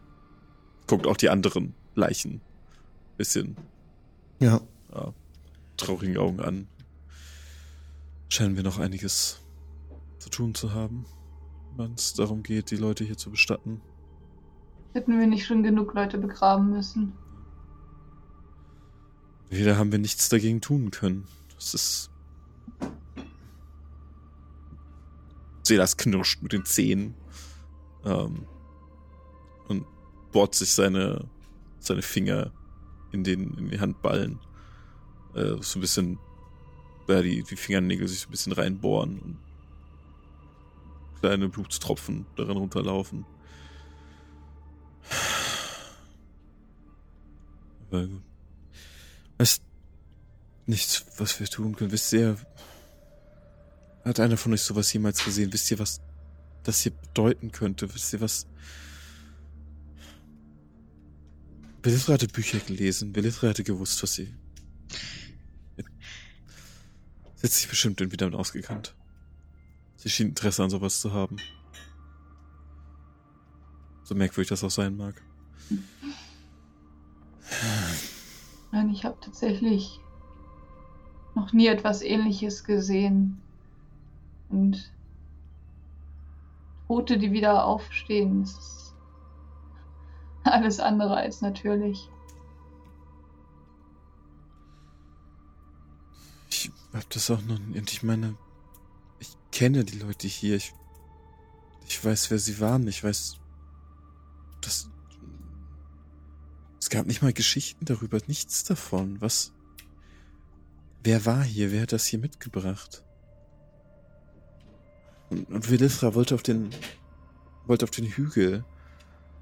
[0.86, 2.40] guckt auch die anderen Leichen
[3.16, 3.56] bisschen
[4.40, 4.60] Ja.
[4.92, 5.12] ja,
[5.76, 6.68] traurigen Augen an,
[8.28, 9.40] scheinen wir noch einiges
[10.18, 11.04] zu tun zu haben,
[11.76, 13.80] wenn es darum geht, die Leute hier zu bestatten.
[14.92, 17.12] Hätten wir nicht schon genug Leute begraben müssen.
[19.48, 21.26] Wieder haben wir nichts dagegen ttun können.
[21.54, 22.10] Das ist.
[25.62, 27.14] Selas knirscht mit den Zähnen.
[28.04, 28.46] Ähm,
[29.68, 29.84] und
[30.32, 31.28] bohrt sich seine,
[31.78, 32.50] seine Finger
[33.12, 34.40] in, den, in die Handballen.
[35.34, 36.18] Äh, so ein bisschen.
[37.08, 39.38] Ja, die, die Fingernägel sich so ein bisschen reinbohren und
[41.20, 43.26] kleine Blutstropfen darin runterlaufen.
[49.38, 49.62] Weißt
[50.66, 51.92] nichts, was wir tun können.
[51.92, 52.36] Wisst ihr,
[54.04, 55.52] hat einer von euch sowas jemals gesehen?
[55.52, 56.00] Wisst ihr, was
[56.62, 57.92] das hier bedeuten könnte?
[57.94, 58.46] Wisst ihr, was...
[61.82, 63.12] Belithra hatte Bücher gelesen.
[63.12, 64.34] Belithra hatte gewusst, was sie...
[67.36, 68.94] Sie hat sich bestimmt irgendwie damit ausgekannt.
[69.96, 71.36] Sie schien Interesse an sowas zu haben.
[74.02, 75.22] So merkwürdig das auch sein mag.
[78.72, 80.00] Nein, ich habe tatsächlich
[81.34, 83.40] noch nie etwas ähnliches gesehen.
[84.48, 84.90] Und
[86.88, 88.94] Tote, die wieder aufstehen, das ist
[90.42, 92.08] alles andere als natürlich.
[96.50, 98.36] Ich hab das auch noch und ich meine,
[99.20, 100.56] ich kenne die Leute hier.
[100.56, 100.74] Ich,
[101.86, 102.88] ich weiß, wer sie waren.
[102.88, 103.36] Ich weiß,
[104.60, 104.90] dass
[106.90, 109.20] es gab nicht mal Geschichten darüber, nichts davon.
[109.20, 109.52] Was?
[111.04, 111.70] Wer war hier?
[111.70, 113.04] Wer hat das hier mitgebracht?
[115.28, 116.70] Und, und Velithra wollte auf den,
[117.64, 118.64] wollte auf den Hügel.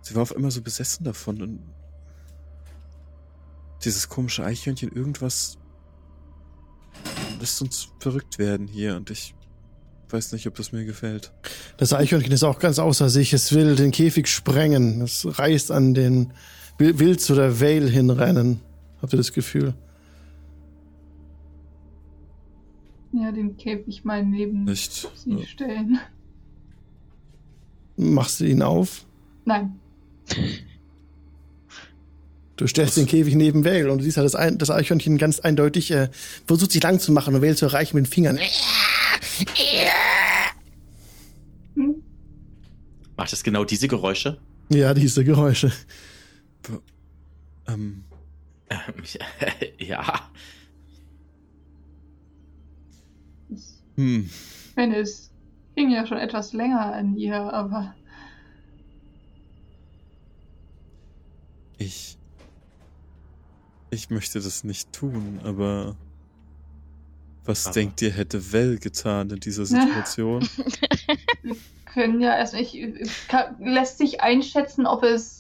[0.02, 1.62] Sie war auf einmal so besessen davon und
[3.82, 5.56] dieses komische Eichhörnchen, irgendwas
[7.40, 9.34] lässt uns verrückt werden hier und ich
[10.10, 11.32] weiß nicht, ob das mir gefällt.
[11.78, 13.32] Das Eichhörnchen ist auch ganz außer sich.
[13.32, 15.00] Es will den Käfig sprengen.
[15.00, 16.34] Es reißt an den,
[16.78, 18.60] will, will zu der Vale hinrennen.
[19.02, 19.74] Habt ihr das Gefühl?
[23.12, 25.08] Ja, den Käfig mal neben Nicht.
[25.16, 25.98] sie stellen.
[27.96, 29.04] Machst du ihn auf?
[29.44, 29.78] Nein.
[32.56, 35.40] Du stellst den Käfig neben Vale und du siehst halt das, ein, das Eichhörnchen ganz
[35.40, 36.08] eindeutig äh,
[36.46, 38.38] versucht sich lang zu machen und Vale zu erreichen mit den Fingern.
[41.74, 42.02] Hm?
[43.16, 44.38] Macht es genau diese Geräusche?
[44.68, 45.72] Ja, diese Geräusche.
[47.68, 48.04] Ähm,
[48.70, 48.78] Ähm,
[49.78, 50.30] ja.
[53.48, 53.62] Ich
[53.96, 54.28] hm.
[54.76, 55.30] meine, es
[55.74, 57.94] hing ja schon etwas länger an ihr, aber
[61.78, 62.16] Ich.
[63.90, 65.96] Ich möchte das nicht tun, aber.
[67.44, 70.46] Was Aber- denkt ihr, hätte Well getan in dieser Situation?
[71.86, 72.76] können ja erst nicht.
[73.28, 75.37] Kann, lässt sich einschätzen, ob es.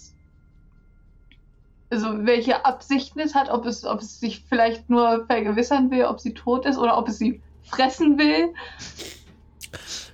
[1.90, 6.20] Also, welche Absichten es hat, ob es, ob es sich vielleicht nur vergewissern will, ob
[6.20, 8.52] sie tot ist oder ob es sie fressen will.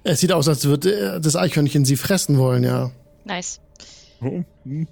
[0.05, 2.91] Es sieht aus, als würde äh, das Eichhörnchen sie fressen wollen, ja.
[3.25, 3.61] Nice.
[4.21, 4.87] oh, hm.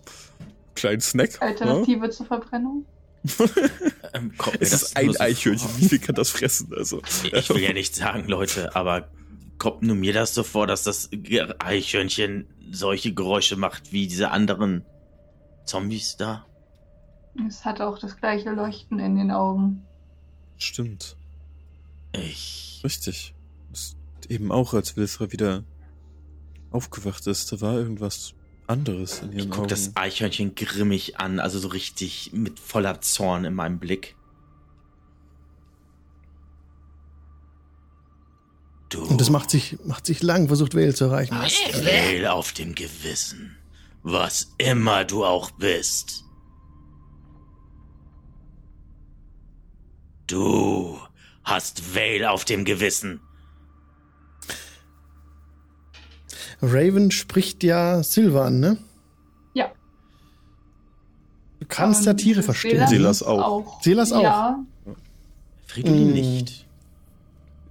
[0.75, 1.35] Kleinen Snack.
[1.35, 1.49] Ja?
[1.49, 2.87] Alternative zur Verbrennung.
[4.15, 5.71] Ähm, kommt mir Es das ist ein Eichhörnchen.
[5.71, 5.81] vor?
[5.81, 6.71] Wie viel kann das fressen?
[6.77, 7.01] Also.
[7.33, 9.09] Ich will ja nicht sagen, Leute, aber
[9.57, 11.09] kommt nur mir das so vor, dass das
[11.59, 14.85] Eichhörnchen solche Geräusche macht wie diese anderen
[15.65, 16.45] Zombies da?
[17.49, 19.83] Es hat auch das gleiche Leuchten in den Augen.
[20.59, 21.17] Stimmt.
[22.13, 22.81] Ich.
[22.85, 23.35] Richtig.
[23.73, 23.97] Ist
[24.29, 25.65] eben auch, als Wilfra wieder
[26.71, 28.35] aufgewacht ist, da war irgendwas
[28.67, 29.69] anderes in Ich ihren guck Augen.
[29.69, 34.15] das Eichhörnchen grimmig an, also so richtig mit voller Zorn in meinem Blick.
[38.89, 41.37] Du Und das macht sich, macht sich lang, versucht Vale zu erreichen.
[41.39, 43.57] hast Vale auf dem Gewissen.
[44.03, 46.22] Was immer du auch bist.
[50.33, 50.99] Du
[51.45, 53.21] hast Vale auf dem Gewissen.
[56.63, 58.79] Raven spricht ja Silvan, ne?
[59.53, 59.71] Ja.
[61.61, 62.87] Du kannst ja Tiere verstehen.
[62.89, 63.83] Selas auch.
[63.83, 64.23] Selas auch.
[64.23, 64.65] Ja.
[65.67, 66.15] Fridolin Mm.
[66.15, 66.67] nicht.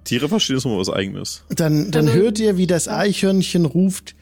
[0.04, 1.42] Tiere verstehen ist immer was Eigenes.
[1.48, 4.14] Dann, dann Also- hört ihr, wie das Eichhörnchen ruft,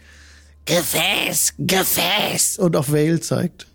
[0.65, 3.67] Gefäß, Gefäß, und auf Vale zeigt.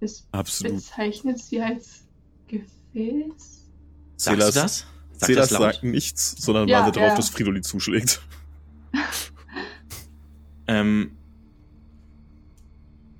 [0.00, 0.76] Es Absolut.
[0.76, 2.06] bezeichnet sie als
[2.48, 3.68] Gefäß.
[4.16, 4.86] Sagst du das?
[5.12, 5.74] Sag Silas das laut.
[5.74, 7.16] sagt nichts, sondern Ja, wartet darauf, ja.
[7.16, 8.20] dass Fridolin zuschlägt.
[10.66, 11.16] Ähm,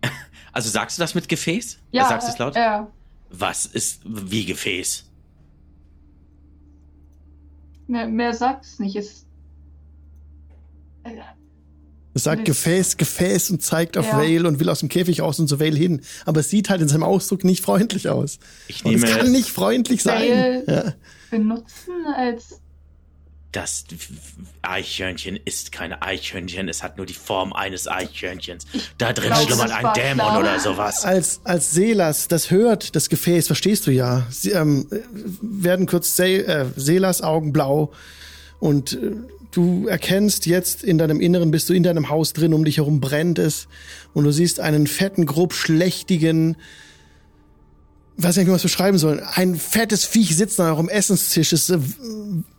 [0.52, 1.80] also sagst du das mit Gefäß?
[1.90, 2.54] Ja, Sagst du es laut?
[2.54, 2.88] Ja.
[3.28, 5.10] Was ist wie Gefäß?
[7.88, 8.94] Mehr, mehr sagt es nicht.
[8.94, 9.26] Es,
[11.02, 11.16] äh,
[12.12, 12.44] Es sagt Nee.
[12.46, 14.18] Gefäß, Gefäß und zeigt auf Ja.
[14.18, 16.00] Vale und will aus dem Käfig raus und zu Vale hin.
[16.26, 18.38] Aber es sieht halt in seinem Ausdruck nicht freundlich aus.
[18.68, 20.28] Ich Und es nehme kann nicht freundlich sein.
[20.28, 20.94] Vale Ja.
[21.30, 22.60] benutzen als.
[23.52, 23.84] das
[24.62, 28.64] Eichhörnchen ist kein Eichhörnchen, es hat nur die Form eines Eichhörnchens.
[28.98, 30.38] Da drin glaube, schlummert ein Dämon klar.
[30.40, 31.04] oder sowas.
[31.04, 34.86] Als, als Selas das hört, das Gefäß, verstehst du ja, sie, ähm,
[35.42, 37.92] werden kurz Se äh, Selas Augen blau
[38.60, 39.12] und äh,
[39.50, 43.00] du erkennst jetzt in deinem Inneren, bist du in deinem Haus drin, um dich herum
[43.00, 43.68] brennt es
[44.12, 46.56] und du siehst einen fetten, grob schlechtigen,
[48.16, 51.70] weiß nicht, wie man es beschreiben soll, ein fettes Viech sitzt an eurem Essenstisch, es
[51.70, 51.78] äh,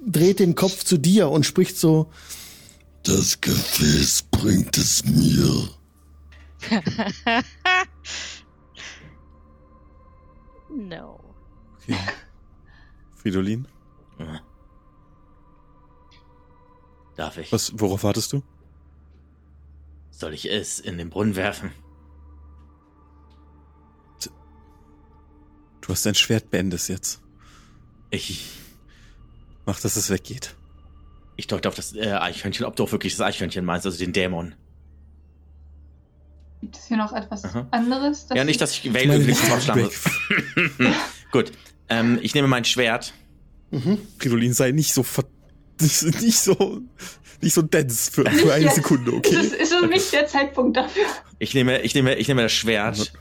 [0.06, 2.10] dreht den Kopf zu dir und spricht so,
[3.04, 5.70] Das Gefäß bringt es mir.
[10.74, 11.20] No.
[11.84, 11.98] Okay.
[13.18, 13.68] Fridolin,
[17.16, 17.52] Darf ich?
[17.52, 18.42] was, worauf wartest du?
[20.12, 21.72] Soll ich es in den Brunnen werfen?
[25.82, 27.22] Du hast dein Schwert, beendest jetzt.
[28.12, 28.50] Ich,
[29.66, 30.56] Mach, dass es weggeht.
[31.38, 34.14] ich deute auf das äh, Eichhörnchen, ob du auch wirklich das Eichhörnchen meinst, also den
[34.14, 34.54] Dämon.
[36.62, 37.68] Gibt es hier noch etwas Aha.
[37.72, 38.28] anderes?
[38.34, 39.18] ja, nicht, dass ich Vale
[39.52, 40.96] Aufschlagen Weg.
[41.32, 41.52] Gut,
[41.90, 43.14] ähm, ich nehme mein Schwert.
[44.20, 45.26] Fridolin, sei nicht so ver
[46.04, 46.82] nicht, nicht so
[47.42, 49.36] nicht so dense für, für eine Jetzt Sekunde, Ist okay?
[49.36, 51.04] es ist es nicht der Zeitpunkt dafür?
[51.40, 53.14] Ich nehme, ich nehme, ich nehme das Schwert.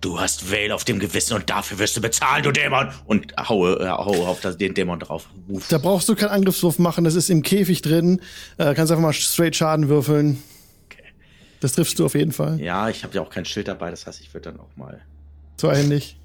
[0.00, 2.90] Du hast Vale auf dem Gewissen und dafür wirst du bezahlen, du Dämon!
[3.06, 5.30] Und haue, äh, haue auf das, den Dämon drauf.
[5.48, 5.66] Uff.
[5.68, 8.20] da brauchst du keinen Angriffswurf machen, das ist im Käfig drin,
[8.58, 10.42] äh, kannst einfach mal straight Schaden würfeln.
[11.60, 12.60] Das triffst du auf jeden Fall.
[12.60, 15.00] Ja, ich habe ja auch kein Schild dabei, das heißt, ich würde dann auch mal.
[15.56, 16.18] Zweihändig.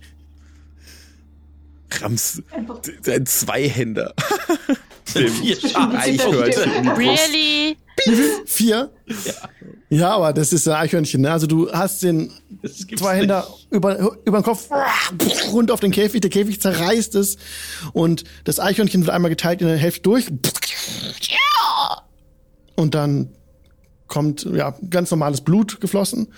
[2.02, 4.14] Rams, Einfach ein Zweihänder.
[5.14, 5.96] Vier Schaden.
[5.96, 6.90] Eichhörnchen.
[6.90, 7.78] Really?
[8.46, 8.92] Vier?
[9.90, 10.12] Ja.
[10.16, 11.22] aber das ist ein Eichhörnchen.
[11.22, 11.32] Ne?
[11.32, 12.32] Also du hast den
[12.62, 14.70] Das gibt's Zweihänder über, über den Kopf
[15.52, 16.22] rund auf den Käfig.
[16.22, 17.38] Der Käfig zerreißt es
[17.94, 20.28] und das Eichhörnchen wird einmal geteilt in der Hälfte durch.
[22.76, 23.30] Und dann
[24.08, 26.34] kommt ja ganz normales Blut geflossen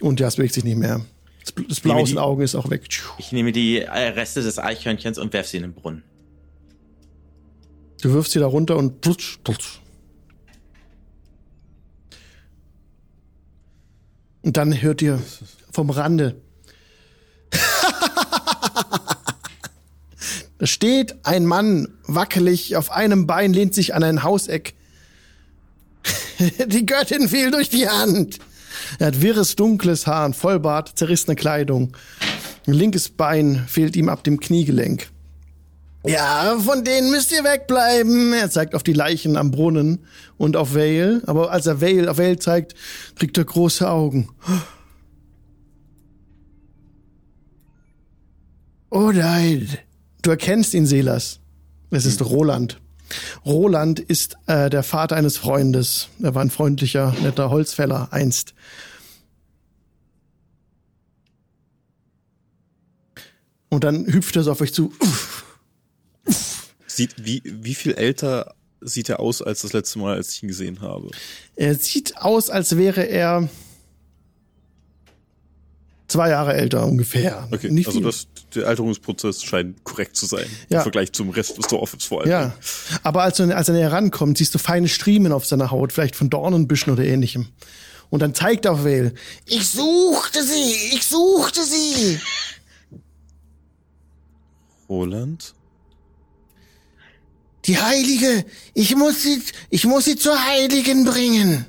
[0.00, 1.00] und ja, es bewegt sich nicht mehr.
[1.44, 2.88] Das, Bl- das Blau aus den Augen ist auch weg.
[3.18, 6.02] Ich nehme die Reste des Eichhörnchens und werfe sie in den Brunnen.
[8.04, 9.78] Du wirfst sie da runter und plutsch, plutsch.
[14.42, 15.22] Und dann hört ihr
[15.72, 16.38] vom Rande.
[20.58, 24.74] da steht ein Mann wackelig auf einem Bein, lehnt sich an ein Hauseck.
[26.66, 28.38] die Göttin fiel durch die Hand.
[28.98, 31.96] Er hat wirres, dunkles Haar, Vollbart, zerrissene Kleidung.
[32.66, 35.08] Ein linkes Bein fehlt ihm ab dem Kniegelenk.
[36.06, 38.34] Ja, von denen müsst ihr wegbleiben.
[38.34, 40.04] Er zeigt auf die Leichen am Brunnen
[40.36, 41.22] und auf Vale.
[41.26, 42.74] Aber als er Vale auf Vale zeigt,
[43.16, 44.28] kriegt er große Augen.
[48.90, 49.66] Oh nein.
[50.20, 51.40] Du erkennst ihn, Selas.
[51.90, 52.80] Es ist Roland.
[53.46, 56.08] Roland ist äh, der Vater eines Freundes.
[56.22, 58.54] Er war ein freundlicher, netter Holzfäller einst.
[63.70, 64.92] Und dann hüpft er so auf euch zu.
[66.94, 70.48] Sieht, wie, wie viel älter sieht er aus als das letzte Mal, als ich ihn
[70.48, 71.10] gesehen habe?
[71.56, 73.48] Er sieht aus, als wäre er
[76.06, 77.48] zwei Jahre älter ungefähr.
[77.50, 78.06] Okay, Nicht also viel.
[78.06, 80.46] das, der Alterungsprozess scheint korrekt zu sein.
[80.68, 80.78] Ja.
[80.78, 82.30] Im Vergleich zum Rest des Dorfes vor allem.
[82.30, 82.54] Ja,
[83.02, 86.14] aber als, er- als er näher rankommt, siehst du feine Striemen auf seiner Haut, vielleicht
[86.14, 87.48] von Dornenbüschen oder ähnlichem.
[88.10, 89.14] Und dann zeigt er auf Vale.
[89.46, 92.20] Ich suchte sie, ich suchte sie.
[94.88, 95.54] Roland?
[97.66, 98.44] Die Heilige!
[98.74, 101.66] Ich muss sie, ich muss sie zur Heiligen bringen!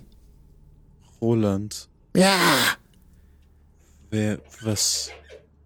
[1.21, 2.37] Roland, Ja,
[4.11, 5.09] wer, was?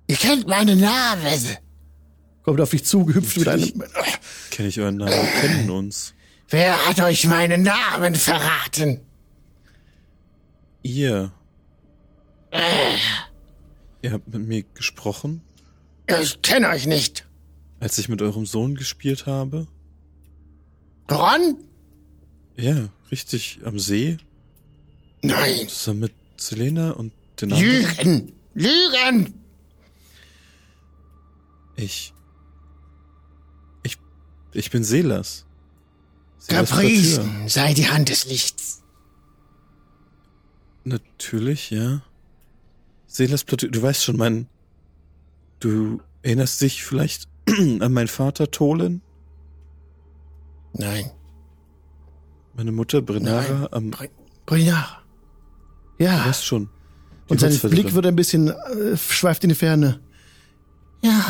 [0.07, 1.57] ihr kennt meinen Namen.
[2.43, 3.83] Kommt auf dich zu, gehüpft mit einem.
[4.51, 5.11] Kenne ich euren Namen?
[5.11, 6.13] Wir kennen uns.
[6.49, 9.01] Wer hat euch meinen Namen verraten?
[10.81, 11.31] Ihr.
[14.01, 15.41] Ihr habt mit mir gesprochen,
[16.21, 17.27] Ich kenne euch nicht.
[17.79, 19.67] als ich mit eurem Sohn gespielt habe?
[21.11, 21.57] Ron?
[22.57, 24.17] Ja, richtig, am See,
[25.21, 25.67] Nein.
[25.67, 27.11] zusammen mit Selena und
[27.41, 27.71] den anderen.
[27.71, 28.33] Lügen!
[28.53, 29.33] Lügen!
[31.75, 32.13] Ich.
[33.83, 33.97] Ich.
[34.53, 35.45] Ich bin Selas.
[36.47, 38.81] Gepriesen sei die Hand des Lichts.
[40.83, 42.01] Natürlich, ja.
[43.07, 44.47] Selas Platyr, du weißt schon, mein.
[45.59, 49.01] Du erinnerst dich vielleicht an meinen Vater Tolen?
[50.73, 51.09] Nein.
[52.55, 53.67] Meine Mutter Brenara Nein.
[53.73, 53.91] am.
[53.91, 54.05] Br
[54.45, 55.03] Brinar.
[55.97, 56.25] Du Ja.
[56.25, 56.69] weißt schon.
[57.27, 57.57] Und sein.
[57.69, 59.99] Blick wird ein bisschen, äh, schweift in die Ferne.
[61.01, 61.23] Ja,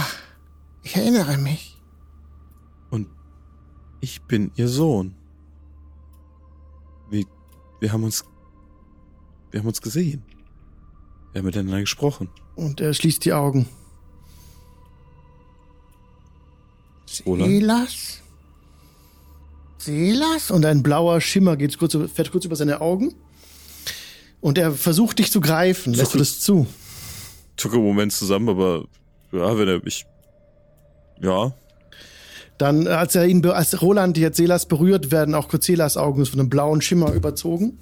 [0.84, 1.78] ich erinnere mich.
[2.90, 3.08] Und
[4.00, 5.14] ich bin ihr Sohn.
[7.10, 7.26] Wir,
[7.82, 8.24] wir haben uns,
[9.52, 10.24] wir haben uns gesehen.
[11.34, 12.30] Wir haben miteinander gesprochen.
[12.56, 13.68] Und er schließt die Augen.
[17.06, 18.22] Silas?
[19.80, 20.52] Silas?
[20.52, 23.14] Und ein blauer Schimmer geht kurz, fährt kurz über seine Augen.
[24.42, 25.94] Und er versucht dich zu greifen.
[25.94, 26.68] Lässt du das zu?
[27.58, 28.86] Zucke einen Moment zusammen, aber
[29.32, 30.06] ja, wenn er mich,
[31.22, 31.52] ja,
[32.58, 36.40] Dann, als er ihn, als Roland jetzt Selas berührt, werden auch kurz Selas Augen von
[36.40, 37.80] einem blauen Schimmer überzogen.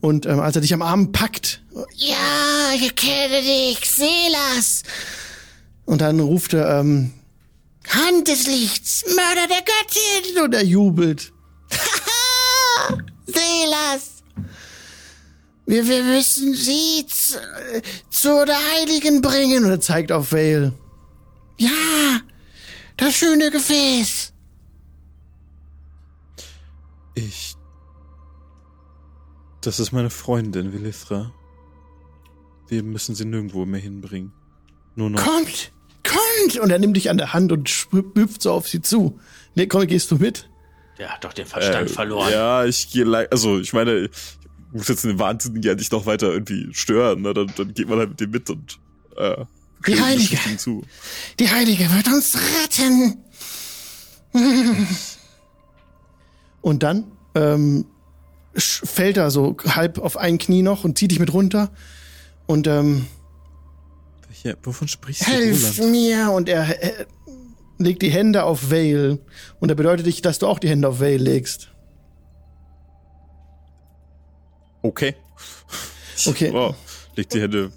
[0.00, 1.62] Und ähm, als er dich am Arm packt,
[1.94, 4.82] ja, ich erkenne dich, Selas.
[5.84, 7.12] Und dann ruft er, ähm,
[7.88, 10.42] Hand des Lichts, Mörder der Göttin.
[10.42, 11.32] Und er jubelt.
[13.26, 14.22] Selas.
[15.66, 17.38] Wir, wir müssen sie zu,
[18.10, 19.64] zu der Heiligen bringen.
[19.64, 20.72] Und er zeigt auf Vale.
[21.58, 22.20] Ja,
[22.96, 24.34] das schöne Gefäß.
[27.14, 27.54] ich,
[29.60, 31.32] das ist meine Freundin, Willithra.
[32.68, 34.32] Wir müssen sie nirgendwo mehr hinbringen.
[34.96, 35.22] Nur noch.
[35.22, 35.72] Kommt,
[36.04, 36.58] kommt.
[36.60, 37.68] Und er nimmt dich an der Hand und
[38.14, 39.18] hüpft so auf sie zu.
[39.54, 40.48] Nee, komm, gehst du mit?
[40.98, 42.30] Der hat doch den Verstand Äh, verloren.
[42.32, 44.10] Ja, ich gehe, le- also ich meine, ich
[44.72, 47.34] muss jetzt den Wahnsinnigen ja nicht noch weiter irgendwie stören, ne?
[47.34, 48.78] dann, dann geht man halt mit dem mit und
[49.16, 49.44] äh,
[49.86, 50.38] Die Heilige.
[50.56, 50.82] zu.
[51.40, 53.18] Die Heilige wird uns retten.
[56.60, 57.04] Und dann
[57.34, 57.84] ähm,
[58.56, 61.70] fällt er so halb auf ein Knie noch und zieht dich mit runter.
[62.46, 63.06] Und ähm,
[64.44, 65.90] Ja, wovon sprichst du, Helf Roland?
[65.92, 66.30] mir!
[66.30, 67.06] Und er äh,
[67.78, 69.18] legt die Hände auf Vale.
[69.58, 71.70] Und er bedeutet dich, dass du auch die Hände auf Vale legst.
[74.82, 75.14] Okay.
[76.26, 76.52] Okay.
[76.52, 76.74] Wow.
[77.16, 77.72] Leg die Hände.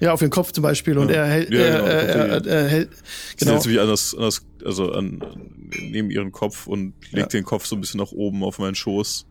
[0.00, 0.96] Ja, auf den Kopf zum Beispiel.
[0.98, 1.16] Und Ja.
[1.16, 2.48] er hält, Ja, er, genau, er, er, okay.
[2.50, 2.90] er, hält,
[3.36, 3.52] Sie genau.
[3.54, 7.44] setzt mich an das, an das, also an, an, neben ihren Kopf und legt den
[7.44, 9.26] Kopf so ein bisschen nach oben auf meinen Schoß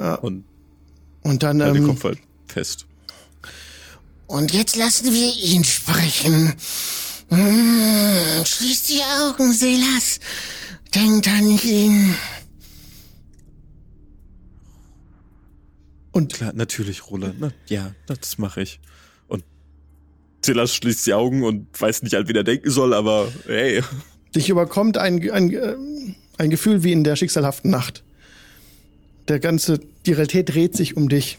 [0.00, 0.14] Ja.
[0.16, 0.44] und
[1.22, 2.86] Und dann, hält den ähm, Kopf halt fest.
[4.26, 6.54] Und jetzt lassen wir ihn sprechen.
[7.28, 10.20] Hm, schließ die Augen, Silas.
[10.94, 12.14] Denkt an ihn.
[16.12, 17.36] Und Klar, natürlich, Roland.
[17.40, 18.78] Na, ja, das mache ich.
[19.26, 19.44] Und
[20.44, 23.82] Silas schließt die Augen und weiß nicht, an wen er denken soll, aber hey.
[24.34, 25.76] dich überkommt ein, ein, äh,
[26.38, 28.04] ein Gefühl wie in der schicksalhaften Nacht.
[29.26, 31.38] Der ganze, die Realität dreht sich um dich.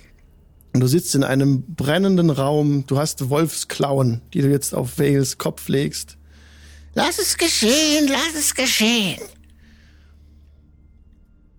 [0.75, 2.83] Und du sitzt in einem brennenden Raum.
[2.85, 6.17] Du hast Wolfsklauen, die du jetzt auf Vales Kopf legst.
[6.95, 9.21] Lass es geschehen, lass es geschehen.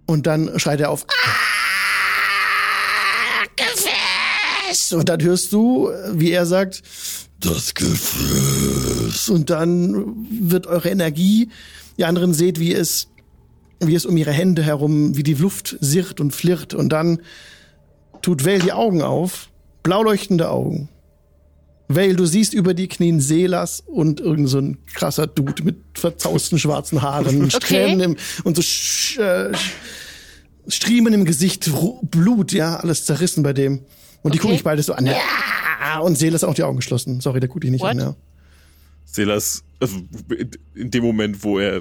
[0.04, 1.06] Und dann schreit er auf.
[1.08, 1.14] Ah,
[3.56, 4.92] Gefäß!
[4.92, 6.82] Und dann hörst du, wie er sagt,
[7.40, 9.30] Das Gefäß.
[9.30, 11.48] und dann wird eure Energie,
[11.96, 13.08] die anderen seht, wie es,
[13.80, 17.20] wie es um ihre Hände herum, wie die Luft sirrt und flirrt und dann
[18.22, 19.48] tut Vale die Augen auf,
[19.82, 20.88] blau leuchtende Augen.
[21.88, 26.58] Vale, du siehst über die Knien Selas und irgend so ein krasser Dude mit verzausten
[26.58, 29.52] schwarzen Haaren, Strähnen im, und so sch, äh,
[30.68, 31.70] Striemen im Gesicht,
[32.10, 33.82] Blut, ja, alles zerrissen bei dem.
[34.22, 34.38] Und die Okay.
[34.38, 35.06] gucken dich beide so an.
[35.06, 37.20] Ja, und Selas auch die Augen geschlossen.
[37.20, 37.90] Sorry, der guckt dich nicht What?
[37.90, 38.16] an, ja.
[39.04, 39.96] Silas, also
[40.74, 41.80] in dem Moment, wo er,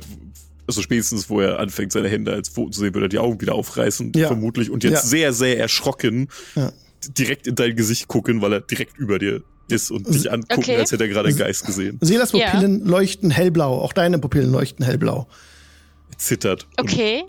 [0.67, 3.39] also spätestens, wo er anfängt, seine Hände als Pfoten zu sehen, wird er die Augen
[3.41, 4.27] wieder aufreißen, Ja.
[4.27, 5.01] vermutlich, und jetzt Ja.
[5.01, 6.71] sehr, sehr erschrocken Ja.
[7.17, 10.75] direkt in dein Gesicht gucken, weil er direkt über dir ist und dich angucken, Okay.
[10.77, 11.97] als hätte er gerade einen Geist gesehen.
[12.01, 12.51] Selas Ja.
[12.51, 13.79] Pupillen leuchten hellblau.
[13.81, 15.27] Auch deine Pupillen leuchten hellblau.
[16.11, 16.67] Er zittert.
[16.77, 17.23] Okay,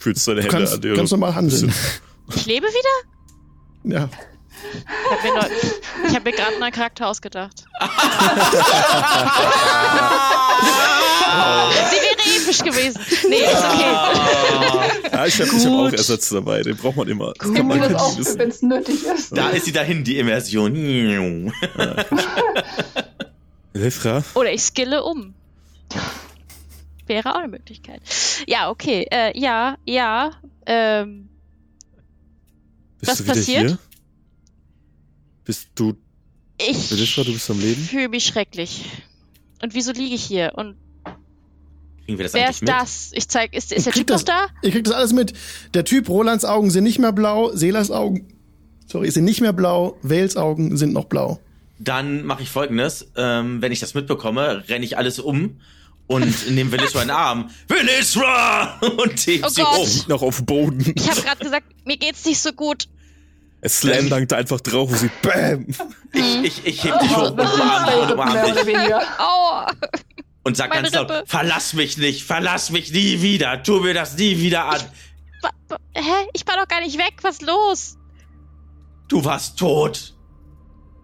[0.00, 0.94] Fühlst deine Du Hände kannst an dir.
[0.94, 1.72] ganz normal handeln.
[2.34, 3.98] ich lebe wieder?
[4.00, 4.10] Ja.
[4.82, 5.50] Ich habe
[6.02, 7.64] mir, hab mir gerade einen neuen Charakter ausgedacht.
[11.90, 13.00] Sie wäre episch gewesen.
[13.28, 15.10] Nee, ist okay.
[15.12, 16.62] Ja, ich habe hab auch Ersatz dabei.
[16.62, 17.32] Den braucht man immer.
[17.34, 19.36] Das Gib kann man das auch, wenn es nötig ist.
[19.36, 21.52] Da ist sie dahin, die Immersion.
[23.74, 25.34] Lefra, Oder ich skille um.
[27.06, 28.02] Wäre auch eine Möglichkeit.
[28.46, 29.06] Ja, okay.
[29.10, 30.32] Äh, ja, ja.
[30.66, 31.28] Ähm,
[33.00, 33.66] bist Was passiert?
[33.66, 33.78] hier?
[35.48, 35.94] Bist du,
[36.58, 37.80] ich Lefra, du bist am Leben?
[37.82, 38.84] fühle mich schrecklich.
[39.62, 40.52] Und wieso liege ich hier?
[40.56, 40.76] Und
[42.04, 42.68] Kriegen wir das wer ist mit?
[42.68, 43.10] das?
[43.14, 44.46] Ich zeig, ist, ist der Krieg Typ noch das- da?
[44.62, 45.32] Ihr kriegt das alles mit.
[45.72, 48.28] Der Typ, Rolands Augen sind nicht mehr blau, Selas Augen,
[48.86, 51.40] sorry, sind nicht mehr blau, Vales Augen sind noch blau.
[51.78, 53.06] Dann mache ich folgendes.
[53.16, 55.60] Ähm, wenn ich das mitbekomme, renne ich alles um
[56.08, 57.50] und nehme Velisra in den Arm.
[57.68, 58.78] Velisra!
[58.82, 59.86] Und heb Oh sie Gott.
[59.94, 60.92] Liegt noch auf dem Boden.
[60.94, 62.86] Ich habe gerade gesagt, mir geht's nicht so gut.
[63.60, 65.66] Er slamdankt einfach drauf und sie BÄM!
[66.12, 68.94] Ich, ich, ich heb dich hoch und umarm dich und umarm dich.
[69.18, 69.66] Aua.
[70.44, 71.24] Und sag Meine ganz laut, Rippe.
[71.26, 74.80] verlass mich nicht, verlass mich nie wieder, tu mir das nie wieder an.
[75.94, 76.26] Hä?
[76.32, 77.14] Ich war doch gar nicht weg.
[77.22, 77.98] Was ist los?
[79.08, 80.14] Du warst tot.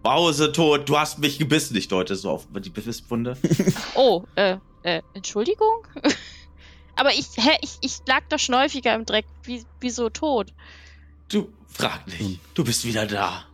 [0.01, 1.75] Pause tot, du hast mich gebissen.
[1.75, 3.37] Ich deute so auf die Bisswunde.
[3.95, 5.87] Oh, äh, äh, Entschuldigung?
[6.95, 9.25] Aber ich, hä, ich, ich lag doch schon häufiger im Dreck.
[9.43, 10.53] Wie, wieso tot?
[11.27, 13.45] Du, frag nicht, du bist wieder da.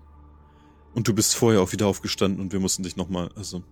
[0.93, 3.63] Und du bist vorher auch wieder aufgestanden und wir mussten dich nochmal, also,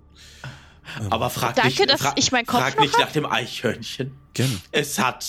[1.10, 3.02] Aber frag Danke, nicht, dass fra ich meinen Kopf frag noch nicht hab.
[3.06, 4.12] nach dem Eichhörnchen.
[4.34, 4.58] gerne.
[4.72, 5.26] Es hat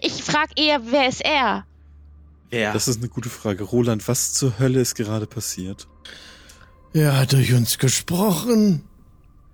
[0.00, 1.64] Ich frag eher, wer ist er?
[2.50, 2.72] wer?
[2.72, 3.62] Das ist eine gute Frage.
[3.64, 5.86] Roland, was zur Hölle ist gerade passiert?
[6.92, 8.84] Er hat durch uns gesprochen.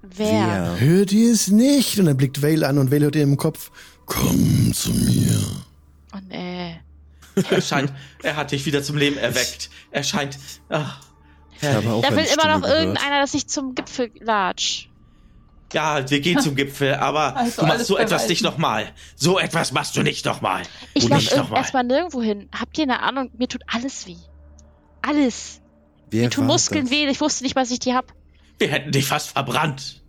[0.03, 0.79] Wer?
[0.81, 1.99] Hört ihr es nicht?
[1.99, 3.71] Und er blickt Vale an und Vale hört ihr im Kopf.
[4.07, 5.41] Komm zu mir.
[6.15, 6.81] Oh nee.
[7.51, 7.93] Er scheint,
[8.23, 9.71] er hat dich wieder zum Leben erweckt.
[9.91, 10.39] Er scheint.
[10.69, 11.01] Ach,
[11.63, 12.79] auch Da will immer noch gehört.
[12.81, 14.89] irgendeiner, dass ich zum Gipfel latsch.
[15.73, 18.29] ja, wir gehen zum Gipfel, aber Also du machst so etwas beweisen.
[18.31, 18.93] nicht nochmal.
[19.17, 20.63] So etwas machst du nicht nochmal.
[20.95, 21.61] Ich irgend- nochmal.
[21.61, 22.49] erstmal nirgendwo hin.
[22.59, 23.31] Habt ihr eine Ahnung?
[23.39, 24.17] Mir tut alles weh.
[25.01, 25.61] Alles.
[26.11, 26.91] Wer Mir tun Muskeln das?
[26.93, 27.07] weh.
[27.09, 28.13] Ich wusste nicht, was ich die hab.
[28.59, 30.03] Wir hätten dich fast verbrannt.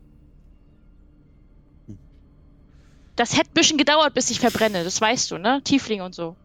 [3.15, 4.83] Das hätte ein bisschen gedauert, bis ich verbrenne.
[4.83, 5.61] Das weißt du, ne?
[5.63, 6.35] Tiefling und so.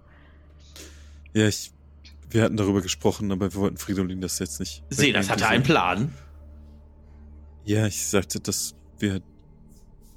[1.35, 1.73] Ja, ich,
[2.31, 4.83] wir hatten darüber gesprochen, aber wir wollten Fridolin das jetzt nicht.
[4.91, 6.13] Seh, das hatte einen Plan.
[7.65, 9.21] Ja, ich sagte, dass wir,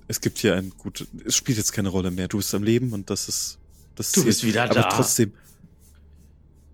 [0.07, 2.27] es gibt hier ein gut, es spielt jetzt keine Rolle mehr.
[2.27, 3.59] Du bist am Leben und das ist,
[3.95, 4.25] das Du zählt.
[4.27, 4.83] bist wieder aber da.
[4.89, 5.33] trotzdem,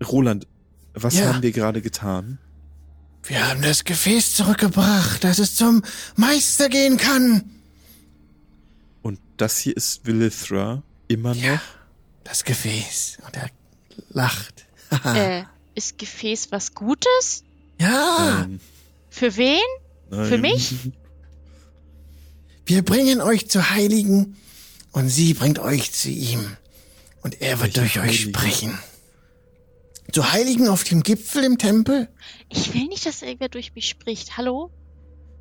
[0.06, 0.46] Roland,
[0.94, 1.32] was Ja.
[1.34, 2.38] haben wir gerade getan?
[3.24, 5.82] Wir haben das Gefäß zurückgebracht, dass es zum
[6.16, 7.50] Meister gehen kann.
[9.02, 11.42] Und das hier ist Willithra immer noch?
[11.42, 11.60] Ja.
[12.24, 13.18] Das Gefäß.
[13.26, 13.50] Und er
[14.10, 14.66] lacht.
[15.04, 15.44] Äh,
[15.74, 17.44] ist Gefäß was Gutes?
[17.78, 18.44] ja.
[18.46, 18.60] Nein.
[19.10, 19.60] Für wen?
[20.10, 20.26] Nein.
[20.28, 20.74] Für mich?
[22.66, 24.36] Wir bringen euch zu Heiligen
[24.92, 26.56] und sie bringt euch zu ihm.
[27.22, 28.34] Und er wird Welche durch euch Heiligen?
[28.34, 28.78] sprechen.
[30.12, 32.08] Zu Heiligen auf dem Gipfel im Tempel?
[32.48, 34.36] Ich will nicht, dass irgendwer durch mich spricht.
[34.36, 34.70] Hallo?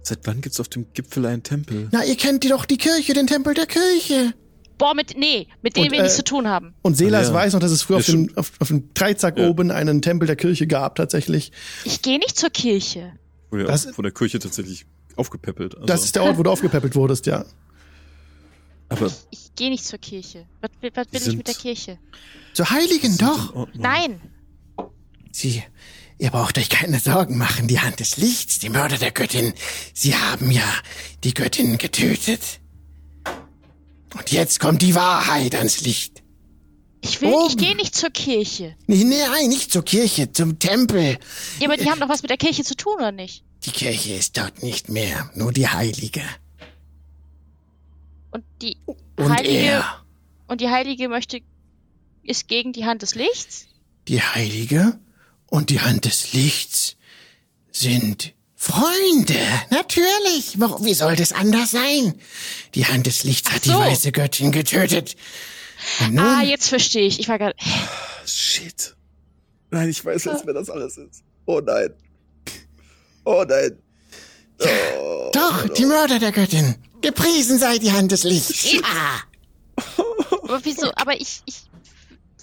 [0.04, 1.88] Seit wann gibt's auf dem Gipfel einen Tempel?
[1.92, 4.34] Na, ihr kennt die doch die Kirche, den Tempel der Kirche.
[4.78, 6.74] Boah, mit, nee, mit denen Und, wir nichts äh, zu tun haben.
[6.84, 7.34] Und Selas ja.
[7.34, 9.48] weiß noch, dass es früher auf, dem, auf, auf dem Dreizack Ja.
[9.48, 11.52] oben einen Tempel der Kirche gab, tatsächlich.
[11.84, 13.14] Ich gehe nicht zur Kirche.
[13.50, 14.86] Wurde ja Das- von der Kirche tatsächlich
[15.16, 15.74] aufgepäppelt.
[15.76, 17.46] Also, Das ist der Ort, wo du aufgepäppelt wurdest, ja.
[18.90, 20.46] aber Ich gehe nicht zur Kirche.
[20.62, 21.98] Was, will- was will ich mit der Kirche?
[22.54, 23.68] Zu Heiligen doch.
[23.74, 24.22] Nein.
[25.32, 25.64] Sie,
[26.20, 27.68] ihr braucht euch keine Sorgen machen.
[27.68, 29.54] Die Hand des Lichts, die Mörder der Göttin,
[29.94, 30.64] sie haben ja
[31.24, 32.60] die Göttin getötet.
[34.16, 36.24] Und jetzt kommt die Wahrheit ans Licht.
[37.02, 37.48] Ich will, Oben.
[37.50, 38.76] ich gehe nicht zur Kirche.
[38.88, 41.18] Nee, nein, nicht zur Kirche, zum Tempel.
[41.60, 43.44] Ja, aber die haben doch was mit der Kirche zu tun, oder nicht?
[43.66, 46.22] Die Kirche ist dort nicht mehr, nur die Heilige.
[48.32, 48.78] Und die
[49.16, 50.06] Und Heilige er,
[50.48, 51.42] und die Heilige möchte
[52.24, 53.68] ist gegen die Hand des Lichts?
[54.08, 54.98] die Heilige
[55.48, 56.96] und die Hand des Lichts
[57.74, 59.40] sind Freunde,
[59.70, 60.58] natürlich.
[60.82, 62.20] Wie soll das anders sein?
[62.74, 63.72] Die Hand des Lichts hat so.
[63.72, 65.16] die weiße Göttin getötet.
[66.18, 67.20] Ah, jetzt verstehe ich.
[67.20, 67.56] Ich war gerade.
[68.26, 68.96] Shit.
[69.70, 71.24] Nein, ich weiß jetzt, wer das alles ist.
[71.46, 71.94] Oh nein.
[73.26, 73.78] Oh nein.
[74.60, 76.76] Oh, doch, die Mörder der Göttin.
[77.02, 78.72] Gepriesen sei die Hand des Lichts.
[78.72, 78.82] Ja.
[80.44, 80.92] Aber wieso?
[80.96, 81.62] Aber ich, ich,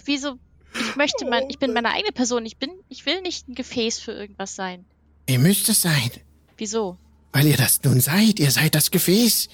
[0.04, 0.38] wieso?
[0.78, 2.46] Ich möchte mein, ich bin meine eigene Person.
[2.46, 4.84] Ich bin, ich will nicht ein Gefäß für irgendwas sein.
[5.26, 6.10] Wie müsste es sein?
[6.56, 6.98] Wieso?
[7.32, 8.38] Weil ihr das nun seid.
[8.38, 9.48] Ihr seid das Gefäß,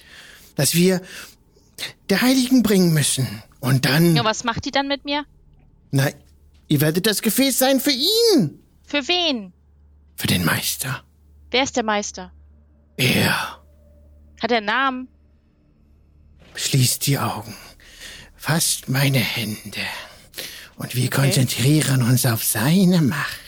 [0.57, 1.01] das wir
[2.09, 3.43] der Heiligen bringen müssen.
[3.61, 5.25] Und dann, Ja, was macht die dann mit mir?
[5.93, 6.09] na,
[6.69, 8.61] ihr werdet das Gefäß sein für ihn.
[8.85, 9.53] Für wen?
[10.17, 11.03] Für den Meister.
[11.51, 12.33] Wer ist der Meister?
[12.97, 13.61] Er.
[14.41, 15.09] Hat er einen Namen?
[16.55, 17.55] Schließt die Augen.
[18.37, 19.81] Fasst meine Hände.
[20.77, 23.41] Und wir konzentrieren uns auf seine Macht.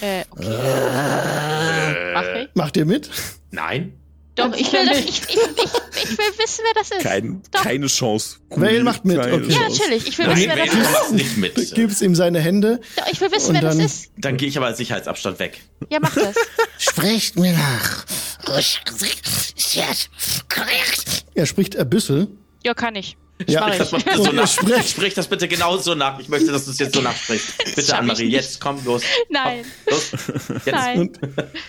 [0.00, 2.12] Äh, okay.
[2.14, 2.48] Mach ich?
[2.54, 3.10] Macht ihr mit?
[3.50, 3.94] Nein.
[4.36, 7.00] Doch, ich will, das, ich, ich, ich, ich will wissen, wer das ist.
[7.02, 8.36] Kein, keine Chance.
[8.50, 9.42] Vale macht mit, okay.
[9.48, 10.06] Ja, natürlich.
[10.06, 10.92] Ich will Nein, wissen, wer Wade, das du ist.
[10.92, 11.74] machst nicht mit.
[11.74, 12.80] Gibst ihm seine Hände.
[12.96, 14.12] Doch, ich will wissen, wer das dann- ist.
[14.16, 15.60] Dann gehe ich aber als Sicherheitsabstand weg.
[15.90, 16.36] Ja, mach das.
[16.78, 18.04] Sprecht mir nach.
[21.34, 22.28] Er spricht Erbüssel.
[22.64, 23.16] Ja, kann ich.
[23.46, 24.04] Ja, mach Das mal ich.
[24.04, 24.48] bitte so nach.
[24.48, 26.18] sprecht- Sprich das bitte genauso nach.
[26.18, 27.56] Ich möchte, dass du es jetzt so nachsprichst.
[27.64, 29.02] Bitte, ich Anne-Marie, jetzt komm los.
[29.30, 30.10] Nein, Los.
[30.64, 30.66] Jetzt.
[30.72, 31.10] nein.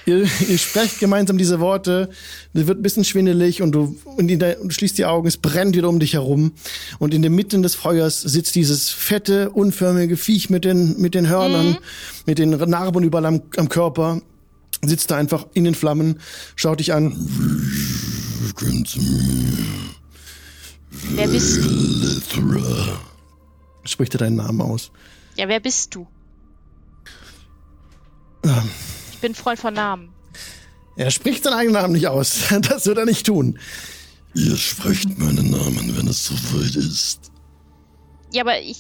[0.05, 2.09] Ihr, ihr sprecht gemeinsam diese Worte.
[2.53, 5.27] Es wird ein bisschen schwindelig und du, und in der, und du schließt die Augen.
[5.27, 6.53] Es brennt wieder um dich herum.
[6.97, 11.27] Und in der Mitte des Feuers sitzt dieses fette, unförmige Viech mit den, mit den
[11.29, 11.77] Hörnern,
[12.25, 14.21] mit den Narben überall am, am Körper.
[14.81, 16.19] Sitzt da einfach in den Flammen,
[16.55, 17.13] schaut dich an.
[21.03, 21.69] Wer bist du?
[21.69, 22.99] Lithra.
[23.83, 24.91] Spricht er deinen Namen aus.
[25.35, 26.07] Ja, wer bist du?
[28.43, 28.69] Ähm.
[29.11, 30.13] Ich bin Freund von Namen.
[30.95, 32.53] Er spricht seinen eigenen Namen nicht aus.
[32.61, 33.57] Das wird er nicht tun.
[34.33, 37.31] Ihr sprecht meinen Namen, wenn es soweit ist.
[38.31, 38.79] Ja, aber ich.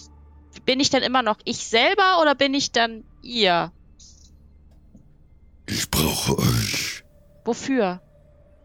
[0.65, 3.71] Bin ich dann immer noch ich selber oder bin ich dann ihr?
[5.67, 7.03] Ich brauche euch.
[7.45, 8.01] Wofür?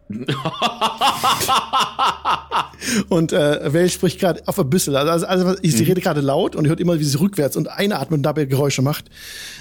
[3.08, 4.94] Und äh, Vale spricht gerade auf ein bisschen.
[4.96, 7.68] Also, also, also ich, sie redet gerade laut und hört immer, wie sie rückwärts und
[7.68, 9.10] einatmet und dabei Geräusche macht.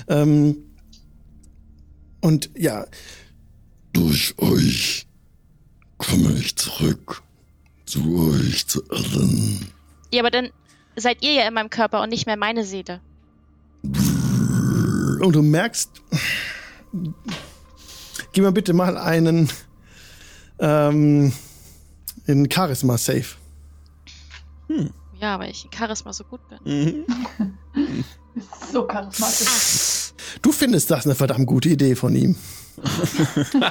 [0.08, 0.58] Ähm,
[2.22, 2.86] und ja,
[3.94, 5.06] Durch euch
[5.98, 7.22] komme ich zurück.
[7.86, 9.68] Zu euch, zu allen.
[10.12, 10.50] Ja, aber dann
[10.95, 13.02] seid ihr ja in meinem Körper und nicht mehr meine Seele.
[13.84, 15.90] und du merkst,
[18.32, 19.50] gib mal bitte mal einen
[20.60, 21.34] ähm,
[22.26, 23.36] in Charisma Safe.
[25.20, 27.06] Ja, weil ich in Charisma so gut bin.
[28.72, 30.12] So charismatisch.
[30.41, 32.36] Du findest das eine verdammt gute Idee von ihm.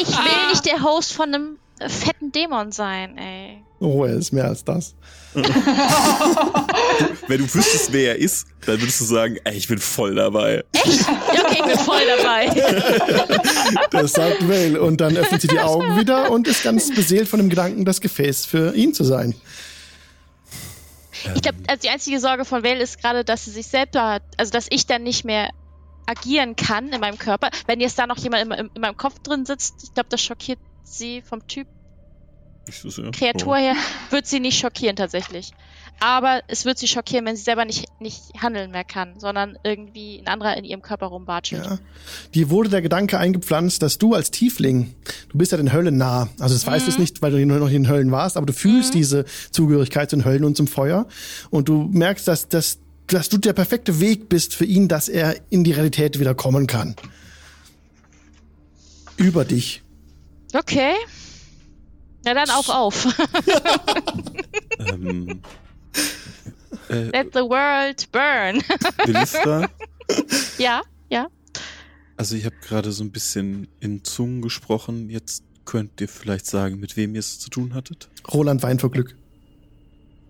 [0.00, 3.62] Ich will nicht der Host von einem fetten Dämon sein, ey.
[3.82, 4.94] Oh, er ist mehr als das.
[5.34, 5.44] Wenn
[7.38, 10.62] du wüsstest, wer er ist, dann würdest du sagen, ey, ich bin voll dabei.
[10.72, 12.48] Ja, okay, ich bin voll dabei.
[13.90, 14.80] Das sagt Vale.
[14.80, 18.00] Und dann öffnet sie die Augen wieder und ist ganz beseelt von dem Gedanken, das
[18.00, 19.34] Gefäß für ihn zu sein.
[21.34, 24.52] Ich glaube, also die einzige Sorge von Vale ist gerade, dass sie sich selber, also
[24.52, 25.50] dass ich dann nicht mehr
[26.06, 27.50] agieren kann in meinem Körper.
[27.66, 30.22] Wenn jetzt da noch jemand in, in, in meinem Kopf drin sitzt, ich glaube, das
[30.22, 31.66] schockiert sie vom Typ
[32.68, 33.10] ja.
[33.10, 33.74] Kreatur her,
[34.10, 35.52] wird sie nicht schockieren tatsächlich.
[36.00, 40.18] Aber es wird sie schockieren, wenn sie selber nicht, nicht handeln mehr kann, sondern irgendwie
[40.18, 41.64] ein anderer in ihrem Körper rumbatschelt.
[41.64, 41.78] Ja.
[42.34, 44.94] Dir wurde der Gedanke eingepflanzt, dass du als Tiefling,
[45.28, 46.28] du bist ja den Höllen nah.
[46.40, 48.52] Also das weißt du es nicht, weil du noch in den Höllen warst, aber du
[48.52, 51.06] fühlst diese Zugehörigkeit zu den Höllen und zum Feuer.
[51.50, 55.36] Und du merkst, dass, dass, dass du der perfekte Weg bist für ihn, dass er
[55.50, 56.96] in die Realität wieder kommen kann.
[59.16, 59.82] Über dich.
[60.52, 60.94] Okay.
[62.24, 63.06] Na dann auf, auf.
[64.78, 65.40] Ähm,
[66.88, 68.62] äh, Let the world burn.
[69.06, 69.68] Belista,
[70.58, 71.28] ja, ja.
[72.16, 75.08] also ich habe gerade so ein bisschen in Zungen gesprochen.
[75.08, 78.08] Jetzt könnt ihr vielleicht sagen, mit wem ihr es zu tun hattet?
[78.32, 79.14] Roland weint vor Glück.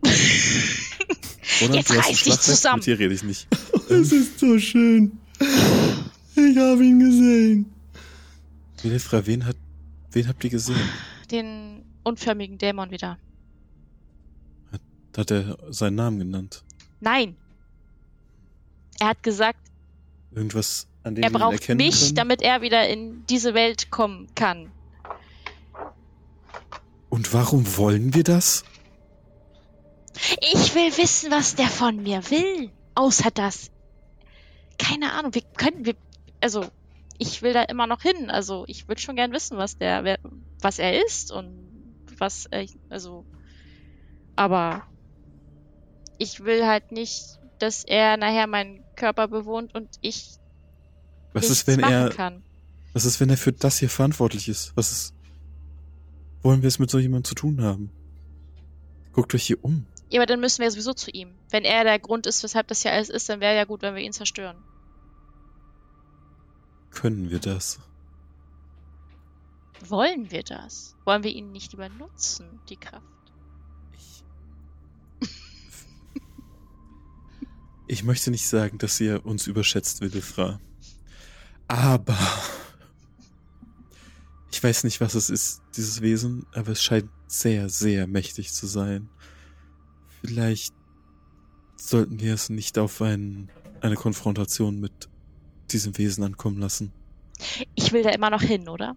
[0.04, 1.74] Oder?
[1.74, 2.76] Jetzt Du hast reiß dich zusammen.
[2.76, 3.46] Mit dir rede ich nicht.
[3.88, 5.18] Es ist so schön.
[6.34, 7.72] Ich habe ihn gesehen.
[8.82, 9.56] Wilfra, wen hat,
[10.10, 10.88] wen habt ihr gesehen?
[11.30, 11.71] Den
[12.02, 13.18] unförmigen Dämon wieder.
[15.16, 16.64] Hat er seinen Namen genannt.
[17.00, 17.36] Nein.
[18.98, 19.58] Er hat gesagt,
[20.34, 22.14] Irgendwas, an dem er braucht mich, können?
[22.14, 24.70] damit er wieder in diese Welt kommen kann.
[27.10, 28.64] Und warum wollen wir das?
[30.40, 32.70] Ich will wissen, was der von mir will.
[32.94, 33.70] Außer das.
[34.78, 35.94] Keine Ahnung, wir können, wir,
[36.40, 36.64] also,
[37.18, 38.30] ich will da immer noch hin.
[38.30, 40.18] Also, ich würde schon gern wissen, was der, wer,
[40.60, 41.71] was er ist und
[42.18, 43.24] was, er, also,
[44.36, 44.86] aber
[46.18, 50.38] ich will halt nicht, dass er nachher meinen Körper bewohnt und ich
[51.32, 52.42] Was ist, wenn er, kann.
[52.92, 54.72] was ist, wenn er für das hier verantwortlich ist?
[54.76, 55.14] Was ist,
[56.42, 57.90] wollen wir es mit so jemandem zu tun haben?
[59.12, 59.86] Guckt euch hier um.
[60.10, 61.30] Ja, aber dann müssen wir sowieso zu ihm.
[61.50, 63.94] Wenn er der Grund ist, weshalb das hier alles ist, dann wäre ja gut, wenn
[63.94, 64.56] wir ihn zerstören.
[66.90, 67.78] Können wir das?
[69.88, 70.96] Wollen wir das?
[71.04, 73.04] Wollen wir ihn nicht lieber nutzen, die Kraft?
[73.92, 74.24] Ich,
[77.88, 80.60] ich möchte nicht sagen, dass ihr uns überschätzt, Willifra.
[81.68, 82.18] Aber
[84.52, 88.66] ich weiß nicht, was es ist, dieses Wesen, aber es scheint sehr, sehr mächtig zu
[88.66, 89.08] sein.
[90.20, 90.74] Vielleicht
[91.76, 93.50] sollten wir es nicht auf ein,
[93.80, 95.08] eine Konfrontation mit
[95.70, 96.92] diesem Wesen ankommen lassen.
[97.74, 98.96] Ich will da immer noch hin, oder?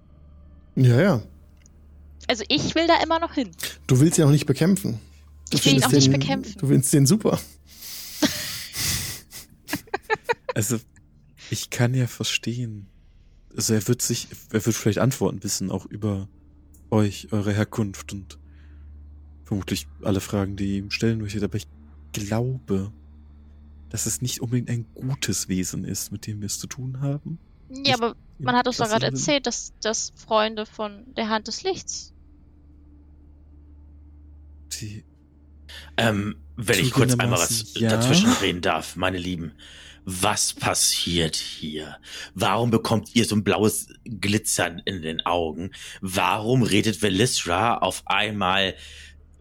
[0.76, 1.22] Ja, ja.
[2.28, 3.52] Also ich will da immer noch hin.
[3.88, 5.00] Du willst ihn auch nicht bekämpfen.
[5.52, 6.58] Du Ich will ihn auch nicht den, bekämpfen.
[6.58, 7.40] Du findest den super.
[10.54, 10.80] Also,
[11.50, 12.88] ich kann ja verstehen.
[13.54, 16.30] Also, er wird sich, er wird vielleicht Antworten wissen, auch über
[16.90, 18.40] euch, eure Herkunft und
[19.44, 21.44] vermutlich alle Fragen, die ihr ihm stellen möchtet.
[21.44, 21.68] Aber ich
[22.14, 22.94] glaube,
[23.90, 27.38] dass es nicht unbedingt ein gutes Wesen ist, mit dem wir es zu tun haben.
[27.70, 31.48] Ja, Ich- aber man hat uns doch gerade erzählt, dass, dass Freunde von der Hand
[31.48, 32.14] des Lichts.
[34.74, 35.04] Die,
[35.98, 37.90] Ähm, wenn ich kurz einmal was ja.
[37.90, 39.54] dazwischen reden darf, meine Lieben.
[40.06, 41.98] Was passiert hier?
[42.36, 45.72] Warum bekommt ihr so ein blaues Glitzern in den Augen?
[46.02, 48.76] Warum redet Velisra auf einmal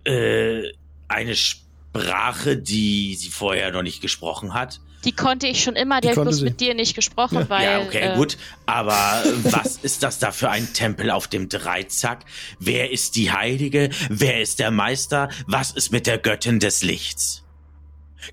[0.05, 0.73] äh,
[1.09, 4.81] eine Sprache, die sie vorher noch nicht gesprochen hat?
[5.05, 6.45] Die konnte ich schon immer, die, Die habe ich konnte bloß sie.
[6.45, 7.49] mit dir nicht gesprochen, Ja.
[7.51, 7.65] weil.
[7.65, 8.37] ja, okay, äh, gut.
[8.67, 12.25] Aber was ist das da für ein Tempel auf dem Dreizack?
[12.59, 13.91] Wer ist die Heilige?
[14.09, 15.29] Wer ist der Meister?
[15.47, 17.43] Was ist mit der Göttin des Lichts?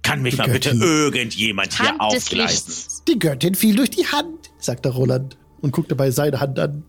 [0.04, 0.82] Kann mich Die mal bitte Göttin.
[0.88, 2.74] irgendjemand hier Hand des aufgleisen?
[3.10, 6.86] Die Göttin fiel durch die Hand, sagt der Roland und guckt dabei seine Hand an.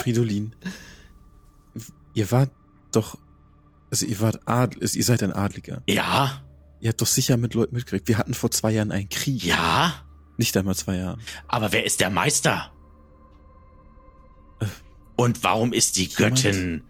[0.00, 0.54] Fridolin,
[2.14, 2.50] ihr wart
[2.92, 3.18] doch,
[3.90, 5.82] also ihr wart Adl, ihr seid ein Adliger.
[5.88, 6.40] Ja,
[6.80, 8.08] Ihr habt doch sicher mit Leuten mitgekriegt.
[8.08, 9.44] Wir hatten vor zwei Jahren einen Krieg.
[9.44, 10.04] ja.
[10.36, 11.20] Nicht einmal zwei Jahren.
[11.48, 12.72] Aber wer ist der Meister?
[15.16, 16.82] Und warum ist die Jemand- Göttin?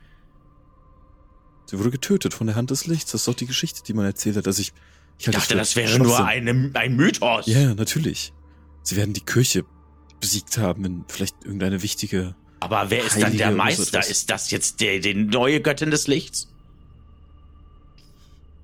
[1.66, 3.10] Sie wurde getötet von der Hand des Lichts.
[3.10, 4.46] Das ist doch die Geschichte, die man erzählt hat.
[4.46, 4.72] Also ich,
[5.18, 7.46] ich halte dachte, für das wäre nur eine, ein Mythos.
[7.46, 8.32] Ja, natürlich.
[8.82, 9.64] Sie werden die Kirche
[10.20, 12.36] besiegt haben, wenn vielleicht irgendeine wichtige.
[12.60, 14.06] Aber wer ist dann der so Meister?
[14.08, 16.48] Ist das jetzt der, die neue Göttin des Lichts?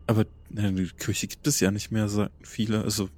[0.06, 2.82] Aber die Kirche gibt es ja nicht mehr, sagten viele.
[2.82, 3.08] Also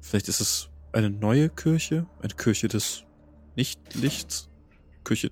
[0.00, 3.04] vielleicht ist es eine neue Kirche, eine Kirche des
[3.56, 4.48] Nicht-Lichts.
[5.04, 5.30] Kirche.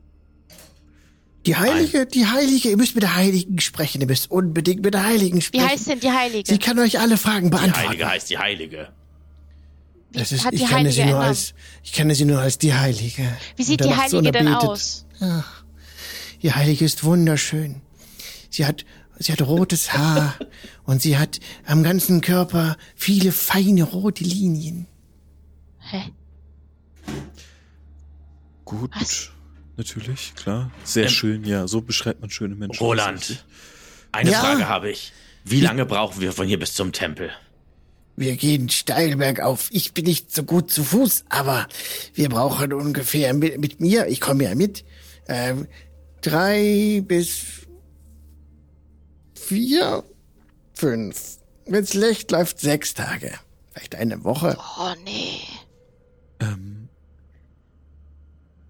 [1.47, 5.05] Die Heilige, die Heilige, ihr müsst mit der Heiligen sprechen, ihr müsst unbedingt mit der
[5.05, 5.69] Heiligen Wie sprechen.
[5.69, 6.51] heißt denn die Heilige?
[6.51, 7.89] Sie kann euch alle Fragen Die beantworten.
[7.89, 8.93] Heilige heißt die Heilige.
[10.11, 12.41] Wie Das ist, hat ich die kenne Heilige sie nur als, ich kenne sie nur
[12.41, 13.23] als die Heilige.
[13.57, 15.07] Wie sieht die so Heilige denn aus?
[15.21, 15.65] Ach,
[16.43, 17.81] die Heilige ist wunderschön.
[18.51, 18.85] Sie hat,
[19.21, 20.35] sie hat rotes Haar
[20.85, 24.87] und sie hat am ganzen Körper viele feine rote Linien.
[25.79, 26.11] Hä?
[28.65, 28.91] Gut.
[28.99, 29.31] Was?
[29.77, 30.71] Natürlich, klar.
[30.85, 31.67] Sehr Ähm, schön, ja.
[31.69, 32.83] So beschreibt man schöne Menschen.
[32.83, 33.45] Roland,
[34.13, 34.41] eine Ja?
[34.41, 35.13] Frage habe ich.
[35.45, 37.31] Wie lange brauchen wir von hier bis zum Tempel?
[38.17, 39.69] Wir gehen steil bergauf.
[39.73, 41.67] Ich bin nicht so gut zu Fuß, aber
[42.15, 44.85] wir brauchen ungefähr mit, mit mir, ich komme ja mit,
[45.29, 45.67] ähm,
[46.21, 47.60] drei bis
[49.51, 50.05] vier,
[50.75, 51.39] fünf.
[51.67, 53.33] Wenn's schlecht läuft, sechs Tage.
[53.73, 54.57] Vielleicht eine Woche.
[54.79, 55.41] Oh nee.
[56.41, 56.89] Ähm,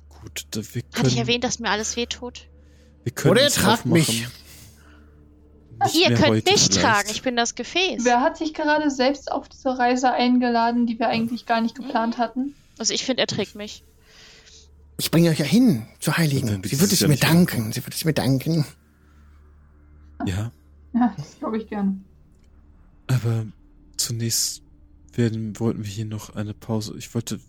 [0.08, 2.48] gut, da, wir können, Hatte ich erwähnt, dass mir alles wehtut?
[3.04, 4.08] wir können Oder ihr tragt mich.
[4.08, 4.30] Nicht
[5.94, 6.74] Ihr könnt mich vielleicht.
[6.74, 8.04] tragen, ich bin das Gefäß.
[8.04, 12.18] Wer hat sich gerade selbst auf diese Reise eingeladen, die wir eigentlich gar nicht geplant
[12.18, 12.54] hatten?
[12.78, 13.82] Also ich finde, er trägt mich.
[14.98, 16.62] Ich bringe euch ja hin zur Heiligen.
[16.64, 17.72] Sie wird es mir danken.
[17.72, 18.66] Sie wird es mir danken.
[20.26, 20.52] Ja,
[20.92, 22.00] Ja, das glaube ich gerne.
[23.06, 23.46] aber
[23.96, 24.62] zunächst
[25.12, 26.94] werden, wollten wir hier noch eine Pause.
[26.98, 27.40] Ich wollte,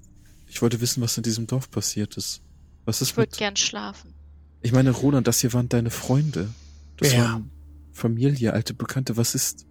[0.47, 2.41] ich wollte wissen, was in diesem Dorf passiert ist.
[2.85, 4.13] Was ist Ich würde gern schlafen.
[4.61, 6.49] ich meine, Roland, das hier waren deine Freunde.
[6.97, 7.23] Das Wer?
[7.23, 7.49] waren
[7.93, 9.18] Familie, alte Bekannte.
[9.18, 9.65] Was ist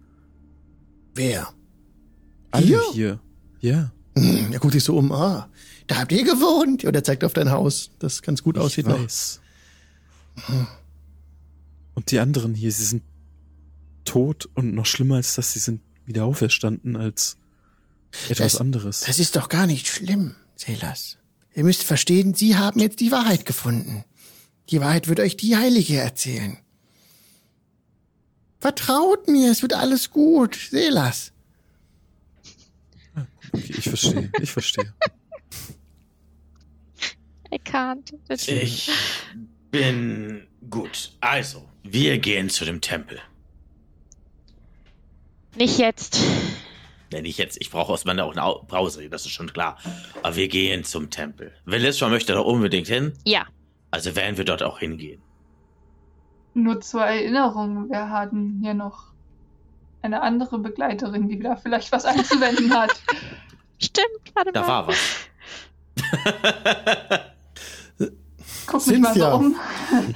[1.13, 1.53] Wer?
[2.51, 2.83] alle Hier?
[2.93, 3.19] hier?
[3.59, 5.11] Ja, Hm, er guckt sich so um.
[5.13, 5.49] Ah,
[5.87, 6.83] da habt ihr gewohnt.
[6.83, 8.99] Und er zeigt auf dein Haus, das ganz gut ich aussieht noch.
[8.99, 9.39] weiß.
[11.93, 13.03] Und die anderen hier, sie sind
[14.05, 17.37] tot und noch schlimmer als das, sie sind wieder auferstanden als
[18.29, 18.99] etwas Das- anderes.
[19.01, 21.17] Das ist doch gar nicht schlimm, Selas.
[21.53, 24.03] Ihr müsst verstehen, Sie haben jetzt die Wahrheit gefunden.
[24.69, 26.57] Die Wahrheit wird euch die Heilige erzählen.
[28.59, 31.31] Vertraut mir, es wird alles gut, Selas.
[33.53, 34.93] Okay, ich verstehe, ich verstehe.
[37.53, 38.13] I can't.
[38.47, 38.89] Ich
[39.71, 41.11] bin gut.
[41.19, 43.19] Also, wir gehen zu dem Tempel.
[45.55, 46.19] Nicht jetzt.
[47.09, 49.77] Wenn ich jetzt, ich brauche aus meiner auch eine Au- Pause, das ist schon klar.
[50.23, 51.51] Aber wir gehen zum Tempel.
[51.65, 53.13] Velisra möchte da unbedingt hin.
[53.25, 53.45] Ja.
[53.91, 55.21] Also werden wir dort auch hingehen.
[56.53, 59.11] Nur zur Erinnerung, wir hatten hier noch
[60.01, 62.91] eine andere Begleiterin, die da vielleicht was einzuwenden hat.
[63.81, 64.67] Stimmt, warte Da mal.
[64.67, 64.97] war was.
[68.67, 69.33] Guck mich mal so Cynthia.
[69.33, 69.55] um.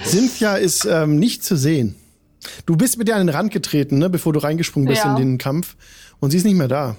[0.04, 1.96] Cynthia ist ähm, nicht zu sehen.
[2.66, 5.12] Du bist mit ihr an den Rand getreten, ne, bevor du reingesprungen bist Ja.
[5.12, 5.76] in den Kampf.
[6.20, 6.96] Und sie ist nicht mehr da.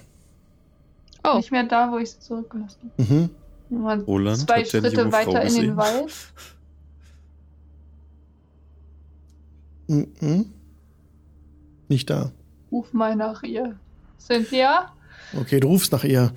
[1.24, 3.02] Oh, Nicht mehr da, wo ich sie zurückgelassen habe.
[3.14, 3.30] Mhm.
[3.82, 5.76] Mal Roland, zwei Schritte junge Frau weiter in den gesehen?
[5.76, 6.12] Wald.
[9.88, 10.46] Mhm.
[11.88, 12.32] Nicht da.
[12.72, 13.76] Ruf mal nach ihr.
[14.18, 14.92] Cynthia?
[15.38, 16.32] Okay, du rufst nach ihr.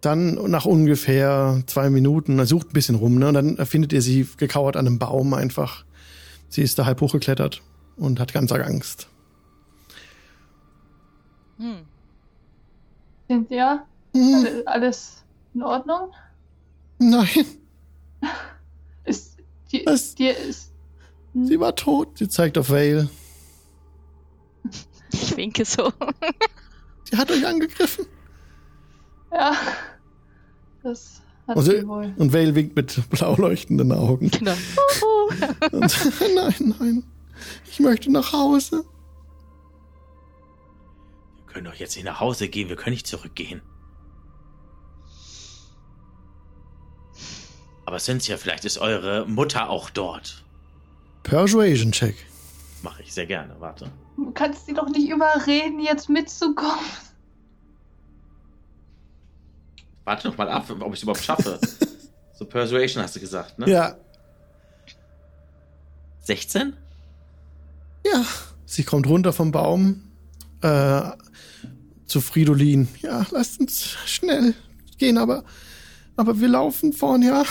[0.00, 3.28] Dann nach ungefähr zwei Minuten, er sucht ein bisschen rum, ne?
[3.28, 5.84] Und dann findet ihr sie gekauert an einem Baum einfach.
[6.52, 7.62] Sie ist da halb hochgeklettert
[7.96, 9.08] und hat ganz arg Angst.
[11.56, 11.86] hm.
[13.26, 13.86] Cynthia?
[14.14, 15.24] Hm, Alle- Alles
[15.54, 16.12] in Ordnung?
[16.98, 17.26] nein,
[19.04, 19.38] Ist
[19.72, 20.14] dir, Was?
[20.14, 20.70] dir ist.
[21.32, 21.46] Hm?
[21.46, 22.18] sie war tot.
[22.18, 23.08] Sie zeigt auf Vale.
[25.12, 25.90] Ich winke so.
[27.10, 28.04] Sie hat euch angegriffen.
[29.32, 29.54] Ja.
[30.82, 31.72] Das Also-.
[32.16, 34.30] Und Vale winkt mit blau leuchtenden Augen.
[34.30, 34.54] Genau.
[35.72, 37.04] Und, nein, nein,
[37.70, 38.84] ich möchte nach Hause.
[41.36, 43.62] Wir können doch jetzt nicht nach Hause gehen, wir können nicht zurückgehen.
[47.86, 50.44] Aber Cynthia, vielleicht ist eure Mutter auch dort.
[51.22, 52.14] Persuasion Check.
[52.82, 53.90] Mache ich sehr gerne, warte.
[54.16, 56.84] Du kannst sie doch nicht überreden, jetzt mitzukommen.
[60.04, 61.58] Warte noch mal ab, ob ich es überhaupt schaffe.
[62.34, 63.68] so Persuasion hast du gesagt, ne?
[63.70, 63.96] Ja,
[66.24, 66.74] 16?
[68.06, 68.24] ja.
[68.64, 70.02] Sie kommt runter vom Baum
[70.62, 71.02] äh,
[72.06, 72.88] zu Fridolin.
[73.02, 74.54] Ja, lasst uns schnell
[74.96, 75.44] gehen, aber,
[76.16, 77.44] aber wir laufen vorn, ja.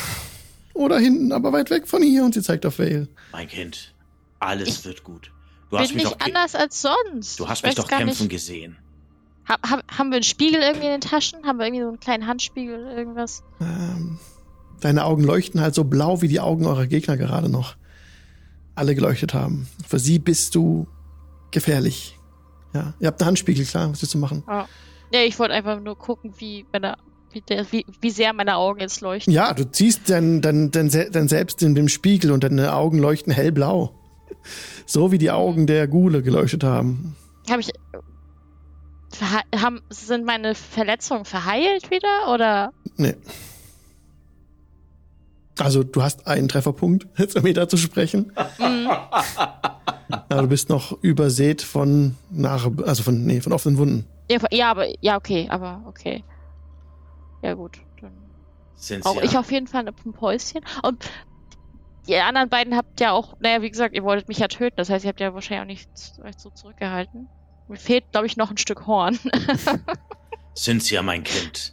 [0.73, 2.23] Oder hinten, aber weit weg von hier.
[2.25, 3.07] Und sie zeigt auf Vale.
[3.33, 3.93] Mein Kind,
[4.39, 5.31] alles Ich wird gut.
[5.69, 7.39] Du hast mich nicht doch, anders als sonst.
[7.39, 8.31] du hast Ich mich doch kämpfen Nicht.
[8.31, 8.77] gesehen.
[9.51, 11.45] Hab, hab, haben wir einen Spiegel irgendwie in den Taschen?
[11.45, 13.43] Haben wir irgendwie so einen kleinen Handspiegel oder irgendwas?
[13.59, 14.17] Ähm,
[14.79, 17.75] deine Augen leuchten halt so blau, wie die Augen eurer Gegner gerade noch
[18.75, 19.67] alle geleuchtet haben.
[19.85, 20.87] Für sie bist du
[21.51, 22.17] gefährlich.
[22.73, 24.43] Ja, ihr habt einen Handspiegel, klar, was willst du machen?
[24.47, 24.69] Ja,
[25.11, 26.95] ja ich wollte einfach nur gucken, wie, meine,
[27.33, 29.33] wie, der, wie, wie sehr meine Augen jetzt leuchten.
[29.33, 33.33] Ja, du ziehst dein, dein, dein, dein Selbst in dem Spiegel und deine Augen leuchten
[33.33, 33.93] hellblau.
[34.85, 37.17] So wie die Augen der Gule geleuchtet haben.
[37.49, 37.69] Hab ich.
[39.19, 42.33] Haben, sind meine Verletzungen verheilt wieder?
[42.33, 42.71] Oder?
[42.97, 43.15] Nee.
[45.59, 48.31] Also du hast einen Trefferpunkt, jetzt um wieder zu sprechen.
[48.57, 48.89] Mhm.
[50.29, 54.07] Aber du bist noch übersät von nach, also von, nee, von offenen Wunden.
[54.29, 54.87] Ja, ja, aber.
[55.01, 56.23] Ja, okay, aber okay.
[57.41, 57.79] Ja, gut.
[58.01, 58.11] Dann
[58.77, 60.61] Cynthia, auch ich auf jeden Fall ein Päuschen.
[60.83, 61.09] Und
[62.07, 64.75] die anderen beiden habt ja auch, naja, wie gesagt, ihr wolltet mich ja töten.
[64.77, 65.89] Das heißt, ihr habt ja wahrscheinlich auch nicht
[66.23, 67.27] euch so zurückgehalten.
[67.71, 69.17] Mir fehlt, glaube ich, noch ein Stück Horn.
[70.57, 71.71] Cynthia, mein Kind.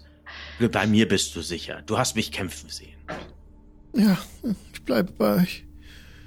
[0.71, 1.83] Bei mir bist du sicher.
[1.87, 2.97] Du hast mich kämpfen sehen.
[3.97, 4.17] Ja,
[4.73, 5.65] ich bleibe bei euch.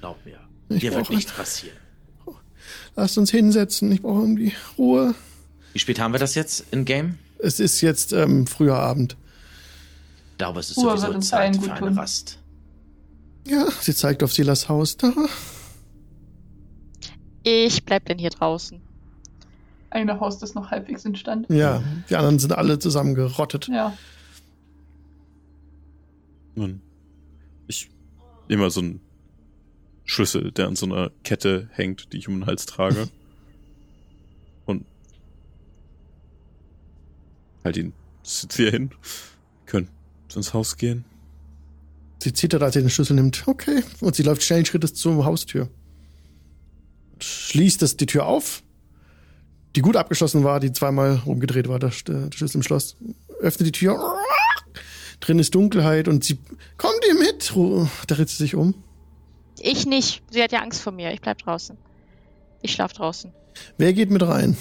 [0.00, 0.38] Glaub mir.
[0.68, 1.78] Ich Dir wird nichts passieren.
[2.96, 5.14] Lasst uns hinsetzen, ich brauche irgendwie Ruhe.
[5.72, 7.18] Wie spät haben wir das jetzt in Game?
[7.38, 9.16] Es ist jetzt ähm, früher Abend.
[10.32, 11.96] Ich glaube, es ist Ruhe sowieso Zeit allen für gut eine.
[11.96, 12.38] Rast.
[13.46, 14.98] Ja, sie zeigt auf Silas Haus.
[14.98, 15.14] Da.
[17.42, 18.82] Ich bleib denn hier draußen.
[19.92, 21.46] Eine Haus ist noch halbwegs instand.
[21.50, 23.68] Ja, die anderen sind alle zusammengerottet.
[23.68, 23.96] Ja.
[26.54, 26.80] Nun,
[27.66, 27.90] ich
[28.48, 29.00] immer so einen
[30.04, 33.08] Schlüssel, der an so einer Kette hängt, die ich um den Hals trage.
[34.64, 34.86] Und
[37.62, 37.92] halt ihn
[38.22, 38.92] sitzt hier hin.
[39.66, 39.88] Können
[40.34, 41.04] ins Haus gehen.
[42.22, 43.46] Sie zittert, als sie den Schlüssel nimmt.
[43.46, 43.82] Okay.
[44.00, 45.68] Und sie läuft schnellen Schrittes zur Haustür.
[47.18, 48.62] Schließt das, die Tür auf,
[49.74, 52.96] die gut abgeschlossen war, die zweimal rumgedreht war, der, der Schlüssel im Schloss.
[53.40, 54.16] Öffnet die Tür.
[55.20, 56.38] Drin ist Dunkelheit und sie,
[56.76, 57.52] kommt ihr mit?
[58.06, 58.74] Da dreht sie sich um.
[59.60, 60.22] Ich nicht.
[60.30, 61.12] Sie hat ja Angst vor mir.
[61.12, 61.76] Ich bleib draußen.
[62.62, 63.32] Ich schlaf draußen.
[63.78, 64.56] Wer geht mit rein?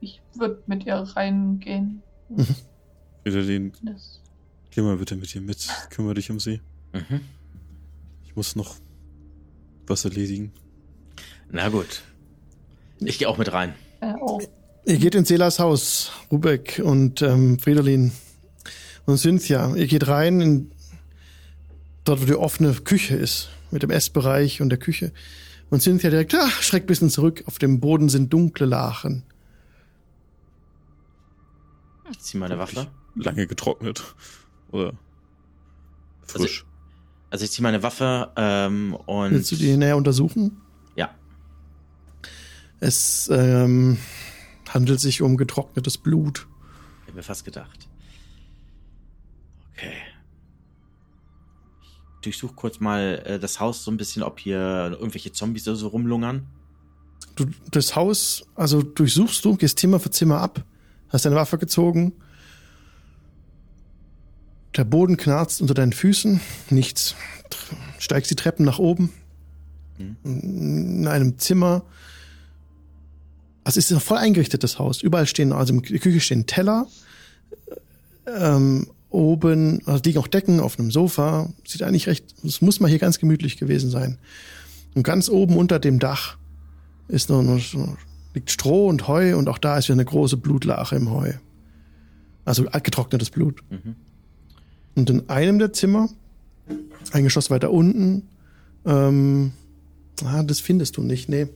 [0.00, 2.02] Ich würde mit ihr reingehen.
[3.24, 4.20] Wieder den, Das
[4.70, 5.68] geh mal bitte mit ihr mit.
[5.90, 6.60] Kümmere dich um sie.
[6.92, 7.20] Mhm.
[8.24, 8.76] Ich muss noch
[9.86, 10.52] was erledigen.
[11.50, 12.02] Na gut.
[13.00, 13.74] Ich gehe auch mit rein.
[14.02, 14.40] Äh, oh.
[14.84, 18.12] Ihr geht in Selas Haus, Rubek und ähm, Fridolin
[19.06, 19.74] und Cynthia.
[19.74, 20.72] Ihr geht rein in
[22.04, 25.12] dort, wo die offene Küche ist, mit dem Essbereich und der Küche.
[25.70, 27.44] Und Cynthia direkt, ah, schreckt ein bisschen zurück.
[27.46, 29.22] Auf dem Boden sind dunkle Lachen.
[32.10, 32.88] Ich zieh meine Waffe.
[33.14, 34.02] Lange getrocknet.
[34.70, 34.94] Oder
[36.26, 36.66] Frisch.
[37.30, 39.30] Also ich ziehe meine Waffe ähm, und.
[39.30, 40.60] Willst du die näher untersuchen?
[42.82, 43.96] Es ähm,
[44.68, 46.48] handelt sich um getrocknetes Blut.
[47.02, 47.88] Ich hab mir fast gedacht.
[49.72, 49.92] Okay.
[51.84, 55.76] Ich durchsuche kurz mal äh, das Haus so ein bisschen, ob hier irgendwelche Zombies oder
[55.76, 56.48] so rumlungern.
[57.36, 60.64] Du, das Haus, also durchsuchst du, gehst Zimmer für Zimmer ab,
[61.08, 62.14] hast deine Waffe gezogen.
[64.76, 66.40] Der Boden knarzt unter deinen Füßen,
[66.70, 67.14] nichts.
[68.00, 69.12] Steigst die Treppen nach oben.
[70.24, 71.84] In einem Zimmer.
[73.64, 75.02] Also es ist ein voll eingerichtetes Haus.
[75.02, 76.86] Überall stehen, also in der Küche stehen Teller.
[78.26, 81.50] Ähm, oben also liegen auch Decken auf einem Sofa.
[81.66, 84.18] Sieht eigentlich recht, es muss mal hier ganz gemütlich gewesen sein.
[84.94, 86.36] Und ganz oben unter dem Dach
[87.08, 87.96] ist noch, noch
[88.34, 91.32] liegt Stroh und Heu und auch da ist wieder eine große Blutlache im Heu.
[92.44, 93.62] Also getrocknetes Blut.
[93.70, 93.94] Mhm.
[94.94, 96.08] Und in einem der Zimmer,
[97.12, 98.28] ein Geschoss weiter unten,
[98.84, 99.52] ähm,
[100.24, 101.46] ah, das findest du nicht, nee.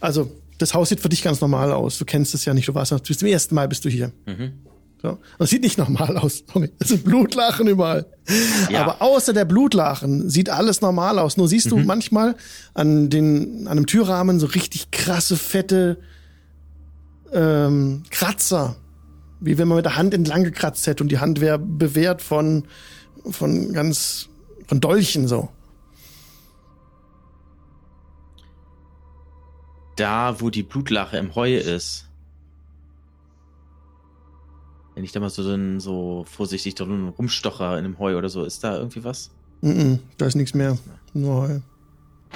[0.00, 1.98] Also, das Haus sieht für dich ganz normal aus.
[1.98, 4.12] Du kennst es ja nicht, du warst, du bist zum ersten Mal bist du hier.
[4.26, 4.52] Mhm.
[5.02, 5.18] So.
[5.38, 6.44] Das sieht nicht normal aus.
[6.78, 8.06] Es sind Blutlachen überall.
[8.70, 8.82] Ja.
[8.82, 11.36] Aber außer der Blutlachen sieht alles normal aus.
[11.36, 12.36] Nur siehst du manchmal
[12.72, 15.98] an, den, an einem Türrahmen so richtig krasse, fette
[17.32, 18.76] ähm, Kratzer.
[19.40, 22.68] Wie wenn man mit der Hand entlang gekratzt hätte und die Hand wäre bewehrt von,
[23.28, 24.28] von ganz,
[24.68, 25.48] von Dolchen so.
[30.02, 32.08] Da, wo die Blutlache im Heu ist.
[34.94, 38.44] Wenn ich da mal so, dann so vorsichtig drin rumstocher in dem Heu oder so,
[38.44, 39.30] ist da irgendwie was?
[39.60, 40.76] Mm -mm, da ist nichts mehr.
[41.14, 41.60] Nur Heu.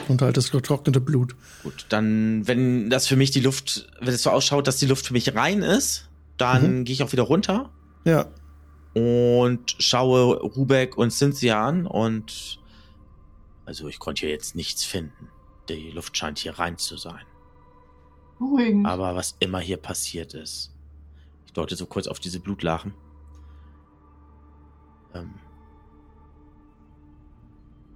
[0.09, 1.35] Und halt das getrocknete Blut.
[1.65, 5.07] Gut, dann, wenn das für mich die Luft, wenn es so ausschaut, dass die Luft
[5.07, 7.71] für mich rein ist, dann gehe ich auch wieder runter
[8.05, 8.27] Ja.
[8.95, 12.59] und schaue Rubek und Cynthia an und
[13.65, 15.29] also ich konnte hier jetzt nichts finden.
[15.69, 17.25] Die Luft scheint hier rein zu sein.
[18.39, 18.87] Beruhigend.
[18.87, 20.73] Aber was immer hier passiert ist.
[21.47, 22.95] Ich deute so kurz auf diese Blutlachen.
[25.15, 25.35] Ähm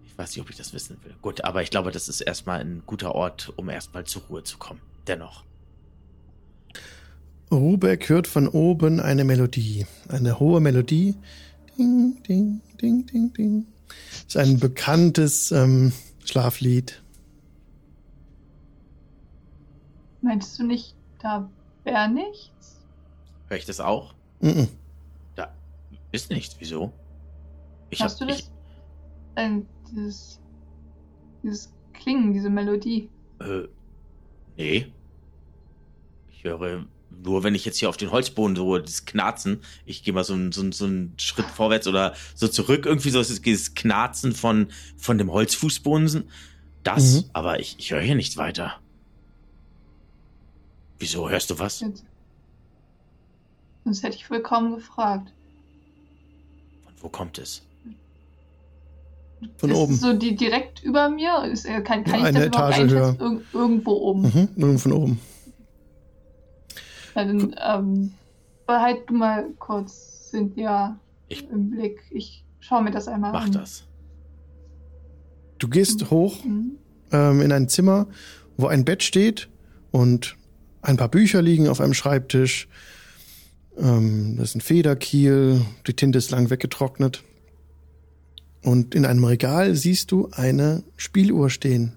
[0.04, 1.14] ich weiß nicht, ob ich das wissen will.
[1.22, 4.58] Gut, aber ich glaube, das ist erstmal ein guter Ort, um erstmal zur Ruhe zu
[4.58, 4.80] kommen.
[5.06, 5.44] Dennoch.
[7.50, 9.86] Rubeck hört von oben eine Melodie.
[10.08, 11.16] Eine hohe Melodie.
[11.76, 13.66] Ding, ding, ding, ding, ding.
[14.26, 15.92] ist ein bekanntes ähm,
[16.24, 17.02] Schlaflied.
[20.22, 21.48] Meinst du nicht, da
[21.84, 22.80] wäre nichts?
[23.48, 24.14] Höre ich das auch?
[24.40, 24.68] Mm -mm.
[25.34, 25.52] Da
[26.12, 26.56] ist nichts.
[26.58, 26.92] Wieso?
[27.90, 28.50] Ich Hast hab, du das?
[29.36, 30.40] Ähm, dieses,
[31.42, 33.08] dieses Klingen, diese Melodie.
[33.40, 33.68] Ich, äh,
[34.56, 34.86] nee.
[36.28, 36.86] Ich höre
[37.22, 40.32] nur, wenn ich jetzt hier auf den Holzboden so das Knarzen, ich gehe mal so,
[40.34, 44.68] einen- so, so einen Schritt vorwärts oder so zurück, irgendwie so ist dieses Knarzen von,
[44.96, 46.28] von dem Holzfußboden.
[46.82, 47.30] Das, Mhm.
[47.34, 48.78] aber ich, ich höre hier nichts weiter.
[51.00, 51.80] Wieso hörst du was?
[51.80, 52.04] Jetzt.
[53.84, 55.32] Sonst hätte ich willkommen gefragt.
[56.84, 57.62] Von wo kommt es?
[59.56, 59.94] Von ist oben.
[59.96, 61.44] So die direkt über mir?
[61.50, 63.06] Ist, äh, kann, kann Ja, ich eine das überhaupt Etage höher.
[63.08, 63.22] einschätzen?
[63.36, 64.22] Irg irgendwo oben.
[64.22, 65.20] Mhm, nur von oben.
[67.16, 68.14] Ja, dann ähm,
[68.66, 70.98] behalt du mal kurz Cynthia
[71.28, 72.02] Ich- im Blick.
[72.10, 73.52] Ich schaue mir das einmal Mach an.
[73.52, 73.84] das.
[75.58, 76.76] Du gehst hoch Mhm.
[77.10, 78.06] ähm, in ein Zimmer,
[78.58, 79.48] wo ein Bett steht
[79.90, 80.36] und
[80.82, 82.68] ein paar Bücher liegen auf einem Schreibtisch.
[83.78, 87.22] Ähm, das ist ein Federkiel, die Tinte ist lang weggetrocknet.
[88.62, 91.92] Und in einem Regal siehst du eine Spieluhr stehen,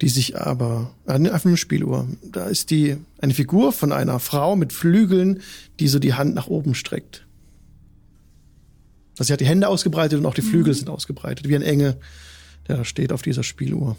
[0.00, 2.08] die sich aber, äh, einfach eine Spieluhr.
[2.22, 5.40] Da ist die, eine Figur von einer Frau mit Flügeln,
[5.80, 7.26] die so die Hand nach oben streckt.
[9.18, 11.96] Also sie hat die Hände ausgebreitet und auch die Flügel sind ausgebreitet, wie ein Engel,
[12.68, 13.96] der da steht auf dieser Spieluhr.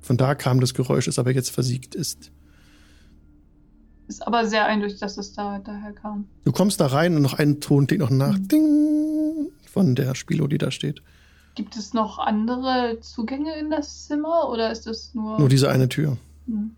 [0.00, 2.32] Von da kam das Geräusch, das aber jetzt versiegt ist.
[4.08, 6.26] Ist aber sehr eindeutig, dass es da daher kam.
[6.44, 8.38] Du kommst da rein und noch ein Ton klingt noch nach.
[8.38, 11.02] Ding von der Spieluhr, die da steht.
[11.54, 15.38] Gibt es noch andere Zugänge in das Zimmer oder ist das nur.
[15.38, 16.16] Nur diese eine Tür.
[16.46, 16.70] Hm.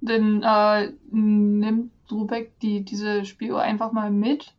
[0.00, 4.54] Dann äh, nimmt Rubeck die, diese Spieluhr einfach mal mit.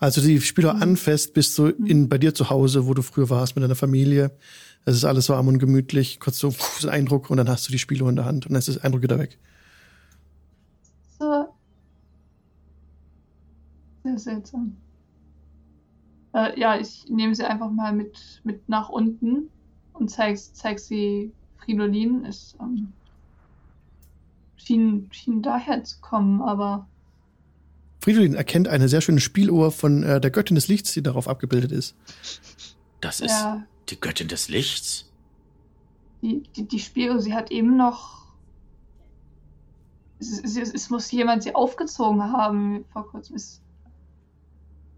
[0.00, 0.82] Als du die Spieluhr Mhm.
[0.82, 4.30] anfasst, bist du in, bei dir zu Hause, wo du früher warst mit deiner Familie.
[4.88, 6.18] Es ist alles warm und gemütlich.
[6.18, 8.46] Kurz so pff, so ein Eindruck und dann hast du die Spieluhr in der Hand
[8.46, 9.36] und dann ist das Eindruck wieder weg.
[11.18, 11.46] So.
[14.02, 14.78] Sehr seltsam.
[16.32, 19.50] Äh, ja, ich nehme sie einfach mal mit, mit nach unten
[19.92, 22.24] und zeig, zeig sie Fridolin.
[22.24, 22.94] Es ähm,
[24.56, 26.86] schien, schien daher zu kommen, aber
[28.00, 31.72] Fridolin erkennt eine sehr schöne Spieluhr von äh, der Göttin des Lichts, die darauf abgebildet
[31.72, 31.94] ist.
[33.02, 35.10] Das ist Ja, die Göttin des Lichts.
[36.22, 38.26] die, die, die Spieluhr, sie hat eben noch.
[40.20, 43.36] Es, es, es muss jemand sie aufgezogen haben vor kurzem.
[43.36, 43.62] Es,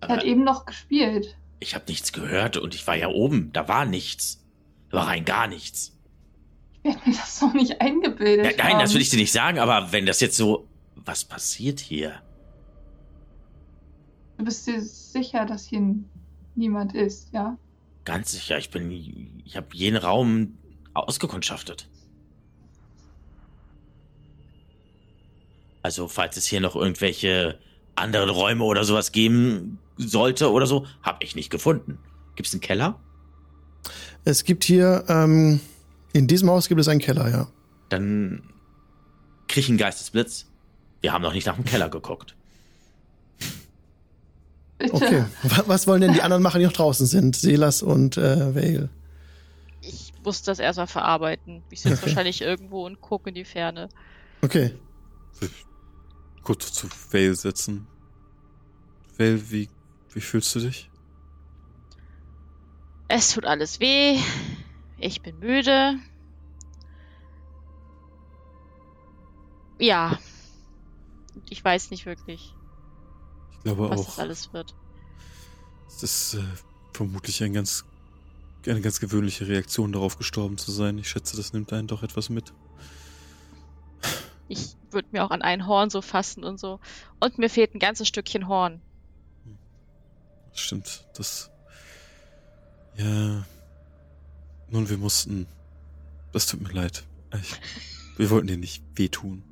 [0.02, 1.36] sie hat eben noch gespielt.
[1.60, 3.52] ich habe nichts gehört und ich war ja oben.
[3.52, 4.42] Da war nichts.
[4.90, 5.96] Da war rein gar nichts.
[6.82, 8.46] Ich werde mir das doch nicht eingebildet.
[8.46, 8.94] Ja, nein, das haben.
[8.94, 10.66] will ich dir nicht sagen, aber wenn das jetzt so.
[11.02, 12.20] Was passiert hier?
[14.36, 15.94] Du bist dir sicher, dass hier
[16.54, 17.56] niemand ist, ja?
[18.04, 18.90] Ganz sicher, ich bin.
[19.44, 20.58] Ich habe jeden Raum
[20.94, 21.88] ausgekundschaftet.
[25.82, 27.58] Also, falls es hier noch irgendwelche
[27.94, 31.98] anderen Räume oder sowas geben sollte oder so, habe ich nicht gefunden.
[32.36, 32.98] Gibt es einen Keller?
[34.24, 35.60] Es gibt hier, ähm,
[36.12, 37.48] in diesem Haus gibt es einen Keller, ja.
[37.88, 38.42] Dann
[39.48, 40.46] krieg ich einen Geistesblitz.
[41.00, 42.36] Wir haben noch nicht nach dem Keller geguckt.
[44.80, 44.94] Bitte.
[44.94, 45.24] Okay.
[45.42, 47.36] Wa- Was wollen denn die anderen machen, die noch draußen sind?
[47.36, 48.88] Selas und äh, Vale.
[49.82, 51.62] Ich muss das erstmal verarbeiten.
[51.70, 53.88] Ich sitze wahrscheinlich irgendwo und gucke in die Ferne.
[54.42, 54.74] Okay.
[56.42, 57.86] Kurz zu Vale setzen.
[59.18, 59.68] Vale, wie,
[60.12, 60.90] wie fühlst du dich?
[63.08, 64.18] Es tut alles weh.
[64.98, 65.96] Ich bin müde.
[69.78, 70.18] Ja.
[71.48, 72.54] Ich weiß nicht wirklich,
[73.60, 74.06] Ich glaube was auch.
[74.06, 74.74] das alles wird.
[75.86, 76.42] Es ist äh,
[76.94, 77.84] vermutlich ein ganz,
[78.66, 80.96] eine ganz gewöhnliche Reaktion darauf, gestorben zu sein.
[80.96, 82.54] Ich schätze, das nimmt einen doch etwas mit.
[84.48, 86.80] Ich würde mir auch an ein Horn so fassen und so.
[87.20, 88.80] Und mir fehlt ein ganzes Stückchen Horn.
[90.52, 91.06] Das stimmt.
[91.14, 91.50] Das.
[92.96, 93.44] Ja.
[94.70, 95.46] Nun, wir mussten.
[96.32, 97.04] Das tut mir leid.
[97.34, 97.60] Ich,
[98.16, 99.42] wir wollten dir nicht wehtun.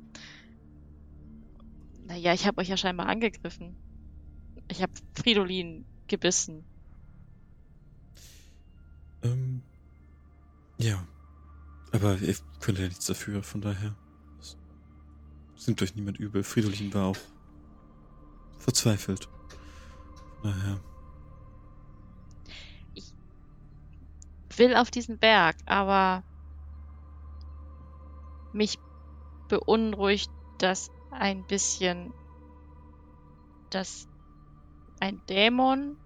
[2.07, 3.75] Naja, ich habe euch ja scheinbar angegriffen.
[4.69, 6.63] Ich habe Fridolin gebissen.
[9.23, 9.61] Ähm.
[10.77, 11.05] Ja.
[11.91, 13.95] Aber ihr könnt ja nichts dafür, von daher.
[14.39, 14.55] Es
[15.57, 16.43] Sind euch niemand übel.
[16.43, 17.17] Fridolin war auch
[18.59, 19.27] verzweifelt.
[20.41, 20.79] Von daher.
[24.59, 26.21] will auf diesen Berg, aber
[28.53, 28.77] mich
[29.47, 30.29] beunruhigt
[30.59, 32.13] das ein bisschen,
[33.71, 34.07] dass
[34.99, 35.97] ein Dämon,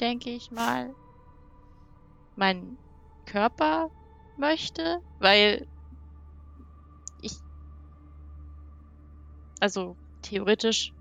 [0.00, 0.94] denke ich mal,
[2.34, 2.78] meinen
[3.24, 3.90] Körper
[4.36, 5.66] möchte, weil
[7.20, 7.32] ich,
[9.60, 10.92] also theoretisch,